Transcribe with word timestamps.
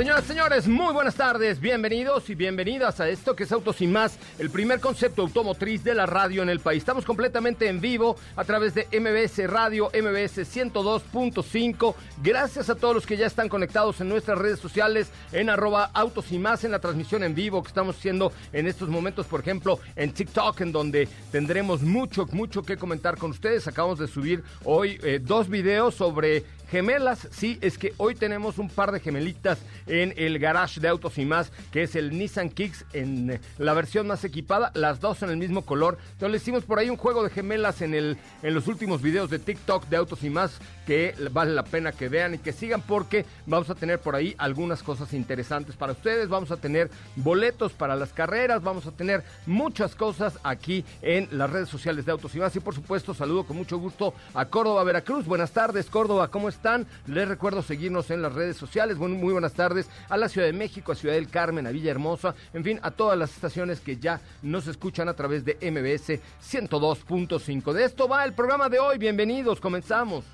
Señoras 0.00 0.24
y 0.24 0.28
señores, 0.28 0.66
muy 0.66 0.94
buenas 0.94 1.14
tardes, 1.14 1.60
bienvenidos 1.60 2.30
y 2.30 2.34
bienvenidas 2.34 3.00
a 3.00 3.10
esto 3.10 3.36
que 3.36 3.42
es 3.42 3.52
Autos 3.52 3.82
y 3.82 3.86
Más, 3.86 4.18
el 4.38 4.48
primer 4.48 4.80
concepto 4.80 5.20
automotriz 5.20 5.84
de 5.84 5.94
la 5.94 6.06
radio 6.06 6.42
en 6.42 6.48
el 6.48 6.60
país. 6.60 6.78
Estamos 6.78 7.04
completamente 7.04 7.68
en 7.68 7.82
vivo 7.82 8.16
a 8.34 8.44
través 8.44 8.72
de 8.72 8.86
MBS 8.98 9.46
Radio, 9.50 9.88
MBS 9.88 10.38
102.5. 10.38 11.94
Gracias 12.22 12.70
a 12.70 12.76
todos 12.76 12.94
los 12.94 13.06
que 13.06 13.18
ya 13.18 13.26
están 13.26 13.50
conectados 13.50 14.00
en 14.00 14.08
nuestras 14.08 14.38
redes 14.38 14.58
sociales, 14.58 15.10
en 15.32 15.50
arroba 15.50 15.90
Autos 15.92 16.32
y 16.32 16.38
Más, 16.38 16.64
en 16.64 16.70
la 16.70 16.78
transmisión 16.78 17.22
en 17.22 17.34
vivo 17.34 17.62
que 17.62 17.68
estamos 17.68 17.98
haciendo 17.98 18.32
en 18.54 18.68
estos 18.68 18.88
momentos, 18.88 19.26
por 19.26 19.40
ejemplo, 19.40 19.80
en 19.96 20.14
TikTok, 20.14 20.62
en 20.62 20.72
donde 20.72 21.08
tendremos 21.30 21.82
mucho, 21.82 22.24
mucho 22.32 22.62
que 22.62 22.78
comentar 22.78 23.18
con 23.18 23.32
ustedes. 23.32 23.68
Acabamos 23.68 23.98
de 23.98 24.06
subir 24.06 24.42
hoy 24.64 24.98
eh, 25.02 25.20
dos 25.22 25.50
videos 25.50 25.94
sobre 25.94 26.46
Gemelas, 26.70 27.26
sí, 27.32 27.58
es 27.62 27.78
que 27.78 27.94
hoy 27.96 28.14
tenemos 28.14 28.58
un 28.58 28.68
par 28.68 28.92
de 28.92 29.00
gemelitas 29.00 29.58
en 29.88 30.14
el 30.16 30.38
garage 30.38 30.78
de 30.78 30.86
autos 30.86 31.18
y 31.18 31.24
más, 31.24 31.50
que 31.72 31.82
es 31.82 31.96
el 31.96 32.16
Nissan 32.16 32.48
Kicks 32.48 32.84
en 32.92 33.40
la 33.58 33.74
versión 33.74 34.06
más 34.06 34.22
equipada, 34.22 34.70
las 34.74 35.00
dos 35.00 35.20
en 35.24 35.30
el 35.30 35.36
mismo 35.36 35.62
color. 35.62 35.98
Entonces 36.12 36.30
le 36.30 36.36
hicimos 36.36 36.62
por 36.62 36.78
ahí 36.78 36.88
un 36.88 36.96
juego 36.96 37.24
de 37.24 37.30
gemelas 37.30 37.82
en, 37.82 37.92
el, 37.94 38.18
en 38.44 38.54
los 38.54 38.68
últimos 38.68 39.02
videos 39.02 39.30
de 39.30 39.40
TikTok 39.40 39.88
de 39.88 39.96
autos 39.96 40.22
y 40.22 40.30
más, 40.30 40.52
que 40.86 41.16
vale 41.32 41.52
la 41.54 41.64
pena 41.64 41.90
que 41.90 42.08
vean 42.08 42.34
y 42.34 42.38
que 42.38 42.52
sigan 42.52 42.82
porque 42.82 43.26
vamos 43.46 43.68
a 43.68 43.74
tener 43.74 43.98
por 43.98 44.14
ahí 44.14 44.36
algunas 44.38 44.84
cosas 44.84 45.12
interesantes 45.12 45.74
para 45.74 45.92
ustedes. 45.92 46.28
Vamos 46.28 46.52
a 46.52 46.56
tener 46.56 46.88
boletos 47.16 47.72
para 47.72 47.96
las 47.96 48.12
carreras, 48.12 48.62
vamos 48.62 48.86
a 48.86 48.92
tener 48.92 49.24
muchas 49.44 49.96
cosas 49.96 50.38
aquí 50.44 50.84
en 51.02 51.26
las 51.32 51.50
redes 51.50 51.68
sociales 51.68 52.06
de 52.06 52.12
autos 52.12 52.32
y 52.36 52.38
más. 52.38 52.54
Y 52.54 52.60
por 52.60 52.76
supuesto, 52.76 53.12
saludo 53.12 53.44
con 53.44 53.56
mucho 53.56 53.76
gusto 53.78 54.14
a 54.34 54.44
Córdoba, 54.44 54.84
Veracruz. 54.84 55.26
Buenas 55.26 55.50
tardes, 55.50 55.86
Córdoba, 55.86 56.28
¿cómo 56.28 56.48
estás? 56.48 56.59
Están? 56.60 56.86
Les 57.06 57.26
recuerdo 57.26 57.62
seguirnos 57.62 58.10
en 58.10 58.20
las 58.20 58.34
redes 58.34 58.58
sociales. 58.58 58.98
muy 58.98 59.32
buenas 59.32 59.54
tardes 59.54 59.88
a 60.10 60.18
la 60.18 60.28
Ciudad 60.28 60.46
de 60.46 60.52
México, 60.52 60.92
a 60.92 60.94
Ciudad 60.94 61.14
del 61.14 61.30
Carmen, 61.30 61.66
a 61.66 61.70
Villahermosa, 61.70 62.34
en 62.52 62.62
fin, 62.62 62.78
a 62.82 62.90
todas 62.90 63.18
las 63.18 63.30
estaciones 63.30 63.80
que 63.80 63.96
ya 63.96 64.20
nos 64.42 64.66
escuchan 64.66 65.08
a 65.08 65.14
través 65.14 65.42
de 65.42 65.54
MBS 65.54 66.20
102.5. 66.42 67.72
De 67.72 67.84
esto 67.84 68.06
va 68.06 68.26
el 68.26 68.34
programa 68.34 68.68
de 68.68 68.78
hoy. 68.78 68.98
Bienvenidos, 68.98 69.58
comenzamos. 69.58 70.26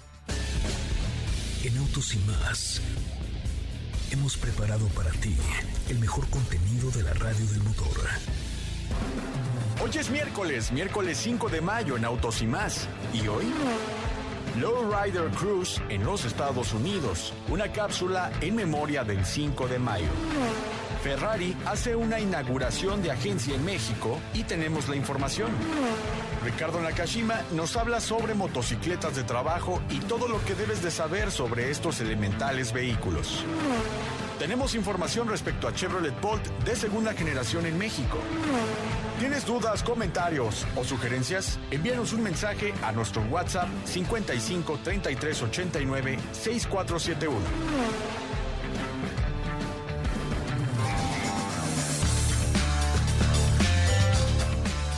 En 1.63 1.79
Autos 1.79 2.13
y 2.15 2.19
más 2.19 2.83
hemos 4.11 4.37
preparado 4.37 4.89
para 4.89 5.11
ti 5.13 5.37
el 5.89 6.01
mejor 6.01 6.29
contenido 6.29 6.91
de 6.91 7.05
la 7.05 7.15
radio 7.15 7.47
del 7.47 7.63
motor. 7.63 7.97
Hoy 9.81 9.91
es 9.97 10.11
miércoles, 10.11 10.73
miércoles 10.73 11.19
5 11.19 11.49
de 11.51 11.61
mayo 11.61 11.97
en 11.97 12.05
Autos 12.05 12.43
y 12.43 12.47
más. 12.47 12.89
¿Y 13.15 13.29
hoy? 13.29 13.45
Lowrider 14.61 15.31
Cruise 15.33 15.83
en 15.91 16.05
los 16.05 16.25
Estados 16.25 16.73
Unidos, 16.73 17.35
una 17.49 17.71
cápsula 17.71 18.31
en 18.41 18.57
memoria 18.57 19.05
del 19.05 19.25
5 19.25 19.69
de 19.69 19.79
mayo. 19.79 20.07
Ferrari 21.03 21.55
hace 21.67 21.95
una 21.95 22.19
inauguración 22.21 23.03
de 23.03 23.11
agencia 23.11 23.55
en 23.55 23.65
México 23.65 24.19
y 24.33 24.45
tenemos 24.45 24.89
la 24.89 24.97
información. 24.97 25.51
Ricardo 26.43 26.81
Nakashima 26.81 27.43
nos 27.53 27.77
habla 27.77 28.01
sobre 28.01 28.35
motocicletas 28.35 29.15
de 29.15 29.25
trabajo 29.25 29.83
y 29.91 29.99
todo 29.99 30.27
lo 30.27 30.43
que 30.45 30.55
debes 30.55 30.83
de 30.83 30.91
saber 30.91 31.31
sobre 31.31 31.71
estos 31.71 32.01
elementales 32.01 32.73
vehículos. 32.73 33.45
Tenemos 34.39 34.75
información 34.75 35.29
respecto 35.29 35.69
a 35.69 35.75
Chevrolet 35.75 36.19
Bolt 36.21 36.47
de 36.65 36.77
segunda 36.77 37.13
generación 37.13 37.67
en 37.67 37.77
México. 37.77 38.19
¿Tienes 39.19 39.47
dudas, 39.47 39.83
comentarios 39.83 40.67
o 40.77 40.85
sugerencias? 40.85 41.59
Envíanos 41.71 42.13
un 42.13 42.23
mensaje 42.23 42.75
a 42.83 42.93
nuestro 42.93 43.23
WhatsApp 43.23 43.67
55 43.87 44.79
33 44.85 45.43
89 45.43 46.19
6471. 46.33 48.26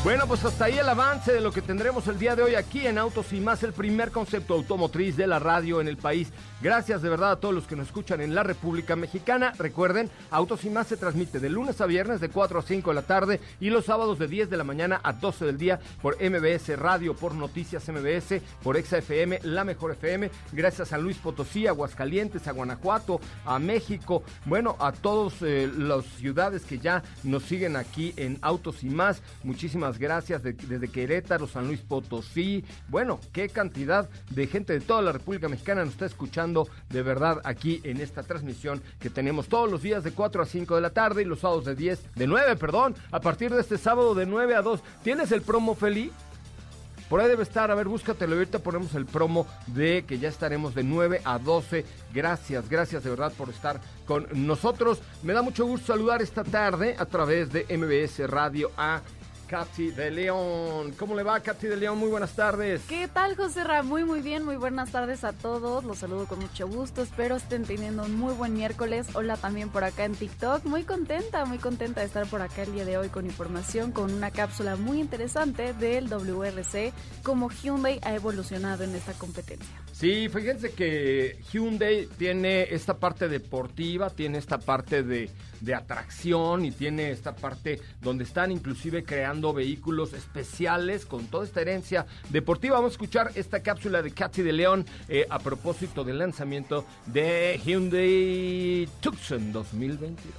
Bueno, 0.08 0.26
pues 0.26 0.42
hasta 0.42 0.64
ahí 0.64 0.78
el 0.78 0.88
avance 0.88 1.34
de 1.34 1.42
lo 1.42 1.52
que 1.52 1.60
tendremos 1.60 2.08
el 2.08 2.19
día 2.19 2.34
de 2.34 2.42
hoy 2.42 2.54
aquí 2.54 2.86
en 2.86 2.96
Autos 2.96 3.30
y 3.34 3.41
más, 3.41 3.62
el 3.62 3.74
primer 3.74 4.10
concepto 4.10 4.54
automotriz 4.54 5.19
de 5.19 5.26
la 5.26 5.38
radio 5.38 5.82
en 5.82 5.86
el 5.86 5.98
país. 5.98 6.32
Gracias 6.62 7.02
de 7.02 7.10
verdad 7.10 7.32
a 7.32 7.36
todos 7.36 7.54
los 7.54 7.66
que 7.66 7.76
nos 7.76 7.88
escuchan 7.88 8.22
en 8.22 8.34
la 8.34 8.42
República 8.42 8.96
Mexicana. 8.96 9.52
Recuerden, 9.58 10.10
Autos 10.30 10.64
y 10.64 10.70
más 10.70 10.86
se 10.86 10.96
transmite 10.96 11.41
de 11.41 11.50
lunes 11.50 11.82
a 11.82 11.86
viernes 11.86 12.22
de 12.22 12.30
4 12.30 12.58
a 12.58 12.62
5 12.62 12.88
de 12.88 12.94
la 12.94 13.02
tarde 13.02 13.41
y 13.60 13.69
los 13.69 13.84
sábados 13.84 14.19
de 14.19 14.28
10 14.28 14.48
de 14.48 14.56
la 14.56 14.64
mañana 14.64 14.98
a 15.04 15.12
12 15.12 15.44
del 15.44 15.58
día 15.58 15.78
por 16.00 16.16
MBS 16.16 16.78
Radio, 16.78 17.14
por 17.14 17.34
Noticias 17.34 17.86
MBS, 17.86 18.40
por 18.62 18.78
ExaFM, 18.78 19.40
La 19.42 19.64
Mejor 19.64 19.92
FM. 19.92 20.30
Gracias 20.52 20.94
a 20.94 20.98
Luis 20.98 21.19
Potosí, 21.19 21.66
Aguascalientes, 21.66 22.48
a 22.48 22.52
Guanajuato, 22.52 23.20
a 23.44 23.58
México, 23.58 24.22
bueno, 24.46 24.75
a 24.80 24.92
todas 24.92 25.34
eh, 25.42 25.70
las 25.76 26.06
ciudades 26.06 26.62
que 26.62 26.78
ya 26.78 27.02
nos 27.25 27.42
siguen 27.42 27.76
aquí 27.76 28.14
en 28.16 28.38
Autos 28.40 28.82
y 28.84 28.88
más. 28.88 29.20
Muchísimas 29.44 29.97
gracias 29.98 30.42
desde 30.42 30.88
Querétaro, 30.88 31.47
San 31.47 31.66
Luis 31.66 31.81
Potosí. 31.81 32.64
Bueno, 32.88 33.20
qué 33.32 33.48
cantidad 33.48 34.09
de 34.31 34.47
gente 34.47 34.72
de 34.72 34.81
toda 34.81 35.03
la 35.03 35.12
República 35.12 35.48
Mexicana 35.48 35.84
nos 35.84 35.94
está 35.94 36.06
escuchando 36.06 36.69
de 36.88 37.03
verdad 37.03 37.41
aquí 37.44 37.81
en 37.84 38.00
esta 38.00 38.22
transmisión 38.22 38.82
que 38.98 39.10
tenemos 39.10 39.48
todos 39.48 39.70
los 39.70 39.82
días 39.82 40.04
de 40.04 40.12
4 40.12 40.42
a 40.42 40.47
5 40.47 40.75
de 40.75 40.81
la 40.81 40.91
tarde 40.91 41.22
y 41.22 41.25
los 41.25 41.41
sábados 41.41 41.64
de 41.64 41.75
10, 41.75 42.14
de 42.14 42.26
9, 42.26 42.56
perdón, 42.56 42.94
a 43.10 43.20
partir 43.20 43.53
de 43.53 43.60
este 43.60 43.78
sábado 43.78 44.14
de 44.14 44.26
9 44.26 44.54
a 44.54 44.62
2. 44.62 44.81
¿Tienes 45.03 45.32
el 45.32 45.42
promo, 45.42 45.75
Feli? 45.75 46.10
Por 47.08 47.20
ahí 47.20 47.28
debe 47.28 47.42
estar, 47.42 47.70
a 47.70 47.75
ver, 47.75 47.88
búscatelo. 47.88 48.34
Ahorita 48.34 48.58
ponemos 48.58 48.94
el 48.94 49.06
promo 49.06 49.47
de 49.69 50.04
que 50.06 50.19
ya 50.19 50.28
estaremos 50.28 50.75
de 50.75 50.82
9 50.82 51.22
a 51.25 51.38
12. 51.38 51.84
Gracias, 52.12 52.69
gracias 52.69 53.03
de 53.03 53.10
verdad 53.10 53.32
por 53.37 53.48
estar 53.48 53.81
con 54.06 54.26
nosotros. 54.34 55.00
Me 55.22 55.32
da 55.32 55.41
mucho 55.41 55.64
gusto 55.64 55.87
saludar 55.87 56.20
esta 56.20 56.44
tarde 56.44 56.97
a 56.98 57.06
través 57.06 57.50
de 57.50 57.64
MBS 57.64 58.28
Radio 58.28 58.70
A 58.76 59.00
Katy 59.48 59.91
de 59.91 60.10
León. 60.10 60.92
¿Cómo 60.98 61.14
le 61.14 61.22
va, 61.22 61.41
Katy 61.41 61.66
de 61.66 61.76
León? 61.76 61.98
Muy 61.98 62.10
buenas 62.10 62.34
tardes. 62.34 62.82
¿Qué 62.88 63.09
tal, 63.09 63.34
José 63.34 63.64
Ra? 63.64 63.82
Muy, 63.82 64.04
muy 64.04 64.20
bien. 64.20 64.44
Muy 64.44 64.56
buenas 64.56 64.92
tardes 64.92 65.25
a 65.25 65.32
todos. 65.32 65.84
Los 65.84 65.98
saludo 65.98 66.26
con 66.26 66.38
mucho 66.38 66.69
gusto. 66.69 67.03
Espero 67.03 67.36
estén 67.36 67.64
teniendo 67.64 68.04
un 68.04 68.16
muy 68.16 68.34
buen 68.34 68.54
miércoles. 68.54 69.08
Hola 69.14 69.37
también 69.37 69.70
por 69.70 69.84
acá 69.84 70.04
en 70.04 70.14
TikTok. 70.14 70.64
Muy 70.66 70.84
contenta, 70.84 71.44
muy 71.47 71.58
contenta 71.58 72.00
de 72.00 72.06
estar 72.06 72.26
por 72.26 72.42
acá 72.42 72.62
el 72.62 72.72
día 72.72 72.84
de 72.84 72.98
hoy 72.98 73.08
con 73.08 73.25
información, 73.25 73.91
con 73.92 74.12
una 74.12 74.31
cápsula 74.31 74.76
muy 74.76 75.00
interesante 75.00 75.72
del 75.72 76.08
WRC, 76.08 76.92
cómo 77.22 77.50
Hyundai 77.50 77.98
ha 78.03 78.14
evolucionado 78.14 78.84
en 78.84 78.94
esta 78.94 79.12
competencia. 79.14 79.75
Sí, 79.92 80.28
fíjense 80.28 80.72
que 80.72 81.41
Hyundai 81.50 82.06
tiene 82.19 82.72
esta 82.75 82.98
parte 82.98 83.28
deportiva, 83.28 84.10
tiene 84.10 84.38
esta 84.38 84.58
parte 84.58 85.03
de 85.03 85.31
de 85.60 85.74
atracción 85.74 86.64
y 86.64 86.70
tiene 86.70 87.10
esta 87.10 87.34
parte 87.34 87.80
donde 88.00 88.24
están 88.24 88.50
inclusive 88.50 89.04
creando 89.04 89.52
vehículos 89.52 90.12
especiales 90.12 91.06
con 91.06 91.26
toda 91.26 91.44
esta 91.44 91.60
herencia 91.60 92.06
deportiva. 92.30 92.76
Vamos 92.76 92.92
a 92.92 92.94
escuchar 92.94 93.32
esta 93.34 93.62
cápsula 93.62 94.02
de 94.02 94.10
Katy 94.10 94.42
de 94.42 94.52
León 94.52 94.86
eh, 95.08 95.26
a 95.28 95.38
propósito 95.38 96.04
del 96.04 96.19
lanzamiento 96.19 96.84
de 97.06 97.60
Hyundai 97.64 98.88
Tucson 99.00 99.52
2022. 99.52 100.34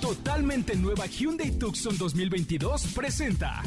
Totalmente 0.00 0.76
nueva 0.76 1.06
Hyundai 1.06 1.50
Tucson 1.52 1.96
2022 1.96 2.92
presenta 2.94 3.62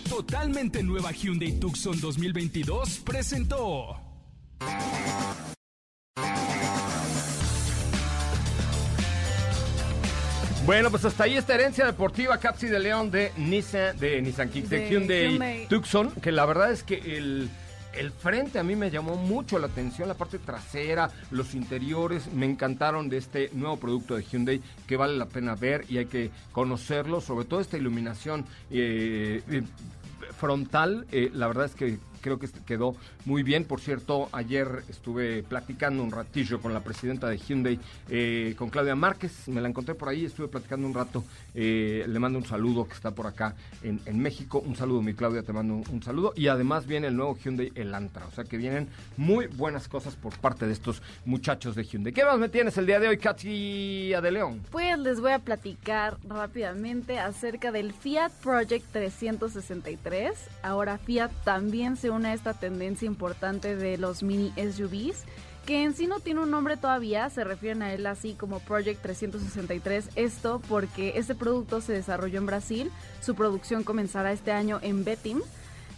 Totalmente 0.10 0.84
nueva 0.84 1.14
Hyundai 1.14 1.58
Tucson 1.62 1.98
2022 2.02 3.00
presentó. 3.06 4.02
Bueno, 10.66 10.90
pues 10.90 11.06
hasta 11.06 11.26
ahí 11.26 11.38
esta 11.38 11.54
herencia 11.54 11.86
deportiva 11.86 12.40
Capsi 12.40 12.66
de 12.66 12.80
León 12.80 13.12
de 13.12 13.32
Nissan, 13.38 14.00
de 14.00 14.20
Nissan 14.20 14.50
Kicks, 14.50 14.68
de, 14.68 14.80
De 14.80 14.90
Hyundai, 14.90 15.30
Hyundai. 15.30 15.68
Tucson, 15.68 16.10
que 16.10 16.32
la 16.32 16.44
verdad 16.48 16.72
es 16.72 16.82
que 16.82 16.96
el, 17.18 17.52
el 17.94 18.12
frente 18.12 18.58
a 18.58 18.64
mí 18.64 18.76
me 18.76 18.90
llamó 18.90 19.16
mucho 19.16 19.60
la 19.60 19.68
atención, 19.68 20.08
la 20.08 20.16
parte 20.16 20.40
trasera, 20.40 21.12
los 21.30 21.54
interiores, 21.54 22.34
me 22.34 22.48
encantaron 22.48 23.10
de 23.10 23.18
este 23.18 23.52
nuevo 23.54 23.78
producto 23.78 24.16
de 24.16 24.24
Hyundai 24.24 24.60
que 24.88 24.98
vale 24.98 25.16
la 25.18 25.28
pena 25.28 25.54
ver 25.54 25.86
y 25.88 26.00
hay 26.00 26.08
que 26.08 26.32
conocerlo, 26.52 27.22
sobre 27.22 27.46
todo 27.46 27.60
esta 27.60 27.78
iluminación 27.78 28.44
eh, 28.72 29.44
eh, 29.48 29.62
frontal, 30.40 31.06
eh, 31.12 31.30
la 31.32 31.48
verdad 31.48 31.66
es 31.66 31.76
que 31.76 32.00
creo 32.26 32.40
que 32.40 32.50
quedó 32.66 32.96
muy 33.26 33.44
bien. 33.44 33.66
Por 33.66 33.80
cierto, 33.80 34.30
ayer 34.32 34.84
estuve 34.90 35.44
platicando 35.44 36.02
un 36.02 36.12
ratillo 36.12 36.60
con 36.60 36.74
la 36.74 36.80
presidenta 36.80 37.30
de 37.30 37.38
Hyundai, 37.38 37.80
eh, 38.10 38.56
con 38.58 38.72
Claudia 38.72 38.96
Márquez. 38.96 39.48
Me 39.48 39.62
la 39.62 39.70
encontré 39.70 39.94
por 39.94 40.10
ahí, 40.10 40.26
estuve 40.26 40.48
platicando 40.48 40.88
un 40.88 40.96
rato. 40.96 41.24
Eh, 41.54 42.04
le 42.08 42.20
mando 42.20 42.40
un 42.40 42.46
saludo 42.46 42.88
que 42.88 42.96
está 42.96 43.12
por 43.12 43.28
acá 43.28 43.56
en, 43.84 44.20
México. 44.20 44.58
Un 44.58 44.76
saludo, 44.76 45.04
mi 45.04 45.14
Claudia, 45.14 45.44
te 45.44 45.54
mando 45.54 45.76
un, 45.76 46.02
saludo. 46.02 46.34
Y 46.36 46.48
además 46.48 46.88
viene 46.88 47.08
el 47.08 47.16
nuevo 47.16 47.38
Hyundai 47.38 47.72
Elantra. 47.76 48.26
O 48.26 48.32
sea 48.32 48.44
que 48.44 48.58
vienen 48.58 48.88
muy 49.18 49.46
buenas 49.46 49.88
cosas 49.88 50.16
por 50.16 50.36
parte 50.40 50.66
de 50.66 50.74
estos 50.74 51.04
muchachos 51.26 51.76
de 51.76 51.84
Hyundai. 51.84 52.12
¿Qué 52.12 52.26
más 52.26 52.40
me 52.40 52.50
tienes 52.50 52.76
el 52.80 52.88
día 52.88 53.00
de 53.00 53.08
hoy, 53.08 53.20
Katy 53.20 54.10
de 54.10 54.32
León? 54.32 54.62
Pues 54.72 54.98
les 54.98 55.22
voy 55.22 55.34
a 55.34 55.40
platicar 55.40 56.18
rápidamente 56.28 57.20
acerca 57.20 57.72
del 57.72 57.94
Fiat 57.94 58.32
Project 58.42 58.92
363. 58.92 60.34
Ahora 60.64 60.98
Fiat 60.98 61.30
también 61.44 61.98
se 61.98 62.10
une 62.16 62.30
a 62.30 62.34
esta 62.34 62.54
tendencia 62.54 63.06
importante 63.06 63.76
de 63.76 63.98
los 63.98 64.24
mini 64.24 64.54
SUVs, 64.58 65.24
que 65.66 65.84
en 65.84 65.96
sí 65.96 66.08
no 66.08 66.20
tiene 66.20 66.42
un 66.42 66.52
nombre 66.52 66.78
todavía, 66.78 67.30
se 67.30 67.44
refieren 67.44 67.82
a 67.82 67.92
él 67.94 68.06
así 68.06 68.34
como 68.34 68.60
Project 68.60 69.02
363. 69.02 70.10
Esto 70.16 70.62
porque 70.70 71.14
este 71.16 71.34
producto 71.36 71.82
se 71.82 71.94
desarrolló 71.94 72.38
en 72.38 72.46
Brasil, 72.46 72.92
su 73.22 73.36
producción 73.36 73.84
comenzará 73.84 74.32
este 74.32 74.52
año 74.52 74.80
en 74.82 75.04
Betim. 75.04 75.42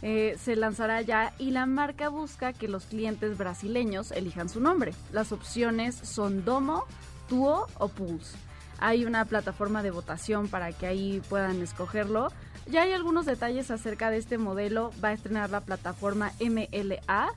eh, 0.03 0.37
se 0.39 0.55
lanzará 0.55 1.01
ya 1.01 1.33
y 1.39 1.49
la 1.51 1.65
marca 1.65 2.09
busca 2.09 2.53
que 2.53 2.67
los 2.67 2.85
clientes 2.85 3.37
brasileños 3.37 4.11
elijan 4.11 4.47
su 4.47 4.59
nombre. 4.59 4.93
Las 5.11 5.31
opciones 5.31 5.95
son 5.95 6.45
Domo, 6.45 6.85
Tuo 7.27 7.67
o 7.79 7.87
Pulse. 7.89 8.37
Hay 8.79 9.05
una 9.05 9.25
plataforma 9.25 9.81
de 9.81 9.89
votación 9.89 10.47
para 10.49 10.71
que 10.71 10.85
ahí 10.85 11.21
puedan 11.29 11.61
escogerlo. 11.63 12.31
Ya 12.69 12.81
hay 12.81 12.91
algunos 12.91 13.25
detalles 13.25 13.71
acerca 13.71 14.09
de 14.09 14.17
este 14.17 14.37
modelo. 14.37 14.91
Va 15.03 15.09
a 15.09 15.13
estrenar 15.13 15.49
la 15.49 15.61
plataforma 15.61 16.33
MLA. 16.41 17.29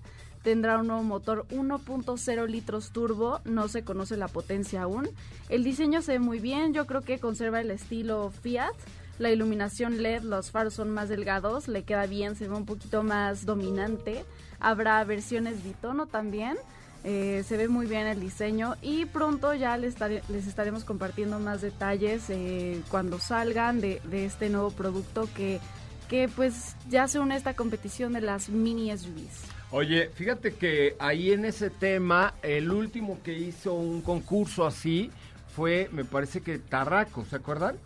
Tendrá 0.42 0.78
un 0.78 0.88
nuevo 0.88 1.02
motor 1.04 1.46
1.0 1.50 2.46
litros 2.48 2.90
turbo. 2.90 3.40
No 3.44 3.68
se 3.68 3.84
conoce 3.84 4.16
la 4.16 4.26
potencia 4.26 4.82
aún. 4.82 5.08
El 5.48 5.62
diseño 5.62 6.02
se 6.02 6.12
ve 6.12 6.18
muy 6.18 6.40
bien. 6.40 6.74
Yo 6.74 6.86
creo 6.86 7.02
que 7.02 7.20
conserva 7.20 7.60
el 7.60 7.70
estilo 7.70 8.32
Fiat. 8.42 8.74
La 9.20 9.30
iluminación 9.30 10.02
LED, 10.02 10.22
los 10.22 10.50
faros 10.50 10.74
son 10.74 10.90
más 10.90 11.08
delgados. 11.08 11.68
Le 11.68 11.84
queda 11.84 12.06
bien, 12.06 12.34
se 12.34 12.48
ve 12.48 12.54
un 12.54 12.64
poquito 12.64 13.02
más 13.02 13.44
dominante. 13.44 14.24
Habrá 14.58 15.04
versiones 15.04 15.62
bitono 15.62 16.06
también. 16.06 16.56
Eh, 17.02 17.42
se 17.46 17.56
ve 17.56 17.66
muy 17.68 17.86
bien 17.86 18.06
el 18.06 18.20
diseño 18.20 18.76
y 18.82 19.06
pronto 19.06 19.54
ya 19.54 19.76
les, 19.78 19.94
estare- 19.96 20.22
les 20.28 20.46
estaremos 20.46 20.84
compartiendo 20.84 21.38
más 21.38 21.62
detalles 21.62 22.24
eh, 22.28 22.82
cuando 22.90 23.18
salgan 23.18 23.80
de, 23.80 24.02
de 24.04 24.26
este 24.26 24.50
nuevo 24.50 24.70
producto 24.70 25.26
que, 25.34 25.60
que 26.10 26.28
pues 26.28 26.76
ya 26.90 27.08
se 27.08 27.18
une 27.18 27.34
a 27.34 27.36
esta 27.38 27.54
competición 27.54 28.12
de 28.12 28.20
las 28.20 28.50
mini 28.50 28.94
SUVs. 28.96 29.44
Oye, 29.70 30.10
fíjate 30.12 30.52
que 30.54 30.96
ahí 30.98 31.32
en 31.32 31.46
ese 31.46 31.70
tema, 31.70 32.34
el 32.42 32.70
último 32.70 33.18
que 33.22 33.32
hizo 33.38 33.72
un 33.72 34.02
concurso 34.02 34.66
así 34.66 35.10
fue, 35.56 35.88
me 35.92 36.04
parece 36.04 36.42
que 36.42 36.58
Tarraco, 36.58 37.24
¿se 37.24 37.36
acuerdan? 37.36 37.76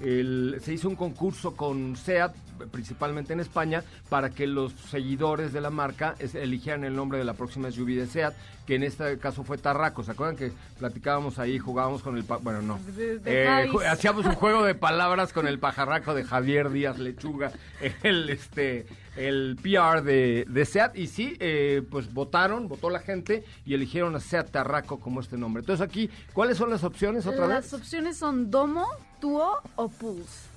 El- 0.00 0.60
se 0.64 0.72
hizo 0.72 0.88
un 0.88 0.96
concurso 0.96 1.54
con 1.56 1.94
SEAT, 1.96 2.34
principalmente 2.70 3.32
en 3.32 3.40
España, 3.40 3.82
para 4.08 4.30
que 4.30 4.46
los 4.46 4.72
seguidores 4.90 5.52
de 5.52 5.60
la 5.60 5.70
marca 5.70 6.14
es- 6.18 6.34
eligieran 6.34 6.84
el 6.84 6.94
nombre 6.94 7.18
de 7.18 7.24
la 7.24 7.34
próxima 7.34 7.70
SUV 7.70 7.96
de 7.96 8.06
SEAT, 8.06 8.34
que 8.66 8.76
en 8.76 8.82
este 8.84 9.18
caso 9.18 9.42
fue 9.44 9.58
Tarraco. 9.58 10.04
¿Se 10.04 10.12
acuerdan 10.12 10.36
que 10.36 10.52
platicábamos 10.78 11.38
ahí, 11.38 11.58
jugábamos 11.58 12.02
con 12.02 12.16
el... 12.16 12.22
Bueno, 12.22 12.62
no. 12.62 12.78
De- 12.96 13.18
de 13.18 13.44
Eh, 13.64 13.70
hacíamos 13.88 14.24
un 14.26 14.34
juego 14.34 14.64
de 14.64 14.74
palabras 14.76 15.32
con 15.32 15.46
el 15.46 15.58
pajarraco 15.58 16.14
de 16.14 16.24
Javier 16.24 16.70
Díaz 16.70 16.98
Lechuga, 16.98 17.52
el 18.02 18.28
este 18.30 18.86
el 19.14 19.58
PR 19.62 20.00
de, 20.02 20.46
de 20.48 20.64
SEAT 20.64 20.96
y 20.96 21.06
sí, 21.06 21.36
eh, 21.38 21.82
pues 21.90 22.14
votaron, 22.14 22.66
votó 22.66 22.88
la 22.88 22.98
gente 23.00 23.44
y 23.66 23.74
eligieron 23.74 24.16
a 24.16 24.20
SEAT 24.20 24.50
Tarraco 24.50 25.00
como 25.00 25.20
este 25.20 25.36
nombre. 25.36 25.60
Entonces 25.60 25.86
aquí, 25.86 26.08
¿cuáles 26.32 26.56
son 26.56 26.70
las 26.70 26.82
opciones 26.82 27.26
otra 27.26 27.46
Las 27.46 27.64
vez? 27.64 27.74
opciones 27.74 28.16
son 28.16 28.50
Domo, 28.50 28.86
Tuo 29.20 29.60
o 29.76 29.88
Pulse. 29.90 30.51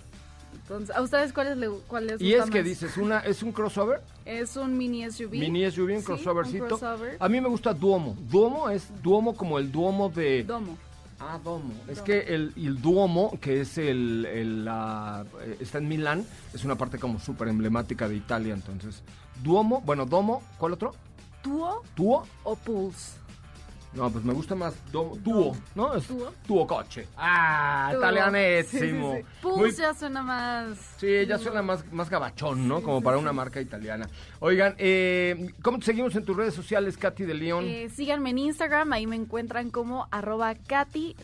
Entonces, 0.68 0.96
¿a 0.96 1.02
ustedes 1.04 1.32
cuáles 1.32 1.58
le 1.58 1.70
cuáles 1.88 2.20
Y 2.20 2.32
gusta 2.32 2.46
es 2.46 2.50
que 2.50 2.58
más? 2.60 2.66
dices, 2.68 2.98
una 2.98 3.20
es 3.20 3.44
un 3.44 3.52
crossover, 3.52 4.02
Es 4.26 4.56
un 4.58 4.76
mini 4.76 5.04
SUV. 5.12 5.30
mini 5.38 5.70
SUV, 5.70 5.92
un 5.94 6.00
Sí, 6.00 6.06
crossovercito. 6.06 6.64
un 6.64 6.70
crossover. 6.70 7.18
A 7.20 7.30
mí 7.30 7.40
me 7.40 7.48
gusta 7.50 7.72
Duomo. 7.74 8.16
Duomo 8.32 8.70
es 8.72 8.88
Duomo 9.04 9.36
como 9.36 9.60
el 9.60 9.72
Duomo 9.72 10.10
de 10.10 10.44
Domo. 10.44 10.76
Ah, 11.20 11.40
Domo. 11.44 11.72
Es 11.88 11.98
Domo. 11.98 12.06
que 12.06 12.20
el, 12.34 12.52
el 12.58 12.82
Duomo, 12.82 13.38
que 13.40 13.62
es 13.62 13.78
el, 13.78 14.26
el, 14.26 14.66
la- 14.66 15.24
eh, 15.44 15.58
está 15.60 15.78
en 15.78 15.88
Milán, 15.88 16.26
es 16.54 16.66
una 16.66 16.76
parte 16.76 16.98
como 16.98 17.20
súper 17.20 17.48
emblemática 17.48 18.10
de 18.10 18.16
Italia, 18.16 18.54
entonces. 18.56 19.04
Duomo, 19.44 19.82
bueno, 19.86 20.06
Domo, 20.08 20.42
¿cuál 20.58 20.74
otro? 20.74 20.96
Tuo 21.44 21.84
Tuo. 21.94 22.26
o 22.44 22.56
Pulse. 22.56 23.12
No, 23.96 24.10
pues 24.10 24.26
me 24.26 24.34
gusta 24.34 24.56
más 24.56 24.74
Domo, 24.92 25.16
Tuo, 25.24 25.56
¿no? 25.74 25.96
Es 25.96 26.06
Tuo. 26.06 26.32
Tuo 26.46 26.68
Coche. 26.68 27.08
Ah, 27.18 27.88
Tuo. 27.92 28.00
italianísimo. 28.00 29.14
Sí, 29.16 29.22
sí, 29.22 29.28
sí. 29.42 29.48
Muy- 29.48 29.72
ya 29.72 29.94
suena 29.94 30.22
más... 30.22 30.78
Sí, 30.98 31.26
ya 31.28 31.38
suena 31.38 31.62
más, 31.62 31.90
más 31.94 32.10
gabachón, 32.10 32.68
¿no? 32.68 32.82
Como 32.82 33.02
para 33.02 33.18
una 33.18 33.32
marca 33.32 33.62
italiana. 33.62 34.08
Oigan, 34.40 34.76
eh, 34.78 35.54
¿cómo 35.62 35.80
te 35.80 35.86
seguimos 35.86 36.16
en 36.16 36.26
tus 36.26 36.36
redes 36.36 36.54
sociales, 36.54 36.98
Katy 36.98 37.24
de 37.24 37.34
León? 37.34 37.66
Eh, 37.66 37.90
síganme 37.90 38.32
en 38.32 38.40
Instagram, 38.40 38.92
ahí 38.94 39.08
me 39.08 39.16
encuentran 39.16 39.70
como 39.72 40.08
arroba 40.12 40.56
Katy 40.56 41.16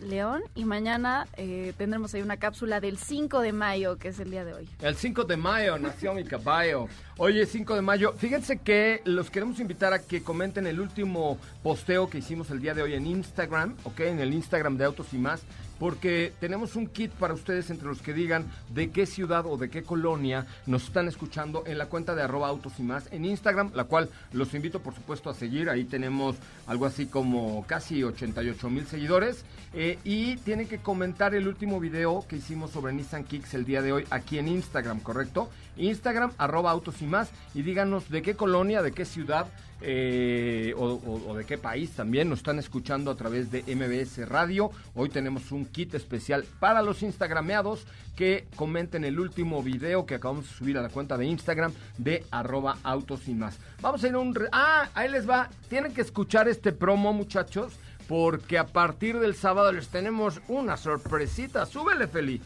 León 0.00 0.42
y 0.54 0.64
mañana 0.64 1.26
eh, 1.36 1.72
tendremos 1.76 2.14
ahí 2.14 2.22
una 2.22 2.36
cápsula 2.36 2.80
del 2.80 2.96
5 2.96 3.40
de 3.40 3.52
mayo, 3.52 3.96
que 3.98 4.08
es 4.08 4.20
el 4.20 4.30
día 4.30 4.44
de 4.44 4.54
hoy. 4.54 4.68
El 4.80 4.94
5 4.96 5.24
de 5.24 5.36
mayo 5.36 5.78
nació 5.78 6.14
mi 6.14 6.24
caballo. 6.24 6.86
Oye, 7.22 7.44
5 7.44 7.74
de 7.74 7.82
mayo, 7.82 8.14
fíjense 8.16 8.60
que 8.60 9.02
los 9.04 9.30
queremos 9.30 9.60
invitar 9.60 9.92
a 9.92 9.98
que 9.98 10.22
comenten 10.22 10.66
el 10.66 10.80
último 10.80 11.36
posteo 11.62 12.08
que 12.08 12.16
hicimos 12.16 12.50
el 12.50 12.62
día 12.62 12.72
de 12.72 12.80
hoy 12.80 12.94
en 12.94 13.06
Instagram, 13.06 13.76
¿ok? 13.84 14.00
En 14.00 14.20
el 14.20 14.32
Instagram 14.32 14.78
de 14.78 14.86
Autos 14.86 15.12
y 15.12 15.18
Más, 15.18 15.42
porque 15.80 16.34
tenemos 16.38 16.76
un 16.76 16.86
kit 16.86 17.10
para 17.10 17.32
ustedes 17.32 17.70
entre 17.70 17.88
los 17.88 18.02
que 18.02 18.12
digan 18.12 18.44
de 18.68 18.90
qué 18.90 19.06
ciudad 19.06 19.46
o 19.46 19.56
de 19.56 19.70
qué 19.70 19.82
colonia 19.82 20.46
nos 20.66 20.84
están 20.84 21.08
escuchando 21.08 21.64
en 21.66 21.78
la 21.78 21.86
cuenta 21.86 22.14
de 22.14 22.22
arroba 22.22 22.48
Autos 22.48 22.74
y 22.78 22.82
Más 22.82 23.08
en 23.10 23.24
Instagram, 23.24 23.72
la 23.74 23.84
cual 23.84 24.10
los 24.32 24.52
invito 24.52 24.80
por 24.80 24.94
supuesto 24.94 25.30
a 25.30 25.34
seguir. 25.34 25.70
Ahí 25.70 25.84
tenemos 25.84 26.36
algo 26.66 26.84
así 26.84 27.06
como 27.06 27.64
casi 27.66 28.04
88 28.04 28.68
mil 28.68 28.86
seguidores. 28.86 29.44
eh, 29.72 29.98
y 30.04 30.36
tienen 30.38 30.68
que 30.68 30.78
comentar 30.78 31.34
el 31.34 31.48
último 31.48 31.80
video 31.80 32.26
que 32.28 32.36
hicimos 32.36 32.72
sobre 32.72 32.92
Nissan 32.92 33.24
Kicks 33.24 33.54
el 33.54 33.64
día 33.64 33.80
de 33.80 33.92
hoy 33.92 34.04
aquí 34.10 34.38
en 34.38 34.48
Instagram, 34.48 35.00
¿correcto? 35.00 35.48
Instagram, 35.76 36.32
arroba 36.38 36.72
autos 36.72 37.00
y 37.00 37.06
más, 37.06 37.30
y 37.54 37.62
díganos 37.62 38.10
de 38.10 38.20
qué 38.20 38.34
colonia, 38.34 38.82
de 38.82 38.92
qué 38.92 39.04
ciudad 39.04 39.46
eh, 39.80 40.74
o, 40.76 41.34
de 41.34 41.46
qué 41.46 41.56
país 41.56 41.90
también 41.92 42.10
también 42.10 42.28
nos 42.28 42.40
están 42.40 42.58
escuchando 42.58 43.12
a 43.12 43.14
través 43.14 43.52
de 43.52 43.62
MBS 43.62 44.28
Radio. 44.28 44.72
Hoy 44.96 45.10
tenemos 45.10 45.52
un 45.52 45.64
kit 45.64 45.94
especial 45.94 46.44
para 46.58 46.82
los 46.82 47.04
instagrameados 47.04 47.86
que 48.16 48.48
comenten 48.56 49.04
el 49.04 49.20
último 49.20 49.62
video 49.62 50.06
que 50.06 50.16
acabamos 50.16 50.48
de 50.48 50.56
subir 50.56 50.76
a 50.76 50.82
la 50.82 50.88
cuenta 50.88 51.16
de 51.16 51.26
Instagram 51.26 51.72
de 51.98 52.24
arroba 52.32 52.78
autos 52.82 53.28
y 53.28 53.34
más. 53.34 53.58
Vamos 53.80 54.02
a 54.02 54.08
ir 54.08 54.14
a 54.14 54.18
un... 54.18 54.36
Ah, 54.50 54.88
ahí 54.92 55.08
les 55.08 55.30
va. 55.30 55.50
Tienen 55.68 55.94
que 55.94 56.00
escuchar 56.00 56.48
este 56.48 56.72
promo, 56.72 57.12
muchachos, 57.12 57.74
porque 58.08 58.58
a 58.58 58.66
partir 58.66 59.20
del 59.20 59.36
sábado 59.36 59.70
les 59.70 59.86
tenemos 59.86 60.40
una 60.48 60.76
sorpresita. 60.76 61.64
Súbele, 61.64 62.08
Feli. 62.08 62.40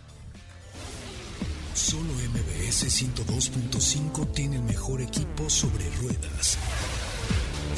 Solo 1.73 2.13
MBS 2.13 2.85
102.5 3.03 4.31
tiene 4.35 4.57
el 4.57 4.63
mejor 4.65 5.01
equipo 5.01 5.49
sobre 5.49 5.89
ruedas. 6.03 6.59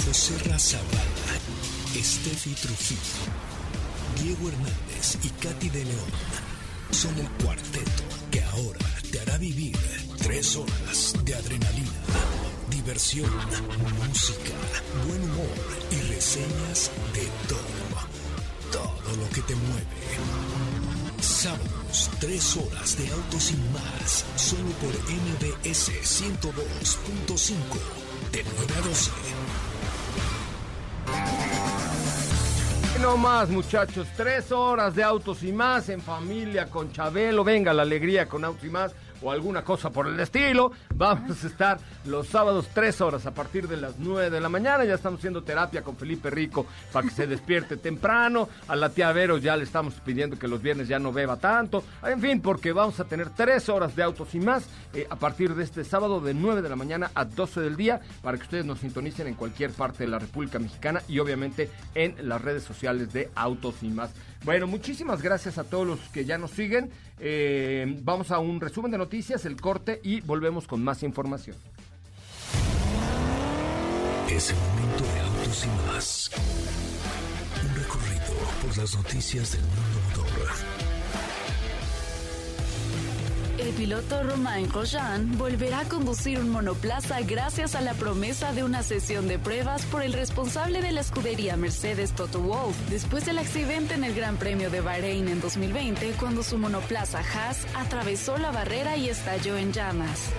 José 0.05 0.39
Razabala, 0.49 1.35
Steffi 1.95 2.55
Trujillo, 2.55 3.01
Diego 4.23 4.49
Hernández 4.49 5.19
y 5.23 5.29
Katy 5.29 5.69
de 5.71 5.85
León 5.85 6.47
son 6.91 7.19
el 7.19 7.29
cuarteto 7.45 8.03
que 8.31 8.43
ahora 8.43 8.79
te 9.11 9.21
hará 9.21 9.39
vivir 9.39 9.77
tres 10.19 10.57
horas 10.57 11.15
de 11.25 11.35
adrenalina, 11.35 12.01
diversión, 12.71 13.31
música, 14.07 14.55
buen 15.07 15.23
humor 15.23 15.57
y 15.91 16.13
reseñas 16.13 16.91
de 17.13 17.29
todo. 17.49 17.67
Todo 18.73 19.17
lo 19.17 19.29
que 19.31 19.43
te 19.43 19.55
mueve. 19.55 19.87
Sábados, 21.21 22.11
tres 22.21 22.57
horas 22.57 22.97
de 22.99 23.11
autos 23.11 23.45
sin 23.45 23.73
más, 23.73 24.25
solo 24.37 24.71
por 24.81 24.93
MBS 24.93 25.91
102.5, 26.03 27.55
de 28.33 28.45
9 28.45 28.75
a 28.77 28.89
12. 28.89 29.11
No 33.01 33.17
más, 33.17 33.51
muchachos. 33.51 34.09
Tres 34.17 34.51
horas 34.51 34.95
de 34.95 35.03
autos 35.03 35.43
y 35.43 35.53
más 35.53 35.89
en 35.91 36.01
familia 36.01 36.67
con 36.67 36.91
Chabelo. 36.93 37.45
Venga, 37.45 37.73
la 37.73 37.83
alegría 37.83 38.27
con 38.27 38.45
autos 38.45 38.65
y 38.65 38.71
más 38.71 38.95
o 39.23 39.31
alguna 39.31 39.63
cosa 39.63 39.91
por 39.91 40.07
el 40.07 40.19
estilo. 40.21 40.73
Vamos 40.95 41.43
a 41.43 41.47
estar 41.47 41.79
los 42.05 42.29
sábados 42.29 42.69
tres 42.73 43.01
horas 43.01 43.27
a 43.27 43.35
partir 43.35 43.69
de 43.69 43.77
las 43.77 43.99
nueve 43.99 44.31
de 44.31 44.41
la 44.41 44.49
mañana. 44.49 44.85
Ya 44.85 44.95
estamos 44.95 45.19
haciendo 45.19 45.43
terapia 45.43 45.83
con 45.83 45.97
Felipe 45.97 46.31
Rico 46.31 46.67
para 46.93 47.09
que 47.09 47.15
se 47.15 47.27
despierte 47.27 47.77
temprano. 47.77 48.49
A 48.69 48.77
la 48.77 48.91
tía 48.91 49.13
Vero 49.13 49.39
ya 49.39 49.57
le 49.57 49.65
estamos 49.65 49.95
pidiendo 49.95 50.39
que 50.39 50.49
los 50.49 50.63
viernes 50.63 50.89
ya 50.89 50.99
no 50.99 51.13
beba 51.13 51.37
tanto. 51.37 51.85
En 52.05 52.21
fin, 52.21 52.41
porque 52.41 52.73
vamos 52.73 52.99
a 53.01 53.05
tener 53.05 53.31
tres 53.31 53.69
horas 53.69 53.95
de 53.97 54.03
autos 54.03 54.35
y 54.35 54.41
más 54.41 54.69
eh, 54.95 55.07
a 55.09 55.17
partir 55.17 55.55
de 55.55 55.65
este 55.65 55.85
sábado 55.85 56.21
de 56.21 56.35
9 56.35 56.63
de 56.63 56.69
la 56.69 56.77
mañana 56.77 57.11
a 57.15 57.25
12 57.25 57.61
del 57.61 57.77
día 57.77 58.01
para 58.23 58.37
que 58.39 58.45
ustedes 58.45 58.65
nos 58.65 58.81
sintonicen 58.81 59.27
en 59.27 59.35
cualquier 59.35 59.71
parte 59.71 60.05
de 60.05 60.11
la 60.11 60.19
República 60.19 60.59
Mexicana 60.59 61.03
y 61.09 61.19
obviamente 61.19 61.71
en 61.95 62.29
las 62.29 62.41
redes 62.41 62.65
sociales 62.65 63.13
de 63.13 63.31
Autos 63.35 63.83
y 63.83 63.89
más. 63.89 64.11
Bueno, 64.47 64.69
muchísimas 64.69 65.23
gracias 65.23 65.59
a 65.59 65.65
todos 65.65 65.85
los 65.85 65.99
que 66.11 66.25
ya 66.25 66.39
nos 66.39 66.53
siguen. 66.53 66.89
Eh, 67.19 67.99
vamos 68.05 68.31
a 68.31 68.39
un 68.39 68.61
resumen 68.61 68.93
de 68.93 68.97
noticias, 68.97 69.45
el 69.45 69.61
corte 69.61 70.01
y 70.05 70.21
volvemos 70.21 70.69
con 70.69 70.85
más 70.85 71.03
información. 71.03 71.57
Es 74.31 74.51
el 74.51 74.57
momento 74.57 75.03
de 75.03 75.21
autos 75.21 75.65
y 75.65 75.89
más. 75.89 76.31
Un 77.61 77.75
recorrido 77.75 78.23
por 78.63 78.79
las 78.79 78.95
noticias 78.95 79.51
del 79.51 79.63
mundo 79.63 79.86
El 83.59 83.71
piloto 83.71 84.23
Romain 84.23 84.69
Grosjean 84.69 85.39
volverá 85.39 85.81
a 85.81 85.89
conducir 85.89 86.39
un 86.39 86.51
monoplaza 86.51 87.23
gracias 87.23 87.75
a 87.75 87.81
la 87.81 87.95
promesa 87.95 88.53
de 88.53 88.63
una 88.63 88.83
sesión 88.83 89.29
de 89.29 89.39
pruebas 89.39 89.87
por 89.87 90.03
el 90.03 90.13
responsable 90.13 90.83
de 90.83 90.93
la 90.93 91.01
escudería 91.01 91.57
Mercedes 91.57 92.13
Toto 92.13 92.41
Wolff 92.41 92.77
después 92.91 93.25
del 93.25 93.39
accidente 93.39 93.95
en 93.95 94.05
el 94.05 94.15
Gran 94.15 94.37
Premio 94.37 94.69
de 94.69 94.83
Bahrein 94.83 95.29
en 95.29 95.41
2020 95.41 96.13
cuando 96.21 96.43
su 96.43 96.59
monoplaza 96.59 97.21
Haas 97.21 97.67
atravesó 97.75 98.37
la 98.37 98.51
barrera 98.51 98.99
y 98.99 99.09
estalló 99.09 99.57
en 99.57 99.73
llamas. 99.73 100.31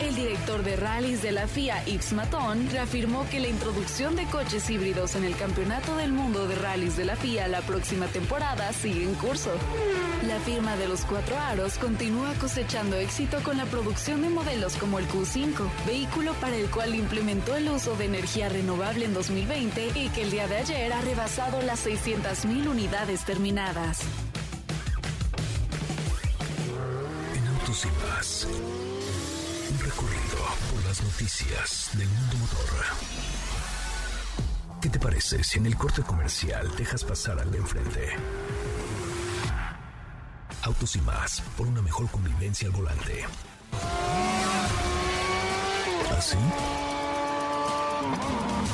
El 0.00 0.14
director 0.14 0.62
de 0.62 0.76
rallies 0.76 1.22
de 1.22 1.32
la 1.32 1.48
FIA, 1.48 1.84
Yves 1.86 2.12
Maton, 2.12 2.68
reafirmó 2.70 3.26
que 3.30 3.40
la 3.40 3.48
introducción 3.48 4.14
de 4.14 4.24
coches 4.26 4.68
híbridos 4.68 5.16
en 5.16 5.24
el 5.24 5.34
Campeonato 5.36 5.96
del 5.96 6.12
Mundo 6.12 6.46
de 6.46 6.54
Rallys 6.54 6.96
de 6.96 7.06
la 7.06 7.16
FIA 7.16 7.48
la 7.48 7.62
próxima 7.62 8.06
temporada 8.06 8.72
sigue 8.72 9.04
en 9.04 9.14
curso. 9.14 9.50
La 10.26 10.38
firma 10.40 10.76
de 10.76 10.86
los 10.86 11.00
cuatro 11.00 11.36
aros 11.38 11.78
continúa 11.78 12.34
cosechando 12.36 12.96
éxito 12.96 13.38
con 13.42 13.56
la 13.56 13.64
producción 13.64 14.22
de 14.22 14.28
modelos 14.28 14.76
como 14.76 14.98
el 14.98 15.08
Q5, 15.08 15.68
vehículo 15.86 16.32
para 16.34 16.56
el 16.56 16.70
cual 16.70 16.94
implementó 16.94 17.56
el 17.56 17.68
uso 17.68 17.96
de 17.96 18.06
energía 18.06 18.48
renovable 18.48 19.04
en 19.04 19.14
2020 19.14 19.92
y 19.94 20.08
que 20.10 20.22
el 20.22 20.30
día 20.30 20.46
de 20.48 20.56
ayer 20.58 20.92
ha 20.92 21.00
rebasado 21.00 21.62
las 21.62 21.86
600.000 21.86 22.68
unidades 22.68 23.24
terminadas. 23.24 24.00
En 27.34 27.46
autos. 27.48 27.86
Un 29.70 29.78
recorrido 29.78 30.38
por 30.72 30.84
las 30.84 31.02
noticias 31.02 31.90
del 31.94 32.08
mundo 32.08 32.36
motor. 32.38 32.84
¿Qué 34.80 34.88
te 34.88 34.98
parece 34.98 35.42
si 35.42 35.58
en 35.58 35.66
el 35.66 35.76
corte 35.76 36.02
comercial 36.02 36.70
dejas 36.76 37.04
pasar 37.04 37.40
al 37.40 37.50
de 37.50 37.58
enfrente? 37.58 38.16
Autos 40.66 40.96
y 40.96 41.00
más, 41.02 41.44
por 41.56 41.68
una 41.68 41.80
mejor 41.80 42.10
convivencia 42.10 42.66
al 42.66 42.72
volante. 42.72 43.24
¿Así? 46.18 46.36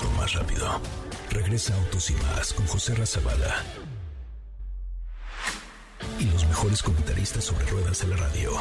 O 0.03 0.19
más 0.19 0.33
rápido. 0.33 0.81
Regresa 1.29 1.75
Autos 1.75 2.09
y 2.09 2.15
más 2.15 2.55
con 2.55 2.67
José 2.67 2.95
Razabala. 2.95 3.63
Y 6.19 6.25
los 6.25 6.47
mejores 6.47 6.83
comentaristas 6.83 7.45
sobre 7.45 7.67
ruedas 7.67 8.01
de 8.01 8.07
la 8.09 8.17
radio. 8.17 8.53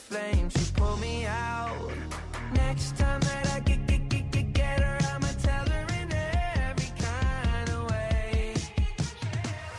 Flames, 0.00 0.52
she 0.58 0.72
pulled 0.72 1.00
me 1.00 1.26
out. 1.26 1.92
Next 2.54 2.96
time 2.96 3.20
that 3.20 3.46
I 3.54 3.60
get, 3.60 3.86
get, 3.86 4.08
get, 4.08 4.30
get, 4.30 4.52
get 4.52 4.80
her, 4.80 4.98
I'ma 5.12 5.28
tell 5.42 5.66
her 5.68 5.86
in 6.00 6.12
every 6.12 6.92
kind 6.98 7.68
of 7.68 7.90
way. 7.90 8.54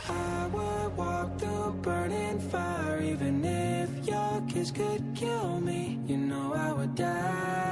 I 0.09 0.47
would 0.53 0.97
walk 0.97 1.39
through 1.39 1.73
burning 1.81 2.39
fire, 2.39 3.01
even 3.01 3.43
if 3.43 3.89
your 4.07 4.41
kiss 4.47 4.71
could 4.71 5.03
kill 5.15 5.59
me. 5.59 5.99
You 6.07 6.17
know 6.17 6.53
I 6.53 6.71
would 6.71 6.95
die 6.95 7.70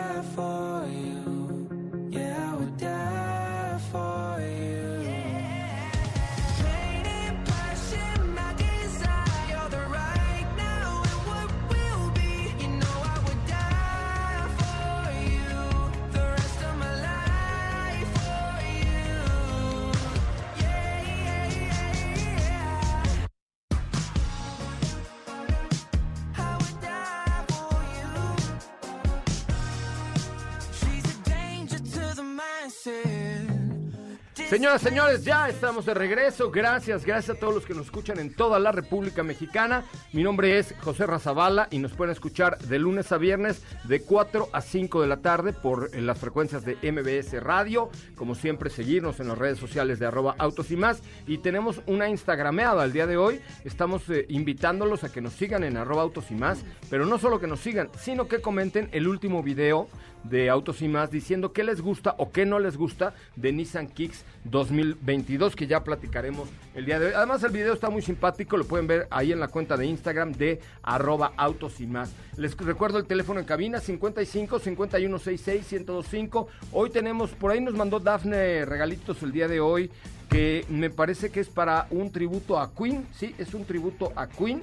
Señoras, 34.49 34.81
señores, 34.81 35.23
ya 35.23 35.47
estamos 35.47 35.85
de 35.85 35.93
regreso. 35.93 36.49
Gracias, 36.49 37.05
gracias 37.05 37.37
a 37.37 37.39
todos 37.39 37.53
los 37.53 37.67
que 37.67 37.75
nos 37.75 37.85
escuchan 37.85 38.17
en 38.17 38.33
toda 38.33 38.57
la 38.57 38.71
República 38.71 39.21
Mexicana. 39.21 39.85
Mi 40.11 40.23
nombre 40.23 40.57
es 40.57 40.73
José 40.81 41.05
Razabala 41.05 41.67
y 41.69 41.77
nos 41.77 41.93
pueden 41.93 42.13
escuchar 42.13 42.57
de 42.57 42.79
lunes 42.79 43.11
a 43.11 43.19
viernes 43.19 43.61
de 43.83 44.01
4 44.01 44.49
a 44.51 44.61
5 44.61 45.03
de 45.03 45.07
la 45.07 45.17
tarde 45.17 45.53
por 45.53 45.91
eh, 45.93 46.01
las 46.01 46.17
frecuencias 46.17 46.65
de 46.65 46.77
MBS 46.81 47.39
Radio. 47.43 47.91
Como 48.15 48.33
siempre, 48.33 48.71
seguirnos 48.71 49.19
en 49.19 49.27
las 49.27 49.37
redes 49.37 49.59
sociales 49.59 49.99
de 49.99 50.07
arroba 50.07 50.33
autos 50.39 50.71
y 50.71 50.77
más. 50.77 51.03
Y 51.27 51.37
tenemos 51.37 51.83
una 51.85 52.09
Instagrameada 52.09 52.83
el 52.85 52.91
día 52.91 53.05
de 53.05 53.17
hoy. 53.17 53.41
Estamos 53.65 54.09
eh, 54.09 54.25
invitándolos 54.29 55.03
a 55.03 55.11
que 55.11 55.21
nos 55.21 55.33
sigan 55.33 55.63
en 55.63 55.77
arroba 55.77 56.01
autos 56.01 56.31
y 56.31 56.33
más. 56.33 56.65
Pero 56.89 57.05
no 57.05 57.19
solo 57.19 57.39
que 57.39 57.45
nos 57.45 57.59
sigan, 57.59 57.91
sino 57.99 58.27
que 58.27 58.41
comenten 58.41 58.89
el 58.93 59.07
último 59.07 59.43
video 59.43 59.87
de 60.23 60.49
Autos 60.49 60.81
y 60.81 60.87
Más 60.87 61.11
diciendo 61.11 61.53
qué 61.53 61.63
les 61.63 61.81
gusta 61.81 62.15
o 62.17 62.31
qué 62.31 62.45
no 62.45 62.59
les 62.59 62.77
gusta 62.77 63.13
de 63.35 63.51
Nissan 63.51 63.87
Kicks 63.87 64.23
2022, 64.45 65.55
que 65.55 65.67
ya 65.67 65.83
platicaremos 65.83 66.49
el 66.75 66.85
día 66.85 66.99
de 66.99 67.07
hoy. 67.07 67.13
Además, 67.13 67.43
el 67.43 67.51
video 67.51 67.73
está 67.73 67.89
muy 67.89 68.01
simpático, 68.01 68.57
lo 68.57 68.65
pueden 68.65 68.87
ver 68.87 69.07
ahí 69.11 69.31
en 69.31 69.39
la 69.39 69.47
cuenta 69.47 69.77
de 69.77 69.85
Instagram 69.85 70.33
de 70.33 70.59
arroba 70.83 71.33
Autos 71.37 71.79
y 71.79 71.87
Más. 71.87 72.11
Les 72.37 72.55
recuerdo 72.57 72.97
el 72.97 73.05
teléfono 73.05 73.39
en 73.39 73.45
cabina 73.45 73.79
55 73.79 74.59
5166 74.59 75.71
1025. 75.71 76.47
Hoy 76.71 76.89
tenemos, 76.89 77.31
por 77.31 77.51
ahí 77.51 77.61
nos 77.61 77.73
mandó 77.73 77.99
Dafne 77.99 78.65
regalitos 78.65 79.23
el 79.23 79.31
día 79.31 79.47
de 79.47 79.59
hoy, 79.59 79.91
que 80.29 80.65
me 80.69 80.89
parece 80.89 81.31
que 81.31 81.39
es 81.39 81.49
para 81.49 81.87
un 81.89 82.11
tributo 82.11 82.59
a 82.59 82.73
Queen, 82.73 83.07
sí, 83.13 83.33
es 83.37 83.53
un 83.53 83.65
tributo 83.65 84.11
a 84.15 84.27
Queen. 84.27 84.61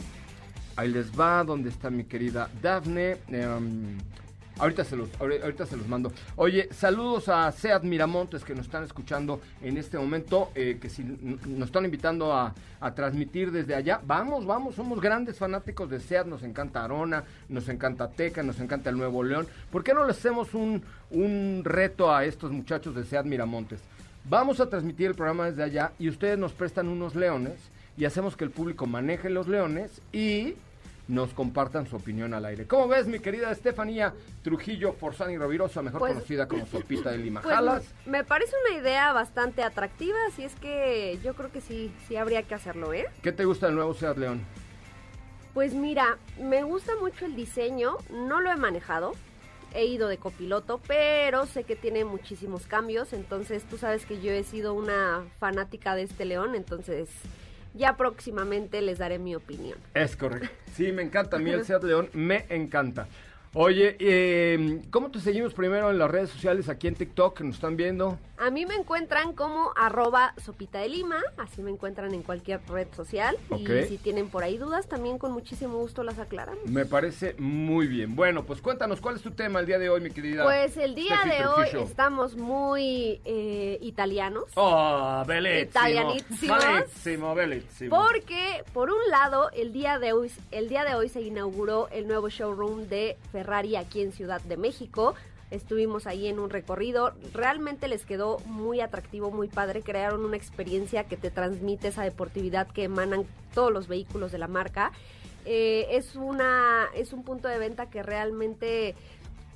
Ahí 0.76 0.88
les 0.88 1.10
va, 1.18 1.42
donde 1.42 1.70
está 1.70 1.88
mi 1.88 2.04
querida 2.04 2.50
Dafne. 2.60 3.16
Em, 3.28 3.96
ahorita, 4.58 4.84
se 4.84 4.96
los, 4.96 5.10
ahori- 5.18 5.42
ahorita 5.42 5.66
se 5.66 5.76
los 5.76 5.86
mando. 5.88 6.12
Oye, 6.36 6.68
saludos 6.72 7.28
a 7.28 7.50
Seat 7.52 7.82
Miramontes 7.82 8.44
que 8.44 8.54
nos 8.54 8.66
están 8.66 8.84
escuchando 8.84 9.40
en 9.62 9.76
este 9.76 9.98
momento, 9.98 10.50
eh, 10.54 10.78
que 10.80 10.88
si 10.88 11.02
nos 11.02 11.66
están 11.68 11.84
invitando 11.84 12.32
a, 12.32 12.54
a 12.80 12.94
transmitir 12.94 13.50
desde 13.50 13.74
allá. 13.74 14.00
Vamos, 14.04 14.46
vamos, 14.46 14.74
somos 14.74 15.00
grandes 15.00 15.38
fanáticos 15.38 15.90
de 15.90 16.00
Seat, 16.00 16.26
nos 16.26 16.42
encanta 16.42 16.84
Arona, 16.84 17.24
nos 17.48 17.68
encanta 17.68 18.10
Teca, 18.10 18.42
nos 18.42 18.60
encanta 18.60 18.90
el 18.90 18.96
Nuevo 18.96 19.22
León. 19.22 19.46
¿Por 19.70 19.84
qué 19.84 19.94
no 19.94 20.04
le 20.04 20.12
hacemos 20.12 20.54
un, 20.54 20.82
un 21.10 21.62
reto 21.64 22.14
a 22.14 22.24
estos 22.24 22.50
muchachos 22.50 22.94
de 22.94 23.04
Seat 23.04 23.26
Miramontes? 23.26 23.80
Vamos 24.28 24.58
a 24.58 24.68
transmitir 24.68 25.06
el 25.06 25.14
programa 25.14 25.46
desde 25.46 25.62
allá 25.62 25.92
y 25.98 26.08
ustedes 26.08 26.36
nos 26.36 26.52
prestan 26.52 26.88
unos 26.88 27.14
leones 27.14 27.54
y 27.96 28.04
hacemos 28.04 28.36
que 28.36 28.44
el 28.44 28.50
público 28.50 28.84
maneje 28.86 29.30
los 29.30 29.46
leones 29.46 30.02
y 30.12 30.54
nos 31.08 31.32
compartan 31.32 31.86
su 31.86 31.96
opinión 31.96 32.34
al 32.34 32.44
aire. 32.44 32.66
¿Cómo 32.66 32.88
ves, 32.88 33.06
mi 33.06 33.20
querida 33.20 33.50
Estefanía 33.50 34.12
Trujillo 34.42 34.92
Forzani 34.92 35.38
Rovirosa, 35.38 35.82
mejor 35.82 36.00
Pues- 36.00 36.14
conocida 36.14 36.48
como 36.48 36.66
Sopita 36.66 37.10
de 37.10 37.18
Lima? 37.18 37.42
Pues 37.42 37.84
me 38.06 38.24
parece 38.24 38.52
una 38.68 38.78
idea 38.80 39.12
bastante 39.12 39.62
atractiva, 39.62 40.16
así 40.28 40.44
es 40.44 40.54
que 40.56 41.18
yo 41.22 41.34
creo 41.34 41.52
que 41.52 41.60
sí, 41.60 41.92
sí 42.08 42.16
habría 42.16 42.42
que 42.42 42.54
hacerlo, 42.54 42.92
¿eh? 42.92 43.06
¿Qué 43.22 43.32
te 43.32 43.44
gusta 43.44 43.66
del 43.66 43.76
nuevo 43.76 43.94
Seat 43.94 44.16
León? 44.18 44.40
Pues 45.54 45.72
mira, 45.74 46.18
me 46.40 46.64
gusta 46.64 46.92
mucho 47.00 47.24
el 47.24 47.34
diseño, 47.34 47.96
no 48.10 48.40
lo 48.40 48.50
he 48.50 48.56
manejado, 48.56 49.12
he 49.72 49.86
ido 49.86 50.08
de 50.08 50.18
copiloto, 50.18 50.80
pero 50.86 51.46
sé 51.46 51.64
que 51.64 51.76
tiene 51.76 52.04
muchísimos 52.04 52.66
cambios, 52.66 53.12
entonces 53.12 53.62
tú 53.64 53.78
sabes 53.78 54.04
que 54.06 54.20
yo 54.20 54.32
he 54.32 54.44
sido 54.44 54.74
una 54.74 55.24
fanática 55.38 55.94
de 55.94 56.02
este 56.02 56.24
león, 56.26 56.54
entonces 56.54 57.08
ya 57.76 57.96
próximamente 57.96 58.80
les 58.82 58.98
daré 58.98 59.18
mi 59.18 59.34
opinión. 59.34 59.78
Es 59.94 60.16
correcto. 60.16 60.48
Sí, 60.74 60.92
me 60.92 61.02
encanta. 61.02 61.36
A 61.36 61.40
mí 61.40 61.50
el 61.50 61.64
Seat 61.64 61.82
León 61.84 62.10
me 62.12 62.46
encanta. 62.48 63.08
Oye, 63.54 63.96
eh, 63.98 64.82
¿cómo 64.90 65.10
te 65.10 65.20
seguimos 65.20 65.54
primero 65.54 65.90
en 65.90 65.98
las 65.98 66.10
redes 66.10 66.30
sociales 66.30 66.68
aquí 66.68 66.88
en 66.88 66.94
TikTok? 66.94 67.40
¿Nos 67.40 67.56
están 67.56 67.76
viendo? 67.76 68.18
A 68.38 68.50
mí 68.50 68.66
me 68.66 68.74
encuentran 68.74 69.32
como 69.32 69.72
arroba 69.76 70.34
sopita 70.44 70.80
de 70.80 70.90
lima, 70.90 71.22
así 71.38 71.62
me 71.62 71.70
encuentran 71.70 72.12
en 72.12 72.22
cualquier 72.22 72.60
red 72.68 72.88
social. 72.94 73.36
Y 73.58 73.66
si 73.88 73.96
tienen 73.96 74.28
por 74.28 74.44
ahí 74.44 74.58
dudas, 74.58 74.88
también 74.88 75.18
con 75.18 75.32
muchísimo 75.32 75.78
gusto 75.78 76.02
las 76.02 76.18
aclaramos. 76.18 76.66
Me 76.66 76.84
parece 76.84 77.34
muy 77.38 77.86
bien. 77.86 78.14
Bueno, 78.14 78.44
pues 78.44 78.60
cuéntanos, 78.60 79.00
¿cuál 79.00 79.16
es 79.16 79.22
tu 79.22 79.30
tema 79.30 79.60
el 79.60 79.66
día 79.66 79.78
de 79.78 79.88
hoy, 79.88 80.02
mi 80.02 80.10
querida? 80.10 80.44
Pues 80.44 80.76
el 80.76 80.94
día 80.94 81.16
Steffi 81.22 81.36
de 81.38 81.46
hoy 81.46 81.68
estamos 81.82 82.36
muy 82.36 83.20
eh, 83.24 83.78
italianos. 83.80 84.44
Oh. 84.54 85.24
Italianísimos. 85.26 86.58
Bellissimo, 86.64 87.34
bellissimo. 87.34 87.96
Porque, 87.96 88.64
por 88.74 88.90
un 88.90 89.00
lado, 89.10 89.50
el 89.52 89.72
día, 89.72 89.98
de 89.98 90.12
hoy, 90.12 90.30
el 90.50 90.68
día 90.68 90.84
de 90.84 90.94
hoy 90.94 91.08
se 91.08 91.22
inauguró 91.22 91.88
el 91.90 92.06
nuevo 92.06 92.28
showroom 92.28 92.88
de 92.88 93.16
Ferrari 93.36 93.76
aquí 93.76 94.00
en 94.00 94.12
Ciudad 94.12 94.40
de 94.40 94.56
México. 94.56 95.14
Estuvimos 95.50 96.06
ahí 96.06 96.26
en 96.26 96.38
un 96.38 96.48
recorrido. 96.48 97.12
Realmente 97.34 97.86
les 97.86 98.06
quedó 98.06 98.38
muy 98.46 98.80
atractivo, 98.80 99.30
muy 99.30 99.48
padre. 99.48 99.82
Crearon 99.82 100.24
una 100.24 100.38
experiencia 100.38 101.04
que 101.04 101.18
te 101.18 101.30
transmite 101.30 101.88
esa 101.88 102.02
deportividad 102.02 102.66
que 102.66 102.84
emanan 102.84 103.26
todos 103.52 103.70
los 103.70 103.88
vehículos 103.88 104.32
de 104.32 104.38
la 104.38 104.48
marca. 104.48 104.90
Eh, 105.44 105.86
es, 105.90 106.16
una, 106.16 106.86
es 106.94 107.12
un 107.12 107.24
punto 107.24 107.46
de 107.46 107.58
venta 107.58 107.90
que 107.90 108.02
realmente 108.02 108.94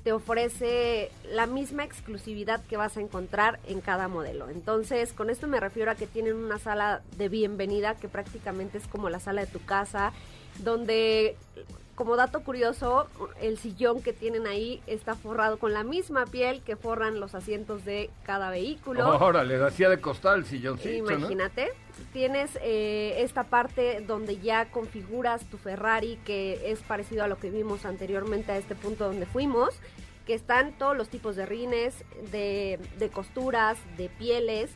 te 0.03 0.11
ofrece 0.13 1.09
la 1.31 1.47
misma 1.47 1.83
exclusividad 1.83 2.63
que 2.65 2.77
vas 2.77 2.97
a 2.97 3.01
encontrar 3.01 3.59
en 3.65 3.81
cada 3.81 4.07
modelo. 4.07 4.47
Entonces, 4.49 5.11
con 5.11 5.31
esto 5.31 5.47
me 5.47 5.59
refiero 5.59 5.89
a 5.89 5.95
que 5.95 6.05
tienen 6.05 6.35
una 6.35 6.59
sala 6.59 7.01
de 7.17 7.29
bienvenida 7.29 7.95
que 7.95 8.07
prácticamente 8.07 8.77
es 8.77 8.87
como 8.87 9.09
la 9.09 9.19
sala 9.19 9.41
de 9.41 9.47
tu 9.47 9.63
casa, 9.65 10.13
donde, 10.59 11.35
como 12.01 12.15
dato 12.15 12.41
curioso, 12.41 13.05
el 13.39 13.59
sillón 13.59 14.01
que 14.01 14.11
tienen 14.11 14.47
ahí 14.47 14.81
está 14.87 15.13
forrado 15.13 15.59
con 15.59 15.71
la 15.71 15.83
misma 15.83 16.25
piel 16.25 16.63
que 16.63 16.75
forran 16.75 17.19
los 17.19 17.35
asientos 17.35 17.85
de 17.85 18.09
cada 18.23 18.49
vehículo. 18.49 19.07
Órale, 19.19 19.63
hacía 19.63 19.87
de 19.87 20.01
costar 20.01 20.39
el 20.39 20.45
silloncito, 20.45 21.11
¿no? 21.11 21.17
Imagínate, 21.19 21.73
tienes 22.11 22.57
eh, 22.63 23.17
esta 23.19 23.43
parte 23.43 24.01
donde 24.01 24.39
ya 24.39 24.71
configuras 24.71 25.45
tu 25.45 25.59
Ferrari, 25.59 26.17
que 26.25 26.71
es 26.71 26.81
parecido 26.81 27.23
a 27.23 27.27
lo 27.27 27.37
que 27.37 27.51
vimos 27.51 27.85
anteriormente 27.85 28.51
a 28.51 28.57
este 28.57 28.73
punto 28.73 29.05
donde 29.05 29.27
fuimos, 29.27 29.75
que 30.25 30.33
están 30.33 30.75
todos 30.79 30.97
los 30.97 31.07
tipos 31.07 31.35
de 31.35 31.45
rines, 31.45 31.93
de, 32.31 32.79
de 32.97 33.09
costuras, 33.09 33.77
de 33.95 34.09
pieles, 34.09 34.71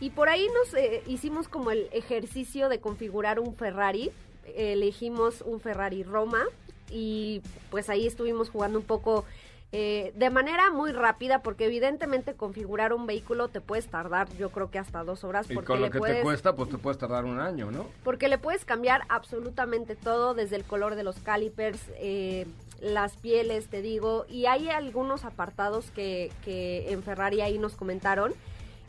y 0.00 0.08
por 0.08 0.30
ahí 0.30 0.48
nos 0.48 0.72
eh, 0.72 1.02
hicimos 1.06 1.46
como 1.46 1.72
el 1.72 1.90
ejercicio 1.92 2.70
de 2.70 2.80
configurar 2.80 3.38
un 3.38 3.54
Ferrari, 3.54 4.10
elegimos 4.56 5.42
un 5.42 5.60
Ferrari 5.60 6.04
Roma, 6.04 6.46
y 6.90 7.42
pues 7.70 7.88
ahí 7.88 8.06
estuvimos 8.06 8.50
jugando 8.50 8.78
un 8.78 8.84
poco 8.84 9.24
eh, 9.72 10.12
de 10.16 10.30
manera 10.30 10.70
muy 10.72 10.90
rápida, 10.90 11.42
porque 11.42 11.66
evidentemente 11.66 12.34
configurar 12.34 12.92
un 12.92 13.06
vehículo 13.06 13.48
te 13.48 13.60
puedes 13.60 13.86
tardar, 13.86 14.28
yo 14.36 14.50
creo 14.50 14.70
que 14.70 14.80
hasta 14.80 15.04
dos 15.04 15.22
horas, 15.22 15.48
Y 15.48 15.54
porque 15.54 15.68
con 15.68 15.80
lo 15.80 15.86
le 15.86 15.92
que 15.92 15.98
puedes, 15.98 16.16
te 16.16 16.22
cuesta, 16.22 16.56
pues 16.56 16.70
te 16.70 16.78
puedes 16.78 16.98
tardar 16.98 17.24
un 17.24 17.38
año, 17.38 17.70
¿no? 17.70 17.86
porque 18.02 18.28
le 18.28 18.36
puedes 18.36 18.64
cambiar 18.64 19.02
absolutamente 19.08 19.94
todo, 19.94 20.34
desde 20.34 20.56
el 20.56 20.64
color 20.64 20.96
de 20.96 21.04
los 21.04 21.20
calipers, 21.20 21.80
eh, 21.98 22.46
las 22.80 23.16
pieles, 23.16 23.68
te 23.68 23.80
digo, 23.80 24.26
y 24.28 24.46
hay 24.46 24.70
algunos 24.70 25.24
apartados 25.24 25.92
que, 25.92 26.32
que 26.44 26.90
en 26.90 27.04
Ferrari 27.04 27.40
ahí 27.40 27.58
nos 27.58 27.76
comentaron 27.76 28.34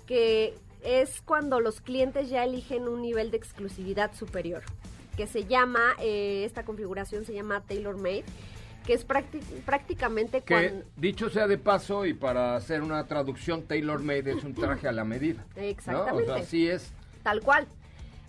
que 0.07 0.55
es 0.83 1.21
cuando 1.21 1.59
los 1.59 1.79
clientes 1.79 2.29
ya 2.29 2.43
eligen 2.43 2.87
un 2.87 3.01
nivel 3.01 3.31
de 3.31 3.37
exclusividad 3.37 4.13
superior, 4.15 4.63
que 5.15 5.27
se 5.27 5.45
llama, 5.45 5.95
eh, 5.99 6.43
esta 6.45 6.63
configuración 6.63 7.25
se 7.25 7.33
llama 7.33 7.61
Tailor 7.61 7.97
Made, 7.97 8.23
que 8.85 8.93
es 8.93 9.07
prácti- 9.07 9.41
prácticamente 9.65 10.41
Que 10.41 10.53
cuando... 10.69 10.85
dicho 10.97 11.29
sea 11.29 11.47
de 11.47 11.57
paso 11.57 12.05
y 12.05 12.13
para 12.13 12.55
hacer 12.55 12.81
una 12.81 13.05
traducción, 13.07 13.63
Taylor 13.63 13.99
Made 14.01 14.31
es 14.31 14.43
un 14.43 14.53
traje 14.55 14.87
a 14.87 14.91
la 14.91 15.03
medida. 15.03 15.45
¿no? 15.55 15.61
Exactamente. 15.61 16.31
O 16.31 16.33
sea, 16.35 16.43
así 16.43 16.67
es. 16.67 16.91
Tal 17.23 17.41
cual. 17.41 17.67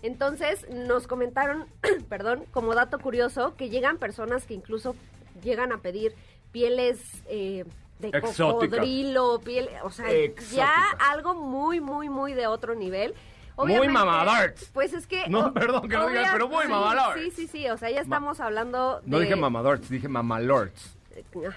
Entonces 0.01 0.67
nos 0.69 1.07
comentaron, 1.07 1.65
perdón, 2.09 2.43
como 2.51 2.75
dato 2.75 2.99
curioso, 2.99 3.55
que 3.55 3.69
llegan 3.69 3.97
personas 3.97 4.45
que 4.45 4.53
incluso 4.53 4.95
llegan 5.41 5.71
a 5.71 5.77
pedir 5.79 6.13
pieles 6.51 6.99
eh, 7.27 7.63
de 7.99 8.09
Exótica. 8.09 8.75
cocodrilo, 8.75 9.39
piel, 9.43 9.69
o 9.83 9.89
sea, 9.89 10.11
Exótica. 10.11 10.55
ya 10.55 10.83
algo 11.11 11.33
muy, 11.33 11.79
muy, 11.79 12.09
muy 12.09 12.33
de 12.33 12.45
otro 12.47 12.75
nivel. 12.75 13.15
Muy 13.57 13.87
mamadorts. 13.87 14.69
Pues 14.73 14.93
es 14.93 15.07
que... 15.07 15.27
No, 15.29 15.53
perdón 15.53 15.87
que 15.87 15.95
lo 15.97 16.07
digas, 16.09 16.29
pero 16.33 16.47
muy 16.47 16.65
sí. 16.65 17.31
Sí, 17.31 17.31
sí, 17.31 17.47
sí, 17.47 17.69
o 17.69 17.77
sea, 17.77 17.89
ya 17.89 18.01
estamos 18.01 18.39
hablando 18.39 19.01
de... 19.01 19.09
No 19.09 19.19
dije 19.19 19.35
mamadorts, 19.35 19.89
dije 19.89 20.07
mamalords. 20.07 20.97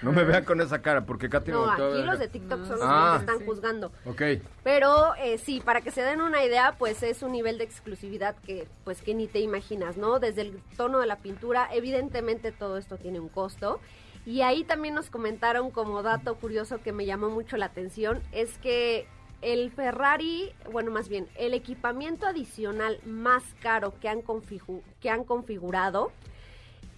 No 0.01 0.11
me 0.11 0.23
vean 0.23 0.45
con 0.45 0.61
esa 0.61 0.81
cara, 0.81 1.05
porque 1.05 1.29
Katy 1.29 1.51
No, 1.51 1.69
aquí 1.69 2.03
los 2.03 2.19
de 2.19 2.27
TikTok 2.27 2.63
son 2.65 2.79
los 2.79 2.83
Ah. 2.87 3.15
que 3.19 3.31
están 3.31 3.45
juzgando. 3.45 3.91
Ok. 4.05 4.21
Pero 4.63 5.15
eh, 5.15 5.37
sí, 5.39 5.61
para 5.65 5.81
que 5.81 5.91
se 5.91 6.01
den 6.03 6.21
una 6.21 6.43
idea, 6.43 6.75
pues 6.77 7.01
es 7.03 7.23
un 7.23 7.31
nivel 7.31 7.57
de 7.57 7.63
exclusividad 7.63 8.35
que 8.45 8.67
pues 8.83 9.01
que 9.01 9.15
ni 9.15 9.27
te 9.27 9.39
imaginas, 9.39 9.97
¿no? 9.97 10.19
Desde 10.19 10.41
el 10.41 10.61
tono 10.77 10.99
de 10.99 11.07
la 11.07 11.17
pintura, 11.17 11.69
evidentemente 11.73 12.51
todo 12.51 12.77
esto 12.77 12.97
tiene 12.97 13.19
un 13.19 13.29
costo. 13.29 13.79
Y 14.25 14.41
ahí 14.41 14.63
también 14.63 14.93
nos 14.93 15.09
comentaron 15.09 15.71
como 15.71 16.03
dato 16.03 16.35
curioso 16.35 16.81
que 16.83 16.91
me 16.91 17.05
llamó 17.05 17.29
mucho 17.29 17.57
la 17.57 17.65
atención, 17.67 18.21
es 18.31 18.57
que 18.59 19.07
el 19.41 19.71
Ferrari, 19.71 20.51
bueno, 20.71 20.91
más 20.91 21.09
bien, 21.09 21.27
el 21.37 21.53
equipamiento 21.53 22.25
adicional 22.27 22.99
más 23.05 23.43
caro 23.61 23.93
que 23.99 24.09
han, 24.09 24.21
configu- 24.23 24.81
que 24.99 25.09
han 25.09 25.23
configurado 25.23 26.11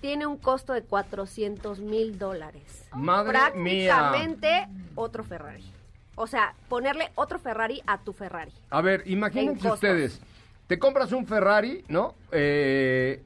tiene 0.02 0.26
un 0.26 0.38
costo 0.38 0.72
de 0.74 0.82
400 0.82 1.80
mil 1.80 2.18
dólares. 2.18 2.86
Madre 2.94 3.38
mía. 3.56 3.96
Prácticamente 3.98 4.68
otro 4.96 5.24
Ferrari. 5.24 5.70
O 6.16 6.28
sea, 6.28 6.54
ponerle 6.70 7.12
otro 7.16 7.40
Ferrari 7.40 7.82
a 7.86 7.98
tu 8.00 8.14
Ferrari. 8.14 8.52
A 8.70 8.82
ver, 8.82 9.04
imagínense 9.06 9.70
ustedes. 9.70 10.22
Te 10.68 10.80
compras 10.80 11.12
un 11.12 11.26
Ferrari, 11.26 11.84
¿no? 11.88 12.16
Eh, 12.32 13.22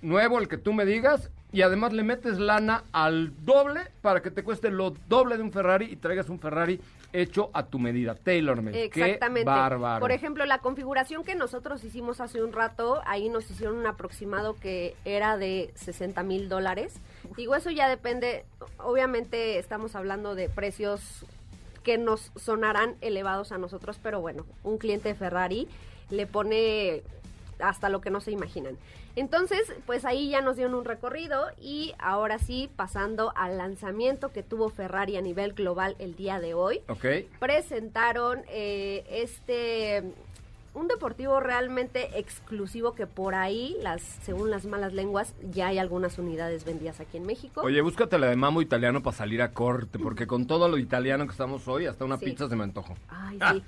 nuevo, 0.00 0.38
el 0.38 0.48
que 0.48 0.56
tú 0.58 0.72
me 0.72 0.84
digas, 0.86 1.30
y 1.52 1.62
además 1.62 1.92
le 1.92 2.02
metes 2.02 2.38
lana 2.38 2.84
al 2.92 3.32
doble 3.44 3.82
para 4.02 4.22
que 4.22 4.30
te 4.30 4.42
cueste 4.42 4.70
lo 4.70 4.90
doble 5.08 5.36
de 5.36 5.42
un 5.42 5.52
Ferrari 5.52 5.86
y 5.86 5.96
traigas 5.96 6.28
un 6.28 6.38
Ferrari 6.38 6.80
hecho 7.14 7.50
a 7.54 7.66
tu 7.66 7.78
medida, 7.78 8.14
tailor-made. 8.16 8.90
Qué 8.90 9.02
Exactamente. 9.02 9.44
bárbaro. 9.44 10.00
Por 10.00 10.10
ejemplo, 10.10 10.44
la 10.44 10.58
configuración 10.58 11.24
que 11.24 11.34
nosotros 11.34 11.82
hicimos 11.84 12.20
hace 12.20 12.42
un 12.42 12.52
rato, 12.52 13.00
ahí 13.06 13.28
nos 13.28 13.48
hicieron 13.50 13.76
un 13.76 13.86
aproximado 13.86 14.56
que 14.56 14.96
era 15.04 15.36
de 15.38 15.70
60 15.76 16.22
mil 16.24 16.48
dólares. 16.48 16.94
Digo, 17.36 17.54
eso 17.54 17.70
ya 17.70 17.88
depende, 17.88 18.44
obviamente 18.78 19.58
estamos 19.58 19.94
hablando 19.94 20.34
de 20.34 20.48
precios 20.48 21.24
que 21.84 21.98
nos 21.98 22.32
sonarán 22.34 22.96
elevados 23.00 23.52
a 23.52 23.58
nosotros, 23.58 24.00
pero 24.02 24.20
bueno, 24.20 24.44
un 24.64 24.78
cliente 24.78 25.10
de 25.10 25.14
Ferrari 25.14 25.68
le 26.10 26.26
pone 26.26 27.02
hasta 27.60 27.88
lo 27.88 28.00
que 28.00 28.10
no 28.10 28.20
se 28.20 28.30
imaginan. 28.30 28.76
Entonces, 29.16 29.72
pues 29.86 30.04
ahí 30.04 30.30
ya 30.30 30.40
nos 30.40 30.56
dieron 30.56 30.74
un 30.74 30.84
recorrido 30.84 31.46
y 31.60 31.94
ahora 31.98 32.38
sí, 32.38 32.68
pasando 32.76 33.32
al 33.36 33.58
lanzamiento 33.58 34.32
que 34.32 34.42
tuvo 34.42 34.68
Ferrari 34.70 35.16
a 35.16 35.20
nivel 35.22 35.52
global 35.52 35.94
el 35.98 36.16
día 36.16 36.40
de 36.40 36.54
hoy 36.54 36.80
Ok. 36.88 37.04
presentaron 37.40 38.42
eh, 38.48 39.04
este 39.10 40.02
un 40.74 40.88
deportivo 40.88 41.38
realmente 41.38 42.18
exclusivo 42.18 42.96
que 42.96 43.06
por 43.06 43.36
ahí, 43.36 43.76
las 43.80 44.02
según 44.02 44.50
las 44.50 44.64
malas 44.66 44.92
lenguas, 44.92 45.32
ya 45.52 45.68
hay 45.68 45.78
algunas 45.78 46.18
unidades 46.18 46.64
vendidas 46.64 46.98
aquí 46.98 47.16
en 47.16 47.26
México. 47.26 47.60
Oye, 47.62 47.80
búscate 47.80 48.18
la 48.18 48.26
de 48.26 48.34
Mamo 48.34 48.60
italiano 48.60 49.00
para 49.00 49.16
salir 49.16 49.40
a 49.40 49.52
corte, 49.52 50.00
porque 50.00 50.26
con 50.26 50.48
todo 50.48 50.68
lo 50.68 50.76
italiano 50.76 51.26
que 51.26 51.30
estamos 51.30 51.68
hoy, 51.68 51.86
hasta 51.86 52.04
una 52.04 52.18
Sí. 52.18 52.24
pizza 52.24 52.48
se 52.48 52.56
me 52.56 52.64
antojó. 52.64 52.94
Ay, 53.08 53.38
sí. 53.52 53.62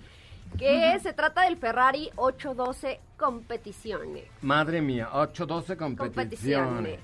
Que 0.58 0.98
se 1.00 1.12
trata 1.12 1.42
del 1.42 1.56
Ferrari 1.58 2.10
812 2.16 2.98
Competizione. 3.16 4.24
Madre 4.42 4.82
mía, 4.82 5.08
8-12 5.12 5.76
competiciones. 5.76 7.00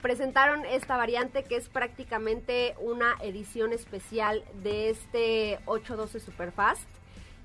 Presentaron 0.00 0.64
esta 0.64 0.96
variante 0.96 1.44
que 1.44 1.54
es 1.54 1.68
prácticamente 1.68 2.74
una 2.80 3.14
edición 3.22 3.72
especial 3.72 4.42
de 4.64 4.90
este 4.90 5.60
812 5.66 6.18
Superfast, 6.18 6.88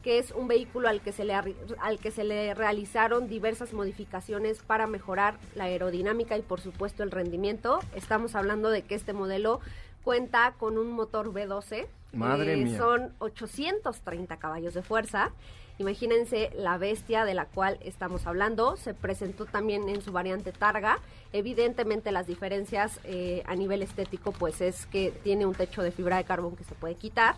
que 0.01 0.17
es 0.17 0.31
un 0.31 0.47
vehículo 0.47 0.89
al 0.89 1.01
que 1.01 1.11
se 1.11 1.23
le 1.23 1.35
al 1.35 1.99
que 1.99 2.09
se 2.09 2.23
le 2.23 2.55
realizaron 2.55 3.27
diversas 3.27 3.73
modificaciones 3.73 4.63
para 4.63 4.87
mejorar 4.87 5.37
la 5.53 5.65
aerodinámica 5.65 6.35
y 6.35 6.41
por 6.41 6.59
supuesto 6.59 7.03
el 7.03 7.11
rendimiento. 7.11 7.79
Estamos 7.93 8.33
hablando 8.33 8.71
de 8.71 8.81
que 8.81 8.95
este 8.95 9.13
modelo 9.13 9.59
cuenta 10.03 10.55
con 10.57 10.79
un 10.79 10.91
motor 10.91 11.31
V12. 11.31 11.85
Madre 12.13 12.53
eh, 12.53 12.57
mía. 12.57 12.77
Son 12.77 13.13
830 13.19 14.37
caballos 14.37 14.73
de 14.73 14.81
fuerza. 14.81 15.31
Imagínense 15.79 16.49
la 16.55 16.77
bestia 16.77 17.23
de 17.23 17.33
la 17.35 17.45
cual 17.45 17.77
estamos 17.81 18.25
hablando. 18.25 18.77
Se 18.77 18.93
presentó 18.95 19.45
también 19.45 19.87
en 19.89 20.01
su 20.01 20.11
variante 20.11 20.51
Targa. 20.51 20.99
Evidentemente 21.33 22.11
las 22.11 22.25
diferencias 22.25 22.99
eh, 23.03 23.43
a 23.45 23.55
nivel 23.55 23.83
estético 23.83 24.31
pues 24.31 24.59
es 24.61 24.87
que 24.87 25.11
tiene 25.23 25.45
un 25.45 25.53
techo 25.53 25.83
de 25.83 25.91
fibra 25.91 26.17
de 26.17 26.23
carbón 26.23 26.55
que 26.55 26.63
se 26.63 26.73
puede 26.73 26.95
quitar. 26.95 27.35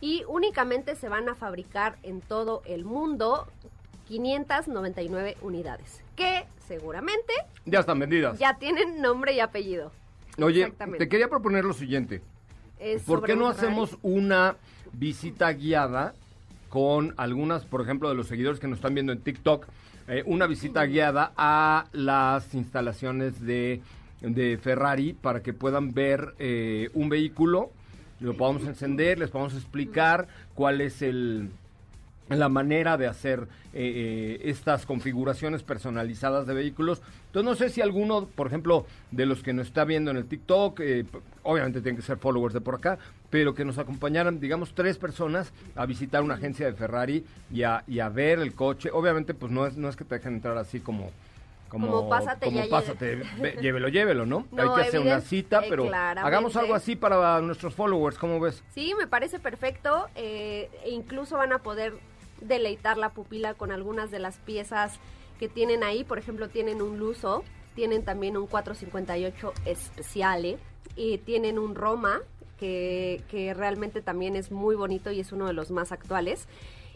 Y 0.00 0.22
únicamente 0.28 0.96
se 0.96 1.08
van 1.08 1.28
a 1.28 1.34
fabricar 1.34 1.96
en 2.02 2.20
todo 2.20 2.62
el 2.66 2.84
mundo 2.84 3.48
599 4.08 5.38
unidades. 5.40 6.02
Que 6.14 6.44
seguramente 6.66 7.32
Ya 7.64 7.80
están 7.80 7.98
vendidas. 7.98 8.38
ya 8.38 8.58
tienen 8.58 9.00
nombre 9.00 9.32
y 9.32 9.40
apellido. 9.40 9.92
Oye, 10.40 10.72
te 10.98 11.08
quería 11.08 11.28
proponer 11.28 11.64
lo 11.64 11.72
siguiente. 11.72 12.22
Es 12.78 13.02
¿Por 13.02 13.24
qué 13.24 13.34
no 13.34 13.48
hacemos 13.48 13.96
una 14.02 14.56
visita 14.92 15.52
guiada 15.52 16.14
con 16.68 17.14
algunas, 17.16 17.64
por 17.64 17.80
ejemplo, 17.80 18.08
de 18.08 18.14
los 18.14 18.26
seguidores 18.26 18.60
que 18.60 18.68
nos 18.68 18.78
están 18.78 18.94
viendo 18.94 19.12
en 19.12 19.20
TikTok? 19.20 19.66
eh, 20.08 20.22
una 20.26 20.46
visita 20.46 20.84
guiada 20.86 21.32
a 21.36 21.86
las 21.92 22.54
instalaciones 22.54 23.40
de, 23.44 23.82
de 24.22 24.58
Ferrari 24.58 25.12
para 25.12 25.42
que 25.42 25.52
puedan 25.52 25.92
ver 25.92 26.34
eh, 26.38 26.88
un 26.94 27.08
vehículo, 27.10 27.70
lo 28.20 28.36
podamos 28.36 28.64
encender, 28.64 29.18
les 29.18 29.30
podamos 29.30 29.54
explicar 29.54 30.26
cuál 30.54 30.80
es 30.80 31.02
el, 31.02 31.50
la 32.28 32.48
manera 32.48 32.96
de 32.96 33.06
hacer 33.06 33.48
eh, 33.72 34.38
eh, 34.40 34.40
estas 34.50 34.84
configuraciones 34.86 35.62
personalizadas 35.62 36.46
de 36.46 36.54
vehículos. 36.54 37.00
Entonces 37.26 37.44
no 37.44 37.54
sé 37.54 37.68
si 37.70 37.80
alguno, 37.80 38.26
por 38.26 38.46
ejemplo, 38.48 38.86
de 39.10 39.26
los 39.26 39.42
que 39.42 39.52
nos 39.52 39.66
está 39.68 39.84
viendo 39.84 40.10
en 40.10 40.16
el 40.18 40.26
TikTok, 40.26 40.80
eh, 40.80 41.04
obviamente 41.42 41.80
tienen 41.80 41.96
que 41.96 42.06
ser 42.06 42.18
followers 42.18 42.54
de 42.54 42.60
por 42.60 42.74
acá, 42.74 42.98
pero 43.30 43.54
que 43.54 43.64
nos 43.64 43.78
acompañaran, 43.78 44.40
digamos, 44.40 44.74
tres 44.74 44.98
personas 44.98 45.52
a 45.76 45.86
visitar 45.86 46.22
una 46.22 46.34
agencia 46.34 46.66
de 46.66 46.72
Ferrari 46.72 47.24
y 47.52 47.62
a, 47.62 47.84
y 47.86 48.00
a 48.00 48.08
ver 48.08 48.38
el 48.40 48.54
coche. 48.54 48.90
Obviamente, 48.92 49.34
pues 49.34 49.52
no 49.52 49.66
es, 49.66 49.76
no 49.76 49.88
es 49.88 49.96
que 49.96 50.04
te 50.04 50.16
dejen 50.16 50.34
entrar 50.34 50.56
así 50.58 50.80
como... 50.80 51.10
Como, 51.68 51.88
Como 51.88 52.08
pásate, 52.08 52.46
como 52.46 52.64
ya 52.64 52.70
pásate, 52.70 53.16
ve- 53.42 53.58
llévelo, 53.60 53.88
llévelo, 53.88 54.24
¿no? 54.24 54.46
No, 54.52 54.62
Hay 54.62 54.68
que 54.84 54.88
hacer 54.88 55.00
una 55.00 55.20
cita, 55.20 55.60
pero 55.68 55.86
claramente. 55.86 56.26
hagamos 56.26 56.56
algo 56.56 56.74
así 56.74 56.96
para 56.96 57.42
nuestros 57.42 57.74
followers, 57.74 58.16
¿cómo 58.16 58.40
ves? 58.40 58.62
Sí, 58.72 58.94
me 58.98 59.06
parece 59.06 59.38
perfecto. 59.38 60.08
eh, 60.14 60.70
e 60.86 60.88
incluso 60.88 61.36
van 61.36 61.52
a 61.52 61.58
poder 61.58 61.92
deleitar 62.40 62.98
la 62.98 63.10
pupila 63.10 63.54
con 63.54 63.72
algunas 63.72 64.10
de 64.10 64.18
las 64.18 64.36
piezas 64.38 64.98
que 65.38 65.48
tienen 65.48 65.82
ahí. 65.82 66.04
Por 66.04 66.18
ejemplo, 66.18 66.48
tienen 66.48 66.82
un 66.82 66.98
Luso, 66.98 67.44
tienen 67.74 68.04
también 68.04 68.36
un 68.36 68.46
458 68.46 69.52
Speciale 69.74 70.58
y 70.96 71.18
tienen 71.18 71.58
un 71.58 71.74
Roma 71.74 72.20
que, 72.58 73.22
que 73.30 73.54
realmente 73.54 74.02
también 74.02 74.36
es 74.36 74.50
muy 74.50 74.74
bonito 74.74 75.10
y 75.10 75.20
es 75.20 75.32
uno 75.32 75.46
de 75.46 75.52
los 75.52 75.70
más 75.70 75.92
actuales. 75.92 76.48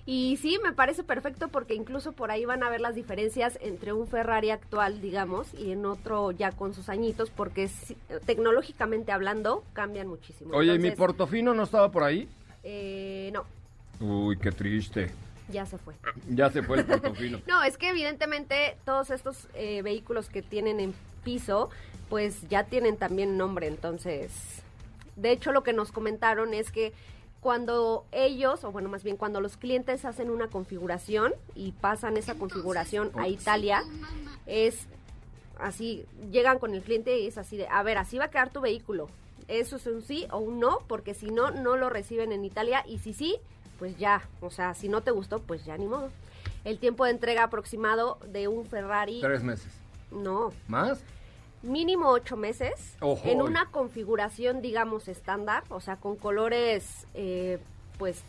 Y 0.04 0.36
sí, 0.42 0.58
me 0.64 0.72
parece 0.72 1.04
perfecto 1.04 1.46
porque 1.46 1.74
incluso 1.74 2.10
por 2.10 2.32
ahí 2.32 2.44
van 2.44 2.64
a 2.64 2.70
ver 2.70 2.80
las 2.80 2.96
diferencias 2.96 3.56
entre 3.62 3.92
un 3.92 4.08
Ferrari 4.08 4.50
actual, 4.50 5.00
digamos, 5.00 5.54
y 5.54 5.70
en 5.70 5.86
otro 5.86 6.32
ya 6.32 6.50
con 6.50 6.74
sus 6.74 6.88
añitos, 6.88 7.30
porque 7.30 7.68
sí, 7.68 7.96
tecnológicamente 8.26 9.12
hablando 9.12 9.62
cambian 9.72 10.08
muchísimo. 10.08 10.56
Oye, 10.56 10.74
¿y 10.74 10.78
mi 10.80 10.90
portofino 10.90 11.54
no 11.54 11.62
estaba 11.62 11.92
por 11.92 12.02
ahí? 12.02 12.28
eh, 12.64 13.30
no, 13.32 13.44
Uy, 14.02 14.36
qué 14.36 14.50
triste. 14.50 15.10
Ya 15.52 15.66
se 15.66 15.78
fue. 15.78 15.94
Ya 16.28 16.50
se 16.50 16.62
fue 16.62 16.78
el 16.78 16.86
portofino. 16.86 17.40
No, 17.46 17.62
es 17.62 17.76
que 17.76 17.90
evidentemente 17.90 18.76
todos 18.84 19.10
estos 19.10 19.48
eh, 19.54 19.82
vehículos 19.82 20.28
que 20.28 20.42
tienen 20.42 20.80
en 20.80 20.94
piso, 21.24 21.70
pues 22.08 22.48
ya 22.48 22.64
tienen 22.64 22.96
también 22.96 23.36
nombre, 23.36 23.66
entonces... 23.66 24.32
De 25.14 25.30
hecho, 25.30 25.52
lo 25.52 25.62
que 25.62 25.74
nos 25.74 25.92
comentaron 25.92 26.54
es 26.54 26.72
que 26.72 26.94
cuando 27.42 28.06
ellos, 28.12 28.62
o 28.62 28.70
bueno, 28.70 28.88
más 28.88 29.02
bien 29.02 29.16
cuando 29.16 29.40
los 29.40 29.56
clientes 29.56 30.04
hacen 30.04 30.30
una 30.30 30.46
configuración 30.46 31.34
y 31.56 31.72
pasan 31.72 32.16
esa 32.16 32.36
configuración 32.36 33.10
a 33.16 33.26
Italia, 33.26 33.82
es 34.46 34.86
así, 35.58 36.06
llegan 36.30 36.60
con 36.60 36.72
el 36.72 36.82
cliente 36.82 37.18
y 37.18 37.26
es 37.26 37.38
así 37.38 37.56
de, 37.56 37.66
a 37.66 37.82
ver, 37.82 37.98
así 37.98 38.16
va 38.16 38.26
a 38.26 38.30
quedar 38.30 38.50
tu 38.50 38.60
vehículo. 38.60 39.08
Eso 39.48 39.74
es 39.74 39.86
un 39.88 40.02
sí 40.02 40.26
o 40.30 40.38
un 40.38 40.60
no, 40.60 40.78
porque 40.86 41.14
si 41.14 41.26
no, 41.26 41.50
no 41.50 41.76
lo 41.76 41.90
reciben 41.90 42.30
en 42.30 42.44
Italia 42.44 42.84
y 42.86 42.98
si 42.98 43.12
sí, 43.12 43.36
pues 43.82 43.96
ya, 43.98 44.22
o 44.40 44.48
sea, 44.48 44.74
si 44.74 44.88
no 44.88 45.00
te 45.00 45.10
gustó, 45.10 45.40
pues 45.40 45.64
ya 45.64 45.76
ni 45.76 45.86
modo. 45.88 46.08
El 46.62 46.78
tiempo 46.78 47.04
de 47.04 47.10
entrega 47.10 47.42
aproximado 47.42 48.16
de 48.28 48.46
un 48.46 48.64
Ferrari, 48.64 49.18
Tres 49.20 49.42
meses. 49.42 49.72
no, 50.12 50.52
¿Más? 50.68 51.02
mínimo 51.62 52.08
ocho 52.10 52.36
meses, 52.36 52.96
Ojo. 53.00 53.28
en 53.28 53.42
una 53.42 53.72
configuración, 53.72 54.62
digamos, 54.62 55.08
estándar, 55.08 55.64
o 55.68 55.80
sea, 55.80 55.96
con 55.96 56.14
colores, 56.14 57.08
eh, 57.14 57.58
pues, 57.98 58.22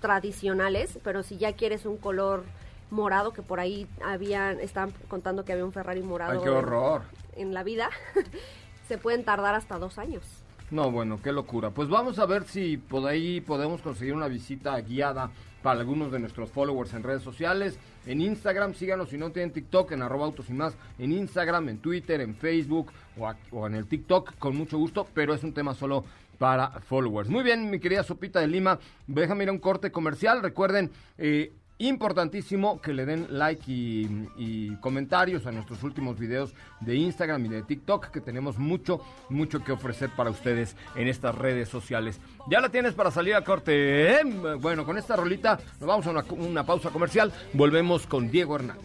tradicionales, 0.00 0.98
pero 1.04 1.22
si 1.22 1.36
ya 1.36 1.52
quieres 1.52 1.86
un 1.86 1.98
color 1.98 2.42
morado, 2.90 3.32
que 3.32 3.42
por 3.42 3.60
ahí 3.60 3.86
habían, 4.04 4.58
estaban 4.58 4.92
contando 5.06 5.44
que 5.44 5.52
había 5.52 5.64
un 5.64 5.72
Ferrari 5.72 6.02
morado 6.02 6.32
Ay, 6.32 6.40
qué 6.42 6.50
horror. 6.50 7.02
en 7.36 7.54
la 7.54 7.62
vida, 7.62 7.90
se 8.88 8.98
pueden 8.98 9.24
tardar 9.24 9.54
hasta 9.54 9.78
dos 9.78 9.98
años. 9.98 10.24
No, 10.70 10.90
bueno, 10.90 11.20
qué 11.22 11.30
locura. 11.30 11.70
Pues 11.70 11.88
vamos 11.88 12.18
a 12.18 12.26
ver 12.26 12.44
si 12.44 12.76
por 12.76 13.06
ahí 13.06 13.40
podemos 13.40 13.80
conseguir 13.82 14.14
una 14.14 14.26
visita 14.26 14.80
guiada 14.80 15.30
para 15.62 15.80
algunos 15.80 16.10
de 16.10 16.18
nuestros 16.18 16.50
followers 16.50 16.92
en 16.94 17.04
redes 17.04 17.22
sociales. 17.22 17.78
En 18.04 18.20
Instagram, 18.20 18.74
síganos 18.74 19.10
si 19.10 19.18
no 19.18 19.30
tienen 19.30 19.52
TikTok, 19.52 19.92
en 19.92 20.02
arroba 20.02 20.26
autos 20.26 20.50
y 20.50 20.52
más. 20.52 20.76
En 20.98 21.12
Instagram, 21.12 21.68
en 21.68 21.78
Twitter, 21.78 22.20
en 22.20 22.34
Facebook 22.34 22.92
o, 23.16 23.32
o 23.52 23.66
en 23.66 23.76
el 23.76 23.86
TikTok, 23.86 24.38
con 24.38 24.56
mucho 24.56 24.76
gusto, 24.76 25.06
pero 25.14 25.34
es 25.34 25.44
un 25.44 25.52
tema 25.52 25.72
solo 25.72 26.04
para 26.38 26.80
followers. 26.80 27.28
Muy 27.28 27.44
bien, 27.44 27.70
mi 27.70 27.78
querida 27.78 28.02
Sopita 28.02 28.40
de 28.40 28.48
Lima, 28.48 28.78
déjame 29.06 29.44
ir 29.44 29.50
a 29.50 29.52
un 29.52 29.58
corte 29.58 29.90
comercial. 29.92 30.42
Recuerden, 30.42 30.90
eh, 31.16 31.52
importantísimo 31.78 32.80
que 32.80 32.92
le 32.92 33.04
den 33.04 33.26
like 33.30 33.64
y, 33.66 34.76
comentarios 34.80 35.46
a 35.46 35.52
nuestros 35.52 35.82
últimos 35.82 36.18
videos 36.18 36.54
de 36.80 36.96
Instagram 36.96 37.46
y 37.46 37.48
de 37.48 37.62
TikTok, 37.62 38.08
que 38.08 38.20
tenemos 38.20 38.58
mucho, 38.58 39.00
mucho 39.28 39.62
que 39.64 39.72
ofrecer 39.72 40.10
para 40.10 40.30
ustedes 40.30 40.76
en 40.94 41.08
estas 41.08 41.34
redes 41.34 41.68
sociales. 41.68 42.20
Ya 42.48 42.60
la 42.60 42.68
tienes 42.68 42.94
para 42.94 43.10
salir 43.10 43.34
a 43.34 43.42
corte. 43.42 44.12
¿eh? 44.12 44.24
Bueno, 44.60 44.84
con 44.84 44.96
esta 44.96 45.16
rolita 45.16 45.58
nos 45.80 45.88
vamos 45.88 46.06
a 46.06 46.32
una 46.34 46.64
pausa 46.64 46.90
comercial. 46.90 47.32
Volvemos 47.52 48.06
con 48.06 48.30
Diego 48.30 48.56
Hernández. 48.56 48.84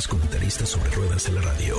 Mejores 0.00 0.08
comentaristas 0.08 0.68
sobre 0.70 0.90
ruedas 0.92 1.24
de 1.26 1.32
la 1.32 1.42
radio. 1.42 1.76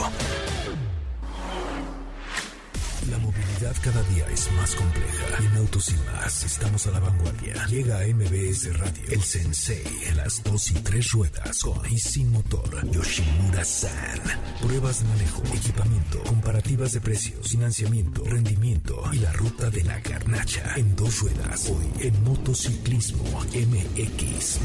La 3.10 3.18
movilidad 3.18 3.76
cada 3.82 4.04
día 4.04 4.28
es 4.32 4.52
más 4.52 4.76
compleja 4.76 5.38
en 5.40 5.58
Autos 5.58 5.90
y 5.90 5.96
más 6.14 6.44
estamos 6.44 6.86
a 6.86 6.92
la 6.92 7.00
vanguardia. 7.00 7.66
Llega 7.66 7.98
a 7.98 8.06
MBS 8.06 8.78
Radio 8.78 9.04
el 9.10 9.24
Sensei 9.24 9.84
en 10.06 10.18
las 10.18 10.44
dos 10.44 10.70
y 10.70 10.76
tres 10.76 11.12
ruedas 11.14 11.62
con 11.62 11.92
y 11.92 11.98
sin 11.98 12.32
motor 12.32 12.92
Yoshimura 12.92 13.66
San. 13.66 14.22
Pruebas 14.62 15.02
de 15.02 15.10
manejo, 15.10 15.42
equipamiento, 15.56 16.24
comparativas 16.26 16.92
de 16.92 17.02
precios, 17.02 17.48
financiamiento, 17.48 18.24
rendimiento 18.24 19.04
y 19.14 19.18
la 19.18 19.34
ruta 19.34 19.72
de 19.72 19.84
la 19.84 20.00
garnacha 20.00 20.76
en 20.76 20.96
dos 20.96 21.22
ruedas. 21.22 21.72
Hoy 21.72 22.06
en 22.06 22.24
Motociclismo 22.24 23.24
MX. 23.46 24.60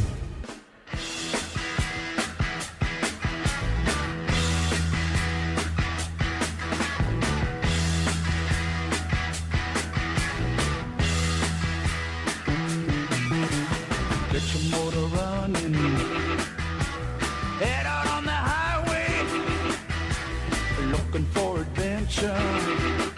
Adventure. 22.26 23.12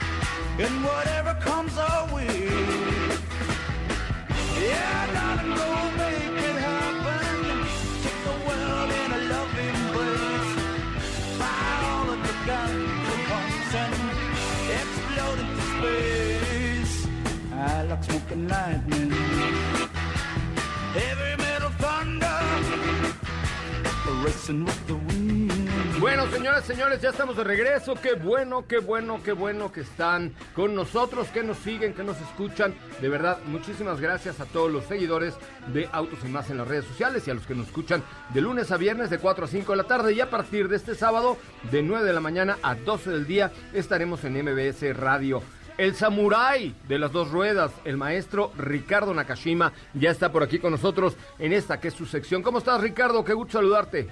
And 0.58 0.84
whatever 0.84 1.34
comes 1.40 1.76
our 1.78 2.14
way. 2.14 2.48
Yeah, 4.60 5.06
darling, 5.14 5.54
go 5.56 5.68
make 5.96 6.42
it 6.48 6.58
happen. 6.68 7.38
Take 8.02 8.20
the 8.28 8.36
world 8.46 8.90
in 9.00 9.08
a 9.12 9.20
loving 9.32 9.76
embrace. 9.82 10.52
Fire 11.38 11.82
all 11.92 12.08
of 12.10 12.20
the 12.26 12.34
guns 12.46 13.08
and 13.74 13.94
explode 14.80 15.38
into 15.44 15.64
space. 15.74 16.94
I 17.52 17.82
like 17.84 18.04
smoking 18.04 18.44
lightning. 18.48 19.12
Heavy 20.98 21.32
metal 21.42 21.72
thunder, 21.78 22.38
racing 24.24 24.64
with 24.64 24.86
the 24.86 24.94
wind. 24.94 25.27
Bueno, 26.00 26.30
señoras, 26.30 26.64
señores, 26.64 27.00
ya 27.02 27.08
estamos 27.10 27.36
de 27.36 27.42
regreso. 27.42 27.96
Qué 28.00 28.14
bueno, 28.14 28.64
qué 28.68 28.78
bueno, 28.78 29.20
qué 29.24 29.32
bueno 29.32 29.72
que 29.72 29.80
están 29.80 30.32
con 30.54 30.72
nosotros, 30.76 31.26
que 31.28 31.42
nos 31.42 31.58
siguen, 31.58 31.92
que 31.92 32.04
nos 32.04 32.20
escuchan. 32.20 32.72
De 33.00 33.08
verdad, 33.08 33.38
muchísimas 33.46 34.00
gracias 34.00 34.38
a 34.38 34.44
todos 34.44 34.70
los 34.70 34.84
seguidores 34.84 35.34
de 35.72 35.88
Autos 35.90 36.20
y 36.24 36.28
Más 36.28 36.50
en 36.50 36.58
las 36.58 36.68
redes 36.68 36.84
sociales 36.84 37.26
y 37.26 37.32
a 37.32 37.34
los 37.34 37.46
que 37.46 37.56
nos 37.56 37.66
escuchan 37.66 38.04
de 38.32 38.40
lunes 38.40 38.70
a 38.70 38.76
viernes 38.76 39.10
de 39.10 39.18
4 39.18 39.46
a 39.46 39.48
5 39.48 39.72
de 39.72 39.76
la 39.76 39.84
tarde. 39.84 40.12
Y 40.12 40.20
a 40.20 40.30
partir 40.30 40.68
de 40.68 40.76
este 40.76 40.94
sábado, 40.94 41.36
de 41.72 41.82
9 41.82 42.06
de 42.06 42.12
la 42.12 42.20
mañana 42.20 42.58
a 42.62 42.76
12 42.76 43.10
del 43.10 43.26
día, 43.26 43.50
estaremos 43.72 44.22
en 44.22 44.40
MBS 44.40 44.96
Radio. 44.96 45.42
El 45.78 45.96
samurái 45.96 46.76
de 46.86 46.98
las 47.00 47.10
dos 47.10 47.32
ruedas, 47.32 47.72
el 47.84 47.96
maestro 47.96 48.52
Ricardo 48.56 49.14
Nakashima, 49.14 49.72
ya 49.94 50.10
está 50.12 50.30
por 50.30 50.44
aquí 50.44 50.60
con 50.60 50.70
nosotros 50.70 51.16
en 51.40 51.52
esta 51.52 51.80
que 51.80 51.88
es 51.88 51.94
su 51.94 52.06
sección. 52.06 52.42
¿Cómo 52.42 52.58
estás, 52.58 52.80
Ricardo? 52.80 53.24
Qué 53.24 53.32
gusto 53.32 53.58
saludarte. 53.58 54.08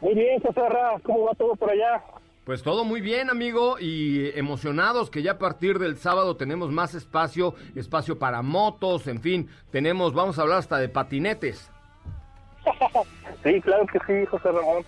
Muy 0.00 0.14
bien, 0.14 0.40
José 0.40 0.68
Ra, 0.68 0.96
¿cómo 1.02 1.24
va 1.24 1.34
todo 1.34 1.54
por 1.56 1.70
allá? 1.70 2.02
Pues 2.44 2.62
todo 2.62 2.84
muy 2.84 3.00
bien, 3.00 3.28
amigo, 3.28 3.76
y 3.80 4.30
emocionados 4.38 5.10
que 5.10 5.22
ya 5.22 5.32
a 5.32 5.38
partir 5.38 5.80
del 5.80 5.96
sábado 5.96 6.36
tenemos 6.36 6.70
más 6.70 6.94
espacio, 6.94 7.54
espacio 7.74 8.20
para 8.20 8.40
motos, 8.42 9.08
en 9.08 9.20
fin, 9.20 9.48
tenemos, 9.72 10.14
vamos 10.14 10.38
a 10.38 10.42
hablar 10.42 10.58
hasta 10.58 10.78
de 10.78 10.88
patinetes. 10.88 11.72
sí, 13.42 13.60
claro 13.60 13.86
que 13.86 13.98
sí, 14.06 14.26
José 14.26 14.52
Ramón. 14.52 14.84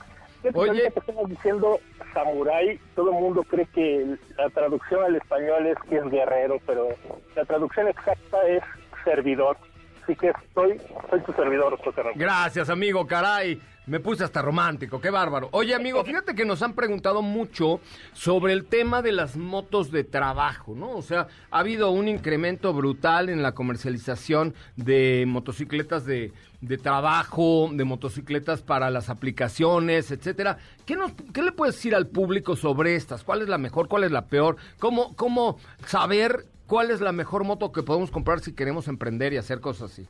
Oye. 0.55 0.83
que 0.93 1.01
estamos 1.01 1.29
diciendo 1.29 1.81
samurái, 2.15 2.79
todo 2.95 3.11
el 3.11 3.17
mundo 3.17 3.43
cree 3.43 3.67
que 3.75 4.17
la 4.37 4.49
traducción 4.51 5.03
al 5.03 5.17
español 5.17 5.67
es 5.67 5.77
que 5.89 5.97
es 5.97 6.05
guerrero, 6.11 6.59
pero 6.65 6.89
la 7.35 7.45
traducción 7.45 7.89
exacta 7.89 8.39
es 8.47 8.63
servidor. 9.05 9.57
Así 10.05 10.15
que 10.15 10.33
soy, 10.55 10.81
soy 11.11 11.21
tu 11.23 11.33
servidor, 11.33 11.77
José 11.83 12.03
Ramón. 12.03 12.19
Gracias, 12.19 12.71
amigo, 12.71 13.05
caray. 13.07 13.61
Me 13.89 14.01
puse 14.01 14.23
hasta 14.23 14.43
romántico, 14.43 15.01
qué 15.01 15.09
bárbaro. 15.09 15.49
Oye, 15.53 15.75
amigo, 15.75 16.05
fíjate 16.05 16.35
que 16.35 16.45
nos 16.45 16.61
han 16.61 16.75
preguntado 16.75 17.23
mucho 17.23 17.81
sobre 18.13 18.53
el 18.53 18.67
tema 18.67 19.01
de 19.01 19.13
las 19.13 19.39
motos 19.39 19.91
de 19.91 20.05
trabajo, 20.05 20.75
¿no? 20.75 20.91
O 20.91 21.01
sea, 21.01 21.29
ha 21.51 21.61
habido 21.61 21.91
un 21.91 22.07
incremento 22.07 22.75
brutal 22.75 23.31
en 23.31 23.43
la 23.43 23.53
comercialización 23.53 24.55
de 24.77 25.25
motocicletas 25.27 26.05
de, 26.05 26.33
de 26.61 26.77
trabajo, 26.77 27.71
de 27.73 27.85
motocicletas 27.85 28.61
para 28.61 28.91
las 28.91 29.09
aplicaciones, 29.09 30.11
etcétera. 30.11 30.59
¿Qué, 30.85 30.95
nos, 30.95 31.13
¿Qué 31.33 31.43
le 31.43 31.53
puedes 31.53 31.75
decir 31.75 31.95
al 31.95 32.09
público 32.09 32.57
sobre 32.57 32.95
estas? 32.95 33.25
¿Cuál 33.25 33.41
es 33.41 33.49
la 33.49 33.57
mejor? 33.57 33.89
¿Cuál 33.89 34.05
es 34.05 34.11
la 34.11 34.27
peor? 34.27 34.57
¿Cómo, 34.79 35.17
cómo 35.17 35.57
saber 35.87 36.45
cuál 36.67 36.91
es 36.91 37.01
la 37.01 37.13
mejor 37.13 37.45
moto 37.45 37.73
que 37.73 37.83
podemos 37.83 38.11
comprar 38.11 38.41
si 38.41 38.55
queremos 38.55 38.87
emprender 38.87 39.33
y 39.33 39.39
hacer 39.39 39.61
cosas 39.61 39.93
así? 39.93 40.07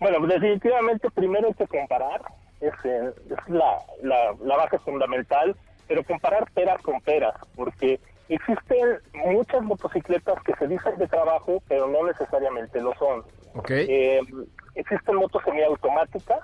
Bueno, 0.00 0.26
definitivamente 0.26 1.10
primero 1.10 1.48
hay 1.48 1.54
que 1.54 1.66
comparar, 1.66 2.22
es, 2.60 2.72
eh, 2.84 3.12
es 3.30 3.48
la, 3.48 3.78
la, 4.02 4.34
la 4.40 4.56
base 4.56 4.78
fundamental, 4.80 5.56
pero 5.86 6.04
comparar 6.04 6.50
peras 6.52 6.80
con 6.82 7.00
peras, 7.00 7.34
porque 7.56 8.00
existen 8.28 8.98
muchas 9.26 9.62
motocicletas 9.62 10.42
que 10.42 10.54
se 10.56 10.68
dicen 10.68 10.96
de 10.98 11.08
trabajo, 11.08 11.62
pero 11.68 11.88
no 11.88 12.06
necesariamente 12.06 12.80
lo 12.80 12.94
son. 12.94 13.24
¿Ok? 13.54 13.70
Eh, 13.70 14.20
existen 14.74 15.16
motos 15.16 15.42
semiautomáticas 15.44 16.40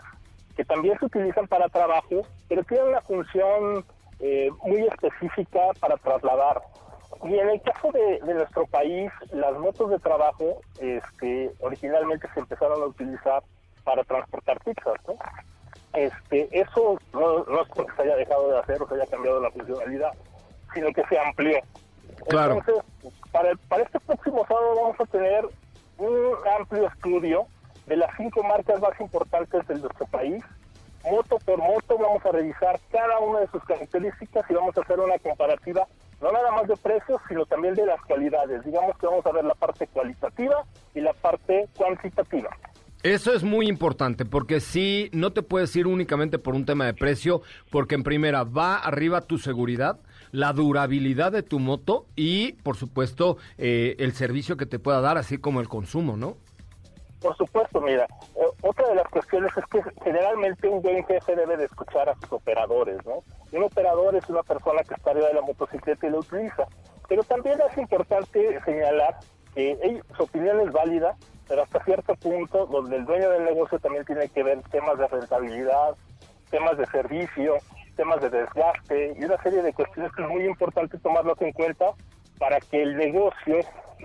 que 0.57 0.64
también 0.64 0.98
se 0.98 1.07
utilizan 1.07 1.46
para 1.48 1.68
trabajo, 1.68 2.22
pero 2.48 2.62
tienen 2.64 2.88
una 2.88 3.00
función 3.03 3.85
eh, 4.20 4.50
muy 4.62 4.87
específica 4.87 5.61
para 5.81 5.96
trasladar. 5.96 6.62
Y 7.24 7.38
en 7.38 7.48
el 7.50 7.61
caso 7.62 7.90
de, 7.92 8.20
de 8.20 8.35
nuestro 8.35 8.66
país, 8.66 9.11
las 9.33 9.53
motos 9.59 9.90
de 9.90 9.98
trabajo 9.98 10.61
este, 10.81 11.53
originalmente 11.61 12.29
se 12.35 12.40
empezaron 12.40 12.83
a 12.83 12.87
utilizar 12.87 13.42
para 13.85 14.03
transportar 14.05 14.59
pizzas, 14.64 14.94
¿no? 15.07 15.14
Este, 15.95 16.49
eso 16.61 16.99
no, 17.13 17.45
no 17.45 17.63
es 17.63 17.69
porque 17.75 17.93
se 17.97 18.03
haya 18.03 18.17
dejado 18.17 18.51
de 18.51 18.59
hacer 18.59 18.83
o 18.83 18.89
se 18.89 18.95
haya 18.95 19.07
cambiado 19.07 19.41
la 19.41 19.51
funcionalidad, 19.51 20.13
sino 20.73 20.89
que 20.93 21.03
se 21.09 21.19
amplió. 21.19 21.59
Claro. 22.29 22.55
Entonces, 22.55 22.85
para, 23.33 23.51
el- 23.51 23.59
para 23.59 23.83
este 23.85 24.01
próximo 24.01 24.45
sábado 24.47 24.75
vamos 24.77 24.97
a 25.01 25.05
tener 25.07 25.47
un 25.99 26.35
amplio 26.59 26.87
estudio 26.89 27.47
de 27.87 27.97
las 27.97 28.11
cinco 28.17 28.43
marcas 28.43 28.81
más 28.81 28.99
importantes 29.01 29.67
de 29.69 29.75
nuestro 29.77 30.07
país. 30.07 30.43
Moto 31.11 31.39
por 31.45 31.59
moto 31.59 31.99
vamos 31.99 32.25
a 32.25 32.33
revisar 32.33 32.81
cada 32.91 33.19
una 33.19 33.41
de 33.41 33.47
sus 33.49 33.63
características 33.65 34.45
y 34.49 34.55
vamos 34.55 34.77
a 34.77 34.81
hacer 34.81 34.99
una 34.99 35.19
comparativa, 35.19 35.87
no 36.21 36.33
nada 36.33 36.51
más 36.53 36.67
de 36.67 36.77
precios, 36.79 37.21
sino 37.29 37.45
también 37.45 37.75
de 37.75 37.85
las 37.85 38.01
cualidades. 38.03 38.65
Digamos 38.65 38.97
que 38.99 39.07
vamos 39.07 39.25
a 39.27 39.33
ver 39.33 39.45
la 39.45 39.55
parte 39.55 39.87
cualitativa 39.89 40.65
y 40.95 41.01
la 41.01 41.13
parte 41.13 41.69
cuantitativa. 41.77 42.49
Eso 43.05 43.35
es 43.35 43.45
muy 43.45 43.69
importante 43.69 44.25
porque 44.25 44.61
sí, 44.61 45.11
no 45.12 45.31
te 45.35 45.43
puedes 45.43 45.77
ir 45.77 45.87
únicamente 45.87 46.38
por 46.38 46.55
un 46.55 46.64
tema 46.64 46.87
de 46.87 46.95
precio, 46.95 47.43
porque 47.71 47.97
en 47.97 48.03
primera 48.03 48.45
va 48.45 48.79
arriba 48.79 49.21
tu 49.21 49.37
seguridad, 49.37 50.01
la 50.33 50.55
durabilidad 50.55 51.31
de 51.31 51.43
tu 51.43 51.59
moto 51.59 52.07
y, 52.17 52.53
por 52.62 52.77
supuesto, 52.77 53.37
eh, 53.59 53.95
el 53.99 54.14
servicio 54.14 54.57
que 54.57 54.64
te 54.64 54.79
pueda 54.79 55.03
dar, 55.03 55.19
así 55.19 55.37
como 55.37 55.61
el 55.61 55.69
consumo, 55.69 56.17
¿no? 56.17 56.38
Por 57.21 57.37
supuesto, 57.37 57.79
mira, 57.83 58.05
eh, 58.37 58.47
otra 58.62 58.88
de 58.88 58.95
las 58.95 59.09
cuestiones 59.09 59.53
es 59.55 59.67
que 59.67 59.83
generalmente 60.03 60.67
un 60.67 60.81
buen 60.81 61.05
jefe 61.05 61.37
debe 61.37 61.59
de 61.59 61.67
escuchar 61.67 62.09
a 62.09 62.14
sus 62.14 62.33
operadores, 62.33 63.05
¿no? 63.05 63.23
Un 63.53 63.64
operador 63.64 64.17
es 64.17 64.27
una 64.31 64.43
persona 64.43 64.83
que 64.83 64.95
está 64.95 65.11
arriba 65.11 65.29
de 65.29 65.35
la 65.35 65.43
motocicleta 65.43 66.07
y 66.07 66.11
la 66.11 66.21
utiliza. 66.21 66.64
Pero 67.07 67.23
también 67.25 67.59
es 67.71 67.77
importante 67.77 68.59
señalar 68.64 69.19
que 69.55 70.01
su 70.17 70.23
opinión 70.23 70.59
es 70.61 70.73
válida, 70.73 71.14
pero 71.49 71.63
hasta 71.63 71.85
cierto 71.85 72.15
punto, 72.17 72.67
donde 72.67 72.97
el 72.97 73.05
dueño 73.05 73.31
del 73.31 73.45
negocio 73.45 73.79
también 73.79 74.05
tiene 74.05 74.29
que 74.29 74.43
ver 74.43 74.63
temas 74.71 74.99
de 74.99 75.07
rentabilidad, 75.09 75.95
temas 76.51 76.77
de 76.79 76.87
servicio, 76.87 77.57
temas 77.97 78.21
de 78.21 78.31
desgaste 78.31 79.15
y 79.19 79.25
una 79.25 79.41
serie 79.43 79.63
de 79.63 79.73
cuestiones 79.73 80.13
que 80.13 80.23
es 80.23 80.29
muy 80.29 80.45
importante 80.45 80.99
tomarlos 80.99 81.41
en 81.41 81.53
cuenta 81.53 81.87
para 82.39 82.61
que 82.61 82.83
el 82.83 82.97
negocio, 82.97 83.59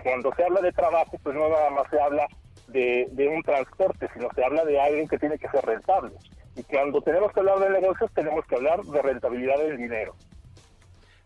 cuando 0.03 0.33
se 0.35 0.43
habla 0.43 0.61
de 0.61 0.71
trabajo, 0.71 1.17
pues 1.23 1.35
no 1.35 1.49
nada 1.49 1.69
más 1.71 1.89
se 1.89 1.99
habla 1.99 2.27
de, 2.67 3.07
de 3.11 3.27
un 3.27 3.41
transporte, 3.41 4.07
sino 4.13 4.29
se 4.35 4.43
habla 4.43 4.63
de 4.65 4.79
alguien 4.79 5.07
que 5.07 5.17
tiene 5.17 5.37
que 5.37 5.49
ser 5.49 5.65
rentable. 5.65 6.11
Y 6.55 6.63
cuando 6.63 7.01
tenemos 7.01 7.31
que 7.31 7.39
hablar 7.39 7.59
de 7.59 7.69
negocios, 7.69 8.11
tenemos 8.13 8.45
que 8.45 8.55
hablar 8.55 8.81
de 8.83 9.01
rentabilidad 9.01 9.57
del 9.57 9.77
dinero. 9.77 10.15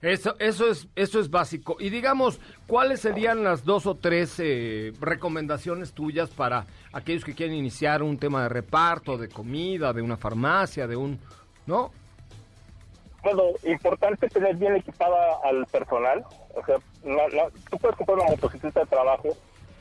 Eso, 0.03 0.35
eso 0.39 0.69
es, 0.69 0.87
eso 0.95 1.19
es 1.21 1.31
básico. 1.31 1.77
Y 1.79 1.89
digamos, 1.89 2.39
¿cuáles 2.67 2.99
serían 2.99 3.43
las 3.43 3.63
dos 3.63 3.85
o 3.87 3.95
tres 3.95 4.35
eh, 4.39 4.91
recomendaciones 4.99 5.93
tuyas 5.93 6.29
para 6.29 6.65
aquellos 6.91 7.23
que 7.23 7.33
quieren 7.33 7.55
iniciar 7.55 8.03
un 8.03 8.17
tema 8.19 8.43
de 8.43 8.49
reparto, 8.49 9.17
de 9.17 9.29
comida, 9.29 9.93
de 9.93 10.01
una 10.01 10.17
farmacia, 10.17 10.87
de 10.87 10.97
un, 10.97 11.17
¿no? 11.65 11.91
Bueno, 13.23 13.43
importante 13.63 14.27
tener 14.27 14.57
bien 14.57 14.75
equipada 14.75 15.37
al 15.45 15.65
personal. 15.67 16.25
O 16.53 16.65
sea, 16.65 16.75
la- 17.05 17.29
la- 17.29 17.49
tú 17.71 17.77
puedes 17.77 17.95
comprar 17.95 18.17
una 18.19 18.29
motocicleta 18.29 18.81
de 18.81 18.85
trabajo 18.87 19.29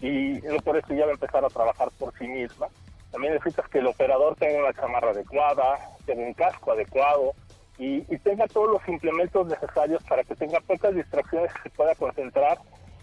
y 0.00 0.35
no 0.44 0.56
por 0.64 0.76
eso 0.76 0.94
ya 0.94 1.04
va 1.04 1.11
a 1.11 1.14
empezar 1.14 1.44
a 1.44 1.48
trabajar 1.48 1.88
por 1.98 2.16
sí 2.16 2.28
misma. 2.28 2.68
También 3.11 3.35
necesitas 3.35 3.68
que 3.68 3.80
el 3.80 3.88
operador 3.88 4.37
tenga 4.37 4.61
una 4.61 4.72
chamarra 4.72 5.11
adecuada, 5.11 5.76
tenga 6.06 6.22
un 6.24 6.32
casco 6.35 6.70
adecuado 6.72 7.32
y, 7.78 8.04
y 8.12 8.18
tenga 8.18 8.46
todos 8.46 8.70
los 8.70 8.88
implementos 8.88 9.46
necesarios 9.46 10.02
para 10.04 10.24
que 10.24 10.35
tenga 10.35 10.61
pocas 10.61 10.94
distracciones 10.94 11.50
y 11.58 11.62
se 11.62 11.70
pueda 11.70 11.94
concentrar 11.94 12.58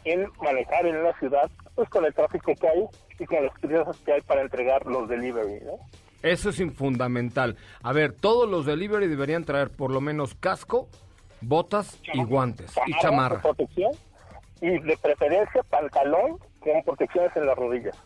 en 0.05 0.27
manejar 0.41 0.85
en 0.85 0.97
una 0.97 1.17
ciudad, 1.19 1.49
pues 1.75 1.89
con 1.89 2.05
el 2.05 2.13
tráfico 2.13 2.53
que 2.55 2.67
hay 2.67 2.85
y 3.19 3.25
con 3.25 3.45
las 3.45 3.59
prisas 3.59 3.97
que 4.05 4.13
hay 4.13 4.21
para 4.21 4.41
entregar 4.41 4.85
los 4.85 5.09
delivery, 5.09 5.65
¿no? 5.65 5.73
Eso 6.21 6.49
es 6.49 6.61
fundamental. 6.73 7.55
A 7.81 7.93
ver, 7.93 8.13
todos 8.13 8.49
los 8.49 8.65
delivery 8.65 9.07
deberían 9.07 9.45
traer 9.45 9.69
por 9.69 9.91
lo 9.91 10.01
menos 10.01 10.35
casco, 10.35 10.89
botas 11.41 11.99
y 12.13 12.23
guantes 12.23 12.73
y 12.85 12.91
de 12.91 12.99
chamarra. 12.99 13.41
protección 13.41 13.91
y 14.61 14.79
de 14.79 14.97
preferencia 14.97 15.63
pantalón 15.63 16.37
con 16.59 16.83
protecciones 16.83 17.35
en 17.37 17.45
las 17.45 17.57
rodillas. 17.57 17.97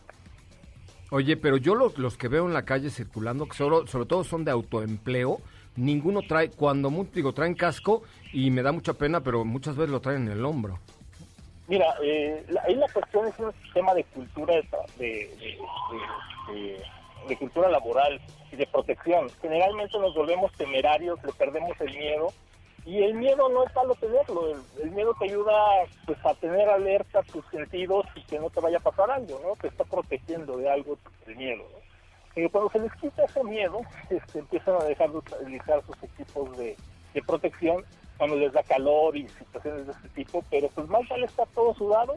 Oye, 1.10 1.36
pero 1.36 1.56
yo 1.56 1.74
los, 1.74 1.98
los 1.98 2.16
que 2.16 2.28
veo 2.28 2.46
en 2.46 2.54
la 2.54 2.64
calle 2.64 2.90
circulando, 2.90 3.46
que 3.46 3.54
solo, 3.56 3.86
sobre 3.86 4.06
todo 4.06 4.24
son 4.24 4.44
de 4.44 4.52
autoempleo, 4.52 5.40
ninguno 5.76 6.22
trae, 6.22 6.50
cuando 6.50 6.90
digo, 7.12 7.32
traen 7.32 7.54
casco 7.54 8.02
y 8.32 8.50
me 8.50 8.62
da 8.62 8.72
mucha 8.72 8.94
pena, 8.94 9.20
pero 9.20 9.44
muchas 9.44 9.76
veces 9.76 9.90
lo 9.90 10.00
traen 10.00 10.26
en 10.26 10.32
el 10.32 10.44
hombro. 10.44 10.78
Mira, 11.66 11.94
eh, 12.02 12.44
ahí 12.66 12.74
la 12.74 12.88
cuestión 12.88 13.26
es 13.26 13.38
un 13.38 13.52
tema 13.72 13.94
de 13.94 14.04
cultura 14.04 14.54
de, 14.98 15.30
de, 17.26 17.36
cultura 17.38 17.70
laboral 17.70 18.20
y 18.52 18.56
de 18.56 18.66
protección. 18.66 19.30
Generalmente 19.40 19.98
nos 19.98 20.14
volvemos 20.14 20.52
temerarios, 20.52 21.18
le 21.24 21.32
perdemos 21.32 21.80
el 21.80 21.96
miedo 21.96 22.32
y 22.84 23.02
el 23.02 23.14
miedo 23.14 23.48
no 23.48 23.64
es 23.64 23.74
malo 23.74 23.94
tenerlo. 23.94 24.52
El, 24.52 24.82
el 24.82 24.90
miedo 24.90 25.14
te 25.18 25.24
ayuda 25.24 25.54
pues 26.04 26.18
a 26.26 26.34
tener 26.34 26.68
alerta 26.68 27.22
tus 27.22 27.44
sentidos 27.46 28.04
y 28.14 28.22
que 28.24 28.38
no 28.38 28.50
te 28.50 28.60
vaya 28.60 28.76
a 28.76 28.80
pasar 28.80 29.10
algo, 29.10 29.40
¿no? 29.42 29.56
Te 29.56 29.68
está 29.68 29.84
protegiendo 29.84 30.58
de 30.58 30.70
algo 30.70 30.98
el 31.26 31.36
miedo. 31.36 31.64
¿no? 31.72 31.83
Y 32.36 32.48
cuando 32.48 32.70
se 32.70 32.80
les 32.80 32.92
quita 32.94 33.24
ese 33.24 33.44
miedo, 33.44 33.80
este, 34.10 34.40
empiezan 34.40 34.74
a 34.80 34.84
dejar 34.84 35.10
de 35.10 35.18
utilizar 35.18 35.82
sus 35.86 36.02
equipos 36.02 36.56
de, 36.58 36.76
de 37.14 37.22
protección 37.22 37.84
cuando 38.16 38.36
les 38.36 38.52
da 38.52 38.62
calor 38.62 39.16
y 39.16 39.28
situaciones 39.28 39.86
de 39.86 39.92
ese 39.92 40.08
tipo, 40.10 40.44
pero 40.50 40.68
pues 40.68 40.88
más 40.88 41.08
vale 41.08 41.26
estar 41.26 41.46
todo 41.48 41.74
sudado, 41.74 42.16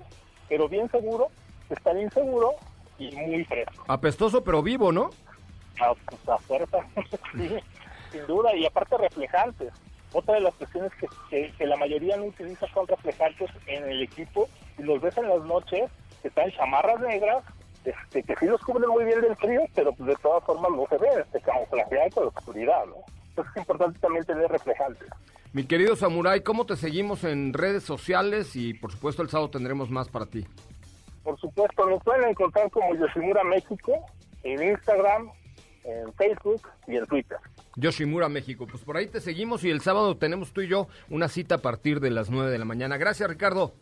pero 0.50 0.68
bien 0.68 0.90
seguro, 0.90 1.28
estar 1.70 1.98
inseguro 1.98 2.56
y 2.98 3.16
muy 3.16 3.44
fresco. 3.46 3.84
Apestoso 3.88 4.44
pero 4.44 4.62
vivo, 4.62 4.92
¿no? 4.92 5.10
A, 5.80 5.94
pues, 5.94 6.30
a 6.30 6.38
fuerza, 6.40 6.80
sí, 7.34 7.50
sin 8.12 8.26
duda, 8.28 8.56
y 8.56 8.66
aparte 8.66 8.98
reflejantes. 8.98 9.72
Otra 10.14 10.36
de 10.36 10.42
las 10.42 10.56
cuestiones 10.56 10.92
que, 10.96 11.08
que, 11.30 11.52
que 11.52 11.66
la 11.68 11.76
mayoría 11.76 12.16
no 12.18 12.26
utiliza 12.26 12.66
son 12.74 12.88
reflejantes 12.88 13.50
en 13.68 13.84
el 13.84 14.02
equipo 14.02 14.48
y 14.78 14.84
los 14.84 15.02
ves 15.02 15.18
en 15.18 15.28
las 15.30 15.44
noches 15.44 15.92
que 16.22 16.30
están 16.30 16.52
chamarras 16.52 17.00
negras, 17.02 17.44
este, 17.88 18.24
que 18.24 18.36
sí 18.36 18.46
los 18.46 18.62
cubren 18.62 18.90
muy 18.90 19.06
bien 19.06 19.22
del 19.22 19.36
frío, 19.36 19.62
pero 19.74 19.94
pues, 19.94 20.08
de 20.08 20.16
todas 20.16 20.44
formas 20.44 20.72
no 20.72 20.86
se 20.88 20.98
ven, 20.98 21.20
este, 21.20 21.40
camuflajean 21.42 22.10
con 22.12 22.24
la 22.24 22.30
oscuridad, 22.30 22.86
¿no? 22.86 22.96
Entonces 23.30 23.54
es 23.56 23.62
importante 23.62 24.00
también 24.00 24.26
tener 24.26 24.50
reflejantes. 24.50 25.08
Mi 25.54 25.66
querido 25.66 25.96
Samurai, 25.96 26.42
¿cómo 26.42 26.66
te 26.66 26.76
seguimos 26.76 27.24
en 27.24 27.54
redes 27.54 27.84
sociales? 27.84 28.56
Y 28.56 28.74
por 28.74 28.92
supuesto 28.92 29.22
el 29.22 29.30
sábado 29.30 29.50
tendremos 29.50 29.90
más 29.90 30.10
para 30.10 30.26
ti. 30.26 30.46
Por 31.24 31.40
supuesto, 31.40 31.88
nos 31.90 32.04
pueden 32.04 32.30
encontrar 32.30 32.70
como 32.72 32.96
Yoshimura 32.96 33.44
México 33.44 33.94
en 34.44 34.64
Instagram, 34.64 35.30
en 35.84 36.14
Facebook 36.14 36.62
y 36.88 36.98
en 36.98 37.06
Twitter. 37.06 37.38
Yoshimura, 37.76 38.28
México. 38.28 38.68
Pues 38.70 38.84
por 38.84 38.98
ahí 38.98 39.08
te 39.08 39.22
seguimos 39.22 39.64
y 39.64 39.70
el 39.70 39.82
sábado 39.82 40.18
tenemos 40.18 40.52
tú 40.52 40.62
y 40.62 40.68
yo 40.68 40.88
una 41.10 41.28
cita 41.28 41.56
a 41.56 41.58
partir 41.60 42.00
de 42.00 42.12
las 42.12 42.30
9 42.30 42.52
de 42.52 42.58
la 42.58 42.66
mañana. 42.66 42.98
Gracias, 42.98 43.30
Ricardo. 43.30 43.74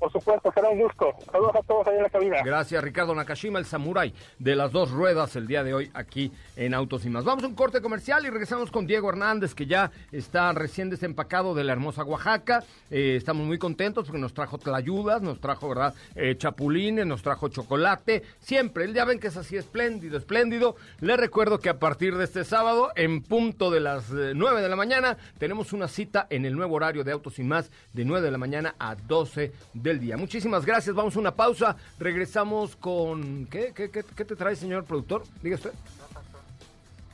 Por 0.00 0.10
supuesto, 0.10 0.50
será 0.54 0.70
un 0.70 0.80
gusto. 0.80 1.12
Saludos 1.30 1.56
a 1.56 1.62
todos 1.62 1.86
ahí 1.86 1.96
en 1.96 2.02
la 2.04 2.08
cabina. 2.08 2.38
Gracias, 2.42 2.82
Ricardo 2.82 3.14
Nakashima, 3.14 3.58
el 3.58 3.66
samurái 3.66 4.14
de 4.38 4.56
las 4.56 4.72
dos 4.72 4.90
ruedas 4.90 5.36
el 5.36 5.46
día 5.46 5.62
de 5.62 5.74
hoy 5.74 5.90
aquí 5.92 6.32
en 6.56 6.72
Autos 6.72 7.04
y 7.04 7.10
Más. 7.10 7.22
Vamos 7.22 7.44
a 7.44 7.46
un 7.46 7.54
corte 7.54 7.82
comercial 7.82 8.24
y 8.24 8.30
regresamos 8.30 8.70
con 8.70 8.86
Diego 8.86 9.10
Hernández, 9.10 9.54
que 9.54 9.66
ya 9.66 9.92
está 10.10 10.52
recién 10.52 10.88
desempacado 10.88 11.54
de 11.54 11.64
la 11.64 11.72
hermosa 11.72 12.02
Oaxaca. 12.02 12.64
Eh, 12.90 13.16
estamos 13.16 13.46
muy 13.46 13.58
contentos 13.58 14.06
porque 14.06 14.22
nos 14.22 14.32
trajo 14.32 14.56
tlayudas, 14.56 15.20
nos 15.20 15.38
trajo, 15.38 15.68
¿verdad? 15.68 15.94
Eh, 16.14 16.34
chapulines, 16.38 17.06
nos 17.06 17.20
trajo 17.20 17.48
chocolate. 17.48 18.22
Siempre, 18.38 18.84
él 18.84 18.94
ya 18.94 19.04
ven 19.04 19.20
que 19.20 19.26
es 19.26 19.36
así 19.36 19.56
espléndido, 19.56 20.16
espléndido. 20.16 20.76
Les 21.00 21.18
recuerdo 21.18 21.58
que 21.58 21.68
a 21.68 21.78
partir 21.78 22.16
de 22.16 22.24
este 22.24 22.44
sábado, 22.44 22.90
en 22.96 23.22
punto 23.22 23.70
de 23.70 23.80
las 23.80 24.10
eh, 24.12 24.32
9 24.34 24.62
de 24.62 24.68
la 24.70 24.76
mañana, 24.76 25.18
tenemos 25.36 25.74
una 25.74 25.88
cita 25.88 26.26
en 26.30 26.46
el 26.46 26.56
nuevo 26.56 26.76
horario 26.76 27.04
de 27.04 27.12
Autos 27.12 27.38
y 27.38 27.42
Más 27.42 27.70
de 27.92 28.06
9 28.06 28.24
de 28.24 28.30
la 28.30 28.38
mañana 28.38 28.74
a 28.78 28.94
12 28.94 29.52
del 29.90 30.00
día. 30.00 30.16
Muchísimas 30.16 30.64
gracias, 30.64 30.94
vamos 30.94 31.16
a 31.16 31.18
una 31.18 31.34
pausa. 31.34 31.76
Regresamos 31.98 32.76
con... 32.76 33.46
¿Qué, 33.46 33.72
qué, 33.74 34.24
te 34.24 34.36
trae, 34.36 34.56
señor 34.56 34.84
productor? 34.84 35.24
Diga 35.42 35.56
usted. 35.56 35.72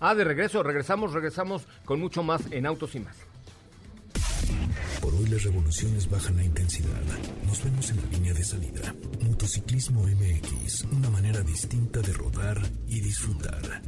Ah, 0.01 0.15
de 0.15 0.25
regreso, 0.25 0.63
regresamos, 0.63 1.13
regresamos 1.13 1.67
con 1.85 2.01
mucho 2.01 2.23
más 2.23 2.43
en 2.51 2.67
Autos 2.67 2.95
y 2.95 3.01
Más. 3.01 3.17
Por 5.01 5.15
hoy 5.15 5.27
las 5.27 5.43
revoluciones 5.45 6.09
bajan 6.11 6.37
la 6.37 6.45
intensidad. 6.45 7.03
Nos 7.47 7.65
vemos 7.65 7.91
en 7.91 7.97
la 7.97 8.07
línea 8.11 8.35
de 8.35 8.45
salida. 8.45 8.95
Motociclismo 9.23 10.03
MX, 10.03 10.85
una 10.93 11.09
manera 11.11 11.41
distinta 11.41 12.01
de 12.01 12.13
rodar 12.13 12.61
y 12.89 13.01
disfrutar. 13.01 13.83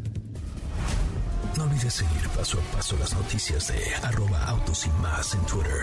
No 1.56 1.64
olvides 1.64 1.92
seguir 1.92 2.28
paso 2.36 2.58
a 2.58 2.76
paso 2.76 2.96
las 2.98 3.12
noticias 3.14 3.68
de 3.68 3.94
arroba 4.06 4.44
autos 4.44 4.86
y 4.86 4.90
más 5.02 5.34
en 5.34 5.40
Twitter. 5.46 5.82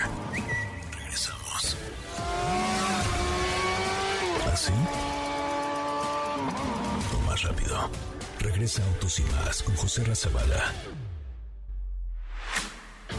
Regresamos. 0.98 1.78
¿Así? 4.56 4.72
Más 7.28 7.44
rápido. 7.44 7.90
Regresa 8.40 8.86
Autos 8.86 9.20
y 9.20 9.24
más 9.24 9.62
con 9.62 9.76
José 9.76 10.06
Razabala. 10.06 10.74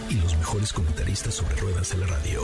Y 0.09 0.15
los 0.15 0.35
mejores 0.39 0.73
comentaristas 0.73 1.35
sobre 1.35 1.57
ruedas 1.57 1.91
de 1.91 1.99
la 1.99 2.07
radio. 2.07 2.41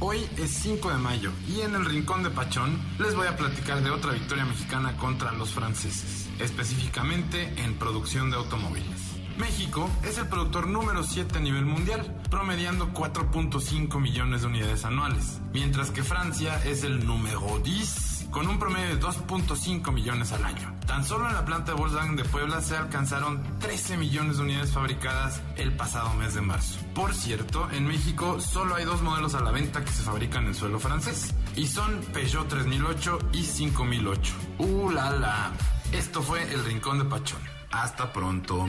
Hoy 0.00 0.28
es 0.36 0.50
5 0.50 0.90
de 0.90 0.98
mayo 0.98 1.32
y 1.48 1.62
en 1.62 1.74
el 1.74 1.86
Rincón 1.86 2.22
de 2.22 2.28
Pachón 2.28 2.78
les 2.98 3.14
voy 3.14 3.26
a 3.26 3.34
platicar 3.34 3.82
de 3.82 3.88
otra 3.88 4.12
victoria 4.12 4.44
mexicana 4.44 4.94
contra 4.98 5.32
los 5.32 5.54
franceses, 5.54 6.28
específicamente 6.40 7.54
en 7.56 7.78
producción 7.78 8.28
de 8.28 8.36
automóviles. 8.36 9.13
México 9.38 9.90
es 10.04 10.18
el 10.18 10.28
productor 10.28 10.68
número 10.68 11.02
7 11.02 11.38
a 11.38 11.40
nivel 11.40 11.64
mundial, 11.64 12.02
promediando 12.30 12.92
4.5 12.92 14.00
millones 14.00 14.42
de 14.42 14.46
unidades 14.46 14.84
anuales, 14.84 15.40
mientras 15.52 15.90
que 15.90 16.02
Francia 16.04 16.62
es 16.64 16.84
el 16.84 17.04
número 17.04 17.58
10 17.58 18.28
con 18.30 18.48
un 18.48 18.58
promedio 18.58 18.96
de 18.96 19.00
2.5 19.00 19.92
millones 19.92 20.32
al 20.32 20.44
año. 20.44 20.74
Tan 20.86 21.04
solo 21.04 21.28
en 21.28 21.34
la 21.34 21.44
planta 21.44 21.72
de 21.72 21.78
Volkswagen 21.78 22.16
de 22.16 22.24
Puebla 22.24 22.60
se 22.60 22.76
alcanzaron 22.76 23.40
13 23.60 23.96
millones 23.96 24.36
de 24.36 24.42
unidades 24.42 24.72
fabricadas 24.72 25.40
el 25.56 25.72
pasado 25.76 26.12
mes 26.14 26.34
de 26.34 26.40
marzo. 26.40 26.80
Por 26.94 27.14
cierto, 27.14 27.68
en 27.70 27.86
México 27.86 28.40
solo 28.40 28.74
hay 28.74 28.84
dos 28.84 29.02
modelos 29.02 29.34
a 29.34 29.40
la 29.40 29.52
venta 29.52 29.84
que 29.84 29.92
se 29.92 30.02
fabrican 30.02 30.46
en 30.46 30.54
suelo 30.54 30.80
francés, 30.80 31.34
y 31.56 31.66
son 31.66 32.00
Peugeot 32.12 32.48
3008 32.48 33.18
y 33.32 33.44
5008. 33.44 34.34
¡Uh, 34.58 34.90
la, 34.90 35.10
la! 35.10 35.52
Esto 35.92 36.22
fue 36.22 36.42
El 36.52 36.64
Rincón 36.64 36.98
de 36.98 37.04
Pachón. 37.04 37.40
Hasta 37.70 38.12
pronto. 38.12 38.68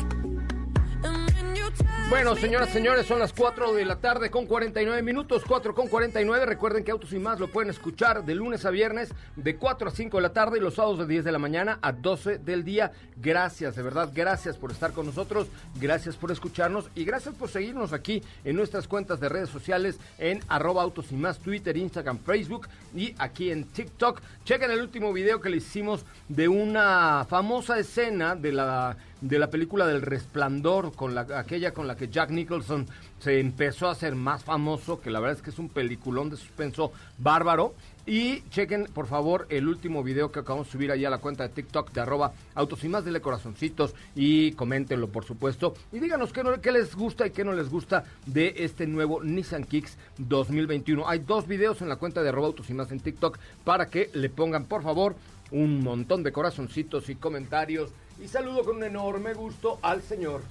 Bueno, 2.11 2.35
señoras, 2.35 2.71
señores, 2.71 3.05
son 3.05 3.19
las 3.19 3.31
4 3.31 3.73
de 3.73 3.85
la 3.85 3.95
tarde 3.95 4.29
con 4.29 4.45
49 4.45 5.01
minutos, 5.01 5.43
4 5.47 5.73
con 5.73 5.87
49. 5.87 6.45
Recuerden 6.45 6.83
que 6.83 6.91
Autos 6.91 7.13
y 7.13 7.19
Más 7.19 7.39
lo 7.39 7.47
pueden 7.47 7.69
escuchar 7.69 8.25
de 8.25 8.35
lunes 8.35 8.65
a 8.65 8.69
viernes 8.69 9.13
de 9.37 9.55
4 9.55 9.87
a 9.87 9.91
5 9.91 10.17
de 10.17 10.21
la 10.21 10.33
tarde 10.33 10.57
y 10.57 10.61
los 10.61 10.73
sábados 10.73 10.99
de 10.99 11.07
10 11.07 11.23
de 11.23 11.31
la 11.31 11.39
mañana 11.39 11.79
a 11.81 11.93
12 11.93 12.39
del 12.39 12.65
día. 12.65 12.91
Gracias, 13.15 13.77
de 13.77 13.81
verdad, 13.81 14.09
gracias 14.13 14.57
por 14.57 14.71
estar 14.71 14.91
con 14.91 15.05
nosotros, 15.05 15.47
gracias 15.79 16.17
por 16.17 16.31
escucharnos 16.31 16.89
y 16.95 17.05
gracias 17.05 17.33
por 17.33 17.47
seguirnos 17.47 17.93
aquí 17.93 18.21
en 18.43 18.57
nuestras 18.57 18.89
cuentas 18.89 19.21
de 19.21 19.29
redes 19.29 19.49
sociales 19.49 19.97
en 20.17 20.41
arroba 20.49 20.83
Autos 20.83 21.13
y 21.13 21.15
Más, 21.15 21.39
Twitter, 21.39 21.77
Instagram, 21.77 22.19
Facebook 22.19 22.67
y 22.93 23.15
aquí 23.19 23.51
en 23.51 23.63
TikTok. 23.63 24.19
Chequen 24.43 24.71
el 24.71 24.81
último 24.81 25.13
video 25.13 25.39
que 25.39 25.49
le 25.49 25.57
hicimos 25.57 26.03
de 26.27 26.49
una 26.49 27.25
famosa 27.29 27.79
escena 27.79 28.35
de 28.35 28.51
la 28.51 28.97
de 29.21 29.39
la 29.39 29.49
película 29.49 29.85
del 29.87 30.01
Resplandor, 30.01 30.93
con 30.93 31.13
la, 31.15 31.27
aquella 31.35 31.73
con 31.73 31.87
la 31.87 31.95
que 31.95 32.09
Jack 32.09 32.31
Nicholson 32.31 32.87
se 33.19 33.39
empezó 33.39 33.87
a 33.87 33.91
hacer 33.91 34.15
más 34.15 34.43
famoso, 34.43 34.99
que 34.99 35.11
la 35.11 35.19
verdad 35.19 35.37
es 35.37 35.43
que 35.43 35.51
es 35.51 35.59
un 35.59 35.69
peliculón 35.69 36.29
de 36.31 36.37
suspenso 36.37 36.91
bárbaro. 37.19 37.73
Y 38.07 38.41
chequen, 38.49 38.85
por 38.85 39.05
favor, 39.05 39.45
el 39.49 39.67
último 39.67 40.01
video 40.01 40.31
que 40.31 40.39
acabamos 40.39 40.65
de 40.67 40.71
subir 40.71 40.91
ahí 40.91 41.05
a 41.05 41.11
la 41.11 41.19
cuenta 41.19 41.43
de 41.47 41.53
TikTok 41.53 41.91
de 41.91 42.01
arroba 42.01 42.33
autos 42.55 42.83
y 42.83 42.89
más, 42.89 43.05
dele 43.05 43.21
corazoncitos 43.21 43.93
y 44.15 44.53
coméntenlo, 44.53 45.09
por 45.09 45.23
supuesto. 45.23 45.75
Y 45.91 45.99
díganos 45.99 46.33
qué, 46.33 46.43
no- 46.43 46.59
qué 46.59 46.71
les 46.71 46.95
gusta 46.95 47.27
y 47.27 47.29
qué 47.29 47.43
no 47.45 47.53
les 47.53 47.69
gusta 47.69 48.03
de 48.25 48.55
este 48.57 48.87
nuevo 48.87 49.23
Nissan 49.23 49.65
Kicks 49.65 49.99
2021. 50.17 51.07
Hay 51.07 51.19
dos 51.19 51.45
videos 51.47 51.81
en 51.83 51.89
la 51.89 51.97
cuenta 51.97 52.23
de 52.23 52.29
arroba 52.29 52.47
autos 52.47 52.71
y 52.71 52.73
más 52.73 52.91
en 52.91 52.99
TikTok 53.01 53.37
para 53.63 53.85
que 53.85 54.09
le 54.15 54.29
pongan, 54.31 54.65
por 54.65 54.81
favor, 54.81 55.15
un 55.51 55.83
montón 55.83 56.23
de 56.23 56.31
corazoncitos 56.31 57.07
y 57.09 57.15
comentarios. 57.15 57.91
Y 58.21 58.27
saludo 58.27 58.63
con 58.63 58.77
un 58.77 58.83
enorme 58.83 59.33
gusto 59.33 59.79
al 59.81 60.03
señor 60.03 60.41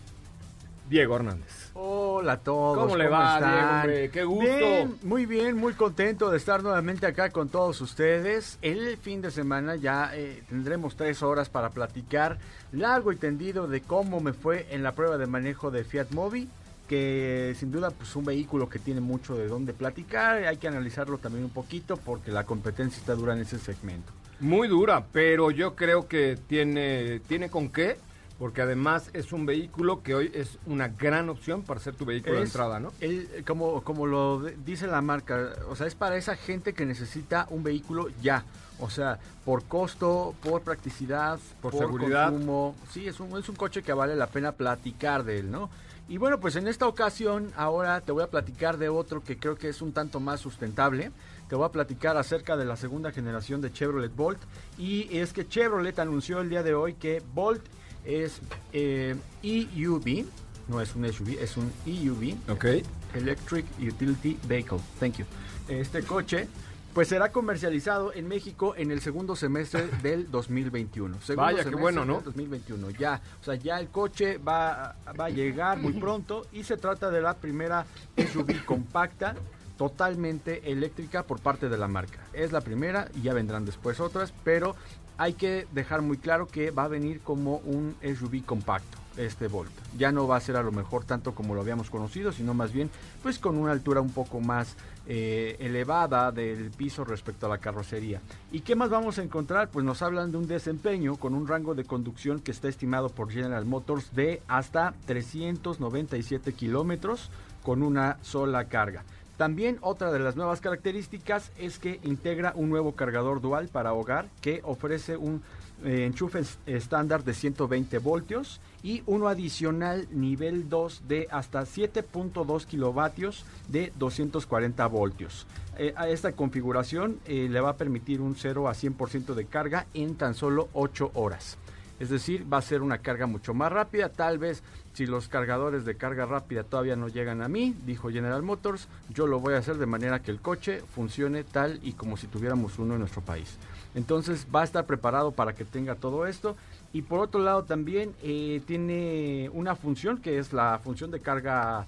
Diego 0.88 1.14
Hernández. 1.14 1.70
Hola 1.74 2.32
a 2.32 2.38
todos. 2.38 2.76
¿Cómo 2.78 2.96
le 2.96 3.06
va, 3.08 3.36
están? 3.36 3.88
Diego? 3.88 4.12
Qué 4.12 4.24
gusto. 4.24 4.56
Bien, 4.58 4.98
muy 5.04 5.24
bien, 5.24 5.56
muy 5.56 5.74
contento 5.74 6.32
de 6.32 6.36
estar 6.36 6.64
nuevamente 6.64 7.06
acá 7.06 7.30
con 7.30 7.48
todos 7.48 7.80
ustedes. 7.80 8.58
El 8.60 8.96
fin 8.96 9.22
de 9.22 9.30
semana 9.30 9.76
ya 9.76 10.10
eh, 10.14 10.42
tendremos 10.48 10.96
tres 10.96 11.22
horas 11.22 11.48
para 11.48 11.70
platicar 11.70 12.38
largo 12.72 13.12
y 13.12 13.16
tendido 13.16 13.68
de 13.68 13.82
cómo 13.82 14.18
me 14.18 14.32
fue 14.32 14.66
en 14.70 14.82
la 14.82 14.96
prueba 14.96 15.16
de 15.16 15.26
manejo 15.28 15.70
de 15.70 15.84
Fiat 15.84 16.10
Mobi 16.10 16.48
que 16.88 17.54
sin 17.56 17.70
duda 17.70 17.92
pues 17.92 18.16
un 18.16 18.24
vehículo 18.24 18.68
que 18.68 18.80
tiene 18.80 19.00
mucho 19.00 19.36
de 19.36 19.46
dónde 19.46 19.72
platicar, 19.72 20.38
hay 20.42 20.56
que 20.56 20.66
analizarlo 20.66 21.18
también 21.18 21.44
un 21.44 21.50
poquito 21.50 21.96
porque 21.96 22.32
la 22.32 22.42
competencia 22.42 22.98
está 22.98 23.14
dura 23.14 23.32
en 23.32 23.42
ese 23.42 23.60
segmento. 23.60 24.12
Muy 24.40 24.68
dura, 24.68 25.04
pero 25.12 25.50
yo 25.50 25.74
creo 25.76 26.08
que 26.08 26.38
tiene, 26.46 27.20
tiene 27.28 27.50
con 27.50 27.68
qué, 27.68 27.98
porque 28.38 28.62
además 28.62 29.10
es 29.12 29.32
un 29.34 29.44
vehículo 29.44 30.02
que 30.02 30.14
hoy 30.14 30.30
es 30.34 30.58
una 30.64 30.88
gran 30.88 31.28
opción 31.28 31.62
para 31.62 31.78
ser 31.78 31.94
tu 31.94 32.06
vehículo 32.06 32.36
de 32.36 32.42
entrada, 32.42 32.80
¿no? 32.80 32.90
el- 33.00 33.44
como, 33.46 33.82
como 33.84 34.06
lo 34.06 34.40
dice 34.40 34.86
la 34.86 35.02
marca, 35.02 35.50
o 35.68 35.76
sea, 35.76 35.86
es 35.86 35.94
para 35.94 36.16
esa 36.16 36.36
gente 36.36 36.72
que 36.72 36.86
necesita 36.86 37.46
un 37.50 37.62
vehículo 37.62 38.08
ya. 38.22 38.44
O 38.82 38.88
sea, 38.88 39.18
por 39.44 39.64
costo, 39.64 40.34
por 40.42 40.62
practicidad, 40.62 41.38
Por 41.60 41.74
seguridad. 41.76 42.30
consumo. 42.30 42.74
Sí, 42.90 43.06
es 43.06 43.20
un, 43.20 43.36
es 43.38 43.46
un 43.50 43.56
coche 43.56 43.82
que 43.82 43.92
vale 43.92 44.16
la 44.16 44.26
pena 44.28 44.52
platicar 44.52 45.22
de 45.24 45.40
él, 45.40 45.50
¿no? 45.50 45.68
Y 46.08 46.16
bueno, 46.16 46.40
pues 46.40 46.56
en 46.56 46.66
esta 46.66 46.86
ocasión 46.88 47.52
ahora 47.56 48.00
te 48.00 48.10
voy 48.10 48.22
a 48.22 48.28
platicar 48.28 48.78
de 48.78 48.88
otro 48.88 49.22
que 49.22 49.36
creo 49.36 49.56
que 49.56 49.68
es 49.68 49.82
un 49.82 49.92
tanto 49.92 50.18
más 50.18 50.40
sustentable. 50.40 51.12
Te 51.50 51.56
voy 51.56 51.66
a 51.66 51.72
platicar 51.72 52.16
acerca 52.16 52.56
de 52.56 52.64
la 52.64 52.76
segunda 52.76 53.10
generación 53.10 53.60
de 53.60 53.72
Chevrolet 53.72 54.14
Bolt. 54.14 54.38
Y 54.78 55.18
es 55.18 55.32
que 55.32 55.48
Chevrolet 55.48 55.98
anunció 55.98 56.40
el 56.40 56.48
día 56.48 56.62
de 56.62 56.74
hoy 56.74 56.94
que 56.94 57.20
Bolt 57.34 57.64
es 58.04 58.40
eh, 58.72 59.16
EUV, 59.42 60.26
no 60.68 60.80
es 60.80 60.94
un 60.94 61.12
SUV, 61.12 61.40
es 61.40 61.56
un 61.56 61.72
EUV. 61.84 62.36
Ok. 62.52 62.66
Electric 63.14 63.66
Utility 63.80 64.38
Vehicle. 64.46 64.78
Thank 65.00 65.16
you. 65.16 65.24
Este 65.66 66.04
coche 66.04 66.46
pues 66.94 67.08
será 67.08 67.32
comercializado 67.32 68.12
en 68.14 68.28
México 68.28 68.74
en 68.76 68.92
el 68.92 69.00
segundo 69.00 69.34
semestre 69.34 69.88
del 70.04 70.30
2021. 70.30 71.20
Segundo 71.20 71.42
Vaya, 71.42 71.64
qué 71.64 71.74
bueno, 71.74 72.04
¿no? 72.04 72.14
del 72.14 72.26
2021. 72.26 72.90
Ya, 72.90 73.20
o 73.40 73.44
sea, 73.44 73.56
ya 73.56 73.80
el 73.80 73.88
coche 73.88 74.38
va, 74.38 74.94
va 75.18 75.24
a 75.24 75.30
llegar 75.30 75.78
muy 75.78 75.94
pronto 75.94 76.46
y 76.52 76.62
se 76.62 76.76
trata 76.76 77.10
de 77.10 77.20
la 77.20 77.34
primera 77.34 77.86
SUV 78.16 78.64
compacta 78.64 79.34
totalmente 79.80 80.70
eléctrica 80.70 81.22
por 81.22 81.40
parte 81.40 81.70
de 81.70 81.78
la 81.78 81.88
marca. 81.88 82.18
Es 82.34 82.52
la 82.52 82.60
primera 82.60 83.08
y 83.14 83.22
ya 83.22 83.32
vendrán 83.32 83.64
después 83.64 83.98
otras, 83.98 84.34
pero 84.44 84.76
hay 85.16 85.32
que 85.32 85.66
dejar 85.72 86.02
muy 86.02 86.18
claro 86.18 86.48
que 86.48 86.70
va 86.70 86.84
a 86.84 86.88
venir 86.88 87.22
como 87.22 87.56
un 87.64 87.96
SUV 88.02 88.44
compacto 88.44 88.98
este 89.16 89.48
Volt. 89.48 89.70
Ya 89.96 90.12
no 90.12 90.28
va 90.28 90.36
a 90.36 90.40
ser 90.40 90.56
a 90.56 90.62
lo 90.62 90.70
mejor 90.70 91.04
tanto 91.04 91.34
como 91.34 91.54
lo 91.54 91.62
habíamos 91.62 91.88
conocido, 91.88 92.30
sino 92.30 92.52
más 92.52 92.74
bien 92.74 92.90
pues 93.22 93.38
con 93.38 93.56
una 93.56 93.72
altura 93.72 94.02
un 94.02 94.10
poco 94.10 94.40
más 94.40 94.76
eh, 95.06 95.56
elevada 95.60 96.30
del 96.30 96.70
piso 96.72 97.02
respecto 97.06 97.46
a 97.46 97.48
la 97.48 97.56
carrocería. 97.56 98.20
¿Y 98.52 98.60
qué 98.60 98.76
más 98.76 98.90
vamos 98.90 99.18
a 99.18 99.22
encontrar? 99.22 99.70
Pues 99.70 99.86
nos 99.86 100.02
hablan 100.02 100.30
de 100.30 100.36
un 100.36 100.46
desempeño 100.46 101.16
con 101.16 101.32
un 101.32 101.48
rango 101.48 101.74
de 101.74 101.84
conducción 101.84 102.40
que 102.40 102.50
está 102.50 102.68
estimado 102.68 103.08
por 103.08 103.30
General 103.30 103.64
Motors 103.64 104.14
de 104.14 104.42
hasta 104.46 104.92
397 105.06 106.52
kilómetros 106.52 107.30
con 107.62 107.82
una 107.82 108.18
sola 108.22 108.66
carga. 108.66 109.04
También 109.40 109.78
otra 109.80 110.12
de 110.12 110.18
las 110.18 110.36
nuevas 110.36 110.60
características 110.60 111.50
es 111.58 111.78
que 111.78 111.98
integra 112.02 112.52
un 112.56 112.68
nuevo 112.68 112.92
cargador 112.92 113.40
dual 113.40 113.68
para 113.68 113.94
hogar 113.94 114.28
que 114.42 114.60
ofrece 114.64 115.16
un 115.16 115.42
eh, 115.82 116.04
enchufe 116.04 116.40
es- 116.40 116.58
estándar 116.66 117.24
de 117.24 117.32
120 117.32 117.96
voltios 118.00 118.60
y 118.82 119.02
uno 119.06 119.28
adicional 119.28 120.06
nivel 120.10 120.68
2 120.68 121.04
de 121.08 121.26
hasta 121.30 121.62
7.2 121.62 122.66
kilovatios 122.66 123.46
de 123.68 123.94
240 123.98 124.86
voltios. 124.88 125.46
Eh, 125.78 125.94
a 125.96 126.06
esta 126.10 126.32
configuración 126.32 127.18
eh, 127.24 127.48
le 127.50 127.60
va 127.62 127.70
a 127.70 127.76
permitir 127.78 128.20
un 128.20 128.36
0 128.36 128.68
a 128.68 128.74
100% 128.74 129.32
de 129.32 129.46
carga 129.46 129.86
en 129.94 130.16
tan 130.16 130.34
solo 130.34 130.68
8 130.74 131.12
horas. 131.14 131.56
Es 131.98 132.08
decir, 132.08 132.50
va 132.50 132.56
a 132.58 132.62
ser 132.62 132.80
una 132.80 132.98
carga 132.98 133.26
mucho 133.26 133.52
más 133.52 133.70
rápida. 133.70 134.08
Tal 134.08 134.38
vez 134.38 134.62
si 134.92 135.06
los 135.06 135.28
cargadores 135.28 135.84
de 135.84 135.96
carga 135.96 136.26
rápida 136.26 136.64
todavía 136.64 136.96
no 136.96 137.08
llegan 137.08 137.42
a 137.42 137.48
mí, 137.48 137.74
dijo 137.86 138.10
General 138.10 138.42
Motors, 138.42 138.88
yo 139.08 139.26
lo 139.26 139.40
voy 139.40 139.54
a 139.54 139.58
hacer 139.58 139.78
de 139.78 139.86
manera 139.86 140.20
que 140.20 140.30
el 140.30 140.40
coche 140.40 140.82
funcione 140.94 141.44
tal 141.44 141.78
y 141.82 141.92
como 141.92 142.16
si 142.16 142.26
tuviéramos 142.26 142.78
uno 142.78 142.94
en 142.94 143.00
nuestro 143.00 143.22
país. 143.22 143.56
Entonces 143.94 144.46
va 144.54 144.62
a 144.62 144.64
estar 144.64 144.86
preparado 144.86 145.32
para 145.32 145.54
que 145.54 145.64
tenga 145.64 145.94
todo 145.94 146.26
esto. 146.26 146.56
Y 146.92 147.02
por 147.02 147.20
otro 147.20 147.40
lado 147.40 147.64
también 147.64 148.14
eh, 148.22 148.60
tiene 148.66 149.48
una 149.52 149.76
función 149.76 150.18
que 150.18 150.38
es 150.38 150.52
la 150.52 150.78
función 150.82 151.10
de 151.10 151.20
carga 151.20 151.86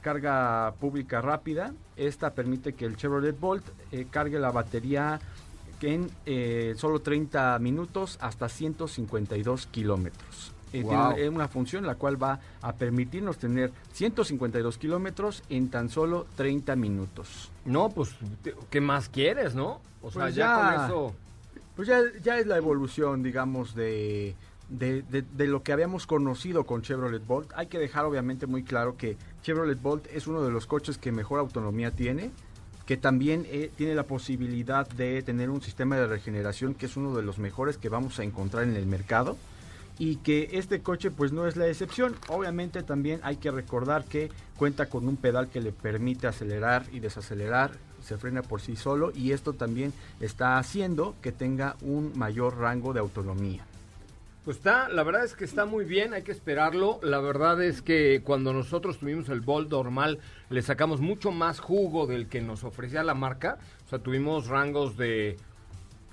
carga 0.00 0.74
pública 0.80 1.22
rápida. 1.22 1.72
Esta 1.96 2.34
permite 2.34 2.74
que 2.74 2.84
el 2.84 2.96
Chevrolet 2.96 3.38
Bolt 3.38 3.64
eh, 3.90 4.06
cargue 4.10 4.38
la 4.38 4.50
batería 4.50 5.18
en 5.84 6.10
eh, 6.24 6.74
solo 6.76 7.00
30 7.00 7.58
minutos 7.58 8.18
hasta 8.20 8.48
152 8.48 9.66
kilómetros. 9.66 10.53
Eh, 10.74 10.82
Wow. 10.82 11.14
Tiene 11.14 11.28
una 11.28 11.48
función 11.48 11.86
la 11.86 11.94
cual 11.94 12.20
va 12.22 12.40
a 12.60 12.72
permitirnos 12.74 13.38
tener 13.38 13.70
152 13.92 14.76
kilómetros 14.78 15.42
en 15.48 15.68
tan 15.68 15.88
solo 15.88 16.26
30 16.36 16.74
minutos. 16.76 17.50
No, 17.64 17.88
pues, 17.90 18.10
¿qué 18.70 18.80
más 18.80 19.08
quieres, 19.08 19.54
no? 19.54 19.80
O 20.02 20.10
sea, 20.10 20.22
Pues 20.22 20.34
ya, 20.34 20.44
ya- 20.46 20.76
con 20.76 20.84
eso... 20.84 21.14
Pues 21.76 21.88
ya, 21.88 22.00
ya 22.22 22.38
es 22.38 22.46
la 22.46 22.56
evolución, 22.56 23.22
digamos, 23.24 23.74
de, 23.74 24.34
de, 24.68 25.02
de- 25.02 25.22
de 25.22 25.46
lo 25.48 25.62
que 25.64 25.72
habíamos 25.72 26.06
conocido 26.06 26.64
con 26.64 26.82
Chevrolet 26.82 27.24
Bolt. 27.26 27.50
Hay 27.56 27.66
que 27.66 27.78
dejar 27.80 28.04
obviamente 28.04 28.46
muy 28.46 28.62
claro 28.62 28.96
que 28.96 29.16
Chevrolet 29.42 29.80
Bolt 29.82 30.06
es 30.12 30.26
uno 30.28 30.42
de 30.42 30.52
los 30.52 30.66
coches 30.66 30.98
que 30.98 31.10
mejor 31.10 31.40
autonomía 31.40 31.90
tiene, 31.90 32.30
que 32.86 32.96
también 32.96 33.44
eh, 33.48 33.72
tiene 33.76 33.94
la 33.96 34.04
posibilidad 34.04 34.86
de 34.88 35.22
tener 35.22 35.50
un 35.50 35.62
sistema 35.62 35.96
de 35.96 36.06
regeneración 36.06 36.74
que 36.74 36.86
es 36.86 36.96
uno 36.96 37.16
de 37.16 37.22
los 37.22 37.38
mejores 37.38 37.76
que 37.76 37.88
vamos 37.88 38.18
a 38.20 38.24
encontrar 38.24 38.64
en 38.64 38.76
el 38.76 38.86
mercado 38.86 39.36
y 39.98 40.16
que 40.16 40.50
este 40.52 40.80
coche 40.80 41.10
pues 41.10 41.32
no 41.32 41.46
es 41.46 41.56
la 41.56 41.68
excepción. 41.68 42.14
Obviamente 42.28 42.82
también 42.82 43.20
hay 43.22 43.36
que 43.36 43.50
recordar 43.50 44.04
que 44.04 44.30
cuenta 44.56 44.86
con 44.86 45.06
un 45.08 45.16
pedal 45.16 45.48
que 45.48 45.60
le 45.60 45.72
permite 45.72 46.26
acelerar 46.26 46.84
y 46.92 47.00
desacelerar, 47.00 47.72
se 48.02 48.16
frena 48.18 48.42
por 48.42 48.60
sí 48.60 48.76
solo 48.76 49.12
y 49.14 49.32
esto 49.32 49.52
también 49.54 49.92
está 50.20 50.58
haciendo 50.58 51.14
que 51.22 51.32
tenga 51.32 51.76
un 51.82 52.12
mayor 52.16 52.58
rango 52.58 52.92
de 52.92 53.00
autonomía. 53.00 53.64
Pues 54.44 54.58
está, 54.58 54.90
la 54.90 55.02
verdad 55.04 55.24
es 55.24 55.34
que 55.34 55.46
está 55.46 55.64
muy 55.64 55.86
bien, 55.86 56.12
hay 56.12 56.22
que 56.22 56.32
esperarlo. 56.32 57.00
La 57.02 57.18
verdad 57.18 57.62
es 57.62 57.80
que 57.80 58.20
cuando 58.22 58.52
nosotros 58.52 58.98
tuvimos 58.98 59.30
el 59.30 59.40
Bolt 59.40 59.70
normal, 59.70 60.18
le 60.50 60.60
sacamos 60.60 61.00
mucho 61.00 61.30
más 61.30 61.60
jugo 61.60 62.06
del 62.06 62.28
que 62.28 62.42
nos 62.42 62.62
ofrecía 62.62 63.02
la 63.02 63.14
marca. 63.14 63.56
O 63.86 63.88
sea, 63.88 64.00
tuvimos 64.00 64.48
rangos 64.48 64.98
de 64.98 65.38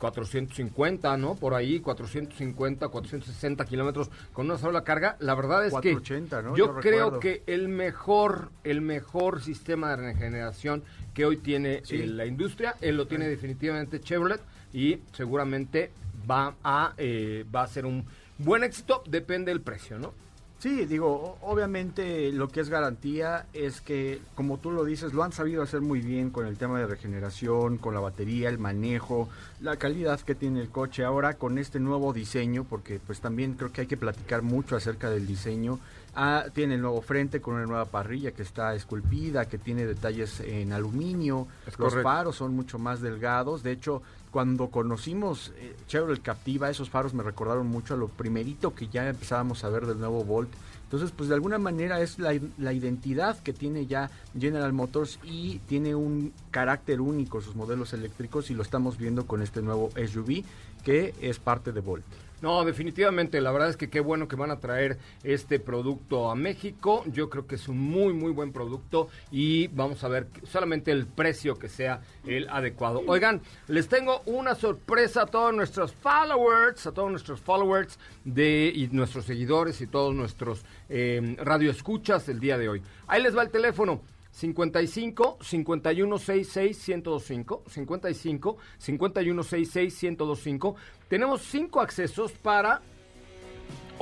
450, 0.02 1.16
¿no? 1.18 1.36
Por 1.36 1.54
ahí, 1.54 1.80
450, 1.80 2.88
460 2.90 3.66
kilómetros 3.66 4.10
con 4.34 4.48
una 4.48 4.58
sola 4.58 4.84
carga. 4.84 5.16
La 5.20 5.36
verdad 5.36 5.66
es 5.66 5.72
480, 5.72 6.38
que 6.38 6.44
¿no? 6.44 6.58
yo, 6.58 6.66
Yo 6.68 6.76
creo 6.80 7.20
que 7.20 7.44
el 7.46 7.70
mejor, 7.70 8.50
el 8.64 8.82
mejor 8.82 9.42
sistema 9.42 9.92
de 9.92 9.98
regeneración 9.98 10.84
que 11.14 11.26
hoy 11.26 11.38
tiene 11.38 11.82
Sí. 11.84 11.98
eh, 12.02 12.08
la 12.08 12.26
industria, 12.26 12.76
él 12.82 12.98
lo 12.98 13.06
tiene 13.08 13.28
definitivamente 13.30 14.02
Chevrolet 14.02 14.42
y 14.74 15.00
seguramente 15.14 15.92
va 16.30 16.56
a, 16.64 16.94
eh, 16.98 17.46
va 17.54 17.64
a 17.64 17.68
ser 17.68 17.86
un 17.86 18.04
buen 18.40 18.64
éxito, 18.64 19.04
depende 19.08 19.52
del 19.52 19.62
precio, 19.62 20.00
¿no? 20.00 20.14
Sí, 20.62 20.86
digo, 20.86 21.40
obviamente 21.42 22.32
lo 22.32 22.48
que 22.48 22.60
es 22.60 22.70
garantía 22.70 23.48
es 23.52 23.82
que, 23.82 24.22
como 24.36 24.60
tú 24.60 24.70
lo 24.70 24.86
dices, 24.86 25.12
lo 25.12 25.24
han 25.24 25.32
sabido 25.32 25.64
hacer 25.64 25.82
muy 25.82 26.02
bien 26.02 26.30
con 26.30 26.46
el 26.46 26.60
tema 26.60 26.78
de 26.78 26.86
regeneración, 26.86 27.80
con 27.80 27.96
la 27.96 28.00
batería, 28.00 28.48
el 28.48 28.60
manejo, 28.60 29.28
la 29.60 29.78
calidad 29.78 30.20
que 30.22 30.36
tiene 30.36 30.62
el 30.62 30.70
coche. 30.70 31.04
Ahora 31.04 31.34
con 31.34 31.58
este 31.58 31.80
nuevo 31.80 32.14
diseño, 32.14 32.64
porque 32.64 33.00
pues 33.00 33.20
también 33.22 33.56
creo 33.56 33.72
que 33.72 33.82
hay 33.82 33.88
que 33.88 33.98
platicar 33.98 34.44
mucho 34.44 34.76
acerca 34.76 35.10
del 35.10 35.26
diseño. 35.26 35.80
Ah, 36.14 36.46
tiene 36.54 36.76
el 36.76 36.82
nuevo 36.82 37.02
frente 37.02 37.42
con 37.42 37.56
una 37.56 37.66
nueva 37.66 37.86
parrilla 37.86 38.30
que 38.32 38.44
está 38.44 38.76
esculpida, 38.76 39.46
que 39.48 39.58
tiene 39.58 39.88
detalles 39.88 40.42
en 40.42 40.74
aluminio. 40.74 41.48
Es 41.66 41.80
Los 41.80 41.90
correcto. 41.90 42.04
faros 42.04 42.36
son 42.36 42.56
mucho 42.56 42.78
más 42.78 43.02
delgados. 43.02 43.64
De 43.64 43.72
hecho, 43.72 44.04
cuando 44.32 44.70
conocimos 44.70 45.52
eh, 45.58 45.76
Chevrolet 45.88 46.22
Captiva, 46.22 46.70
esos 46.70 46.90
faros 46.90 47.14
me 47.14 47.22
recordaron 47.22 47.68
mucho 47.68 47.94
a 47.94 47.98
lo 47.98 48.08
primerito 48.08 48.74
que 48.74 48.88
ya 48.88 49.08
empezábamos 49.08 49.64
a 49.64 49.70
ver 49.70 49.86
del 49.86 50.00
nuevo 50.00 50.24
Volt. 50.24 50.50
Entonces, 50.84 51.12
pues 51.12 51.30
de 51.30 51.36
alguna 51.36 51.58
manera 51.58 52.02
es 52.02 52.18
la, 52.18 52.38
la 52.58 52.74
identidad 52.74 53.38
que 53.40 53.54
tiene 53.54 53.86
ya 53.86 54.10
General 54.38 54.74
Motors 54.74 55.20
y 55.24 55.60
tiene 55.68 55.96
un 55.96 56.34
carácter 56.50 57.02
único 57.02 57.42
sus 57.42 57.56
modelos 57.56 57.94
eléctricos 57.94 58.50
y 58.50 58.56
lo 58.56 58.64
estamos 58.64 58.98
viendo 58.98 59.26
con 59.26 59.42
este 59.42 59.62
nuevo 59.62 59.90
SUV 59.96 60.44
que 60.84 61.14
es 61.22 61.40
parte 61.40 61.72
de 61.72 61.82
Volt. 61.82 62.04
No, 62.42 62.66
definitivamente, 62.66 63.40
la 63.40 63.52
verdad 63.52 63.70
es 63.70 63.78
que 63.78 63.90
qué 63.90 64.00
bueno 64.00 64.28
que 64.28 64.36
van 64.36 64.50
a 64.50 64.60
traer 64.60 64.98
este 65.24 65.60
producto 65.60 66.32
a 66.32 66.36
México. 66.36 67.04
Yo 67.06 67.30
creo 67.30 67.46
que 67.46 67.56
es 67.56 67.68
un 67.68 67.78
muy, 67.78 68.14
muy 68.14 68.32
buen 68.32 68.52
producto 68.52 69.10
y 69.32 69.68
vamos 69.68 70.04
a 70.04 70.08
ver 70.08 70.28
solamente 70.44 70.92
el 70.92 71.06
precio 71.06 71.60
que 71.60 71.70
sea 71.70 72.02
el 72.26 72.50
adecuado. 72.50 73.04
Oigan, 73.06 73.42
les 73.68 73.88
tengo 73.88 74.22
una 74.26 74.56
sorpresa 74.56 75.24
a 75.24 75.26
todos 75.28 75.54
nuestros 75.54 75.94
followers, 75.94 76.88
a 76.88 76.92
todos 76.92 77.12
nuestros 77.12 77.40
followers 77.42 78.00
de, 78.26 78.72
y 78.74 78.88
nuestros 78.88 79.26
seguidores 79.26 79.80
y 79.82 79.88
todos 79.88 80.16
nuestros 80.16 80.66
eh, 80.90 81.36
radioescuchas 81.38 82.28
el 82.28 82.40
día 82.40 82.58
de 82.58 82.70
hoy. 82.70 82.82
Ahí 83.08 83.22
les 83.22 83.38
va 83.38 83.44
el 83.44 83.52
teléfono. 83.52 84.02
55 84.32 85.38
5166 85.42 86.88
1025 86.88 87.64
55 87.68 88.58
5166 88.78 90.04
1025 90.04 90.76
tenemos 91.08 91.42
cinco 91.42 91.82
accesos 91.82 92.32
para 92.32 92.82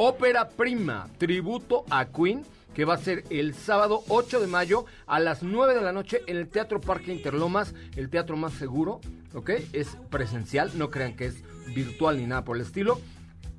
Ópera 0.01 0.47
Prima, 0.47 1.09
tributo 1.17 1.84
a 1.89 2.05
Queen, 2.05 2.45
que 2.73 2.86
va 2.86 2.93
a 2.93 2.97
ser 2.97 3.25
el 3.30 3.53
sábado 3.53 4.03
8 4.07 4.39
de 4.39 4.47
mayo 4.47 4.86
a 5.07 5.19
las 5.19 5.43
9 5.43 5.73
de 5.73 5.82
la 5.82 5.91
noche 5.91 6.21
en 6.27 6.38
el 6.38 6.47
Teatro 6.47 6.80
Parque 6.80 7.11
Interlomas, 7.11 7.73
el 7.97 8.09
teatro 8.09 8.38
más 8.38 8.53
seguro, 8.53 9.01
¿ok? 9.34 9.49
Es 9.73 9.97
presencial, 10.09 10.71
no 10.77 10.89
crean 10.89 11.17
que 11.17 11.25
es 11.25 11.43
virtual 11.75 12.17
ni 12.17 12.27
nada 12.27 12.45
por 12.45 12.55
el 12.55 12.61
estilo. 12.61 13.01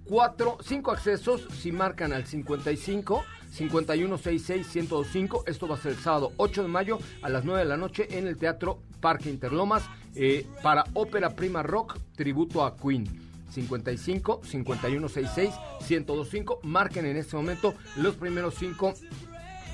Cuatro, 0.04 0.56
cinco 0.62 0.92
accesos 0.92 1.46
si 1.58 1.72
marcan 1.72 2.14
al 2.14 2.26
55 2.26 3.22
5166 3.50 4.66
1025. 4.74 5.44
Esto 5.46 5.68
va 5.68 5.74
a 5.76 5.78
ser 5.78 5.92
el 5.92 5.98
sábado 5.98 6.32
8 6.36 6.62
de 6.62 6.68
mayo 6.68 6.98
a 7.22 7.28
las 7.28 7.44
9 7.44 7.60
de 7.60 7.68
la 7.68 7.76
noche 7.76 8.06
en 8.18 8.26
el 8.26 8.36
Teatro 8.36 8.80
Parque 9.00 9.30
Interlomas 9.30 9.84
eh, 10.14 10.46
para 10.62 10.84
Ópera 10.94 11.30
Prima 11.30 11.62
Rock, 11.62 11.98
tributo 12.16 12.64
a 12.64 12.76
Queen. 12.76 13.30
55 13.50 14.42
5166 14.44 15.54
1025. 15.80 16.60
Marquen 16.62 17.06
en 17.06 17.16
este 17.16 17.36
momento 17.36 17.74
los 17.96 18.14
primeros 18.14 18.54
cinco 18.54 18.94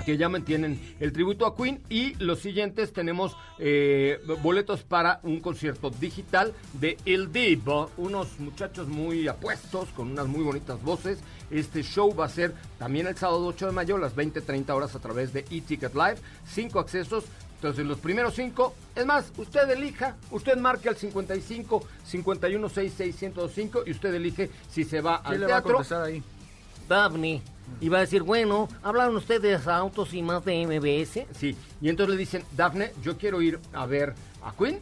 que 0.05 0.17
ya 0.17 0.29
tienen 0.45 0.95
el 0.99 1.11
tributo 1.11 1.45
a 1.45 1.55
Queen 1.55 1.81
y 1.89 2.13
los 2.15 2.39
siguientes 2.39 2.93
tenemos 2.93 3.35
eh, 3.59 4.19
boletos 4.41 4.83
para 4.83 5.19
un 5.23 5.39
concierto 5.39 5.89
digital 5.89 6.53
de 6.73 6.97
El 7.05 7.31
Divo, 7.31 7.91
unos 7.97 8.39
muchachos 8.39 8.87
muy 8.87 9.27
apuestos 9.27 9.89
con 9.89 10.11
unas 10.11 10.27
muy 10.27 10.43
bonitas 10.43 10.81
voces. 10.81 11.19
Este 11.49 11.83
show 11.83 12.13
va 12.15 12.25
a 12.25 12.29
ser 12.29 12.53
también 12.77 13.07
el 13.07 13.15
sábado 13.15 13.45
8 13.47 13.67
de 13.67 13.71
mayo 13.71 13.95
a 13.95 13.99
las 13.99 14.15
20:30 14.15 14.73
horas 14.73 14.95
a 14.95 14.99
través 14.99 15.33
de 15.33 15.41
eTicket 15.49 15.93
Live, 15.93 16.17
cinco 16.45 16.79
accesos. 16.79 17.25
Entonces 17.55 17.85
los 17.87 17.97
primeros 17.97 18.35
cinco, 18.35 18.75
es 18.95 19.05
más, 19.05 19.31
usted 19.35 19.67
elija, 19.71 20.15
usted 20.29 20.57
marque 20.57 20.89
al 20.89 20.95
55 20.95 21.87
51 22.05 22.69
66 22.69 23.21
1025 23.21 23.83
y 23.87 23.91
usted 23.91 24.13
elige 24.13 24.51
si 24.69 24.83
se 24.83 25.01
va 25.01 25.21
¿Quién 25.23 25.33
al 25.33 25.39
le 25.41 25.47
va 25.47 25.57
a 25.57 25.63
teatro. 25.63 26.03
ahí? 26.03 26.21
Daphne. 26.87 27.41
Iba 27.81 27.97
a 27.97 28.01
decir, 28.01 28.23
bueno, 28.23 28.67
hablaron 28.81 29.15
ustedes 29.17 29.67
a 29.67 29.77
Autos 29.77 30.13
y 30.13 30.21
más 30.21 30.43
de 30.45 30.65
MBS. 30.65 31.27
Sí, 31.37 31.55
y 31.81 31.89
entonces 31.89 32.15
le 32.15 32.19
dicen, 32.19 32.43
Dafne, 32.55 32.91
yo 33.03 33.17
quiero 33.17 33.41
ir 33.41 33.59
a 33.73 33.85
ver 33.85 34.13
a 34.43 34.53
Queen. 34.53 34.79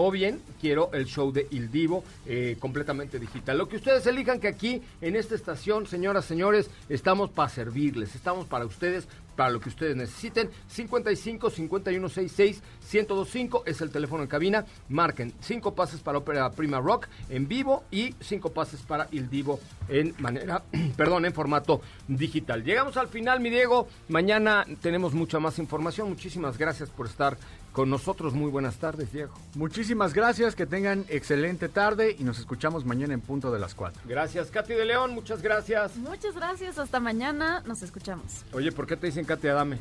O 0.00 0.12
bien 0.12 0.40
quiero 0.60 0.90
el 0.92 1.06
show 1.06 1.32
de 1.32 1.48
Il 1.50 1.72
Divo 1.72 2.04
eh, 2.24 2.56
completamente 2.60 3.18
digital. 3.18 3.58
Lo 3.58 3.68
que 3.68 3.76
ustedes 3.76 4.06
elijan 4.06 4.38
que 4.38 4.46
aquí 4.46 4.80
en 5.00 5.16
esta 5.16 5.34
estación, 5.34 5.88
señoras, 5.88 6.24
señores, 6.24 6.70
estamos 6.88 7.30
para 7.30 7.48
servirles, 7.48 8.14
estamos 8.14 8.46
para 8.46 8.64
ustedes, 8.64 9.08
para 9.38 9.50
lo 9.50 9.60
que 9.60 9.68
ustedes 9.68 9.94
necesiten. 9.94 10.50
55 10.66 11.48
51 11.48 12.08
66 12.08 12.60
1025 12.92 13.62
es 13.66 13.80
el 13.80 13.90
teléfono 13.92 14.24
en 14.24 14.28
cabina. 14.28 14.66
Marquen 14.88 15.32
cinco 15.38 15.76
pases 15.76 16.00
para 16.00 16.18
Ópera 16.18 16.50
Prima 16.50 16.80
Rock 16.80 17.06
en 17.30 17.46
vivo 17.46 17.84
y 17.92 18.16
cinco 18.18 18.50
pases 18.50 18.82
para 18.82 19.06
Il 19.12 19.30
Divo 19.30 19.60
en 19.88 20.12
manera, 20.18 20.64
perdón, 20.96 21.24
en 21.24 21.32
formato 21.32 21.80
digital. 22.08 22.64
Llegamos 22.64 22.96
al 22.96 23.06
final, 23.06 23.38
mi 23.38 23.48
Diego. 23.48 23.86
Mañana 24.08 24.66
tenemos 24.82 25.14
mucha 25.14 25.38
más 25.38 25.60
información. 25.60 26.08
Muchísimas 26.08 26.58
gracias 26.58 26.90
por 26.90 27.06
estar 27.06 27.38
con 27.78 27.90
nosotros. 27.90 28.34
Muy 28.34 28.50
buenas 28.50 28.78
tardes, 28.78 29.12
Diego. 29.12 29.32
Muchísimas 29.54 30.12
gracias, 30.12 30.56
que 30.56 30.66
tengan 30.66 31.04
excelente 31.08 31.68
tarde 31.68 32.16
y 32.18 32.24
nos 32.24 32.40
escuchamos 32.40 32.84
mañana 32.84 33.14
en 33.14 33.20
punto 33.20 33.52
de 33.52 33.60
las 33.60 33.76
4. 33.76 34.02
Gracias, 34.04 34.50
Katy 34.50 34.74
de 34.74 34.84
León. 34.84 35.14
Muchas 35.14 35.42
gracias. 35.42 35.96
Muchas 35.96 36.34
gracias, 36.34 36.76
hasta 36.76 36.98
mañana, 36.98 37.62
nos 37.68 37.84
escuchamos. 37.84 38.44
Oye, 38.52 38.72
¿por 38.72 38.88
qué 38.88 38.96
te 38.96 39.06
dicen 39.06 39.24
Katy 39.24 39.46
Adame? 39.46 39.78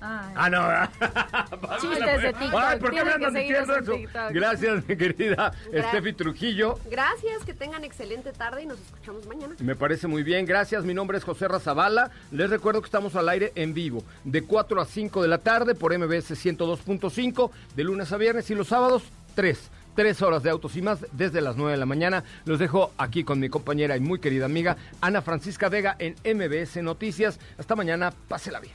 Ay. 0.00 0.34
Ah, 0.36 0.50
no. 0.50 1.78
Chistes 1.80 2.22
de 2.22 2.32
TikTok. 2.32 2.60
Ay, 2.62 2.78
¿por 2.80 2.90
qué 2.90 3.04
me 3.04 3.12
andan 3.12 3.34
diciendo 3.34 3.74
en 3.76 3.82
eso? 3.82 3.94
Gracias, 4.30 4.88
mi 4.88 4.96
querida 4.96 5.52
Gra- 5.72 5.88
Steffi 5.88 6.12
Trujillo. 6.12 6.78
Gracias, 6.90 7.44
que 7.44 7.54
tengan 7.54 7.84
excelente 7.84 8.32
tarde 8.32 8.62
y 8.62 8.66
nos 8.66 8.78
escuchamos 8.80 9.26
mañana. 9.26 9.54
Me 9.60 9.74
parece 9.76 10.06
muy 10.06 10.22
bien, 10.22 10.46
gracias. 10.46 10.84
Mi 10.84 10.94
nombre 10.94 11.18
es 11.18 11.24
José 11.24 11.48
Razabala. 11.48 12.10
Les 12.30 12.50
recuerdo 12.50 12.80
que 12.80 12.86
estamos 12.86 13.16
al 13.16 13.28
aire 13.28 13.52
en 13.54 13.74
vivo 13.74 14.04
de 14.24 14.42
4 14.42 14.80
a 14.80 14.84
5 14.86 15.22
de 15.22 15.28
la 15.28 15.38
tarde 15.38 15.74
por 15.74 15.96
MBS 15.96 16.32
102.5, 16.32 17.50
de 17.74 17.84
lunes 17.84 18.12
a 18.12 18.16
viernes 18.16 18.50
y 18.50 18.54
los 18.54 18.68
sábados 18.68 19.02
3. 19.34 19.70
Tres 19.94 20.20
horas 20.20 20.42
de 20.42 20.50
autos 20.50 20.76
y 20.76 20.82
más 20.82 21.06
desde 21.12 21.40
las 21.40 21.56
9 21.56 21.72
de 21.72 21.78
la 21.78 21.86
mañana. 21.86 22.22
Los 22.44 22.58
dejo 22.58 22.92
aquí 22.98 23.24
con 23.24 23.40
mi 23.40 23.48
compañera 23.48 23.96
y 23.96 24.00
muy 24.00 24.18
querida 24.20 24.44
amiga 24.44 24.76
Ana 25.00 25.22
Francisca 25.22 25.70
Vega 25.70 25.96
en 25.98 26.14
MBS 26.36 26.82
Noticias. 26.82 27.40
Hasta 27.58 27.74
mañana, 27.76 28.12
pásela 28.28 28.60
bien. 28.60 28.74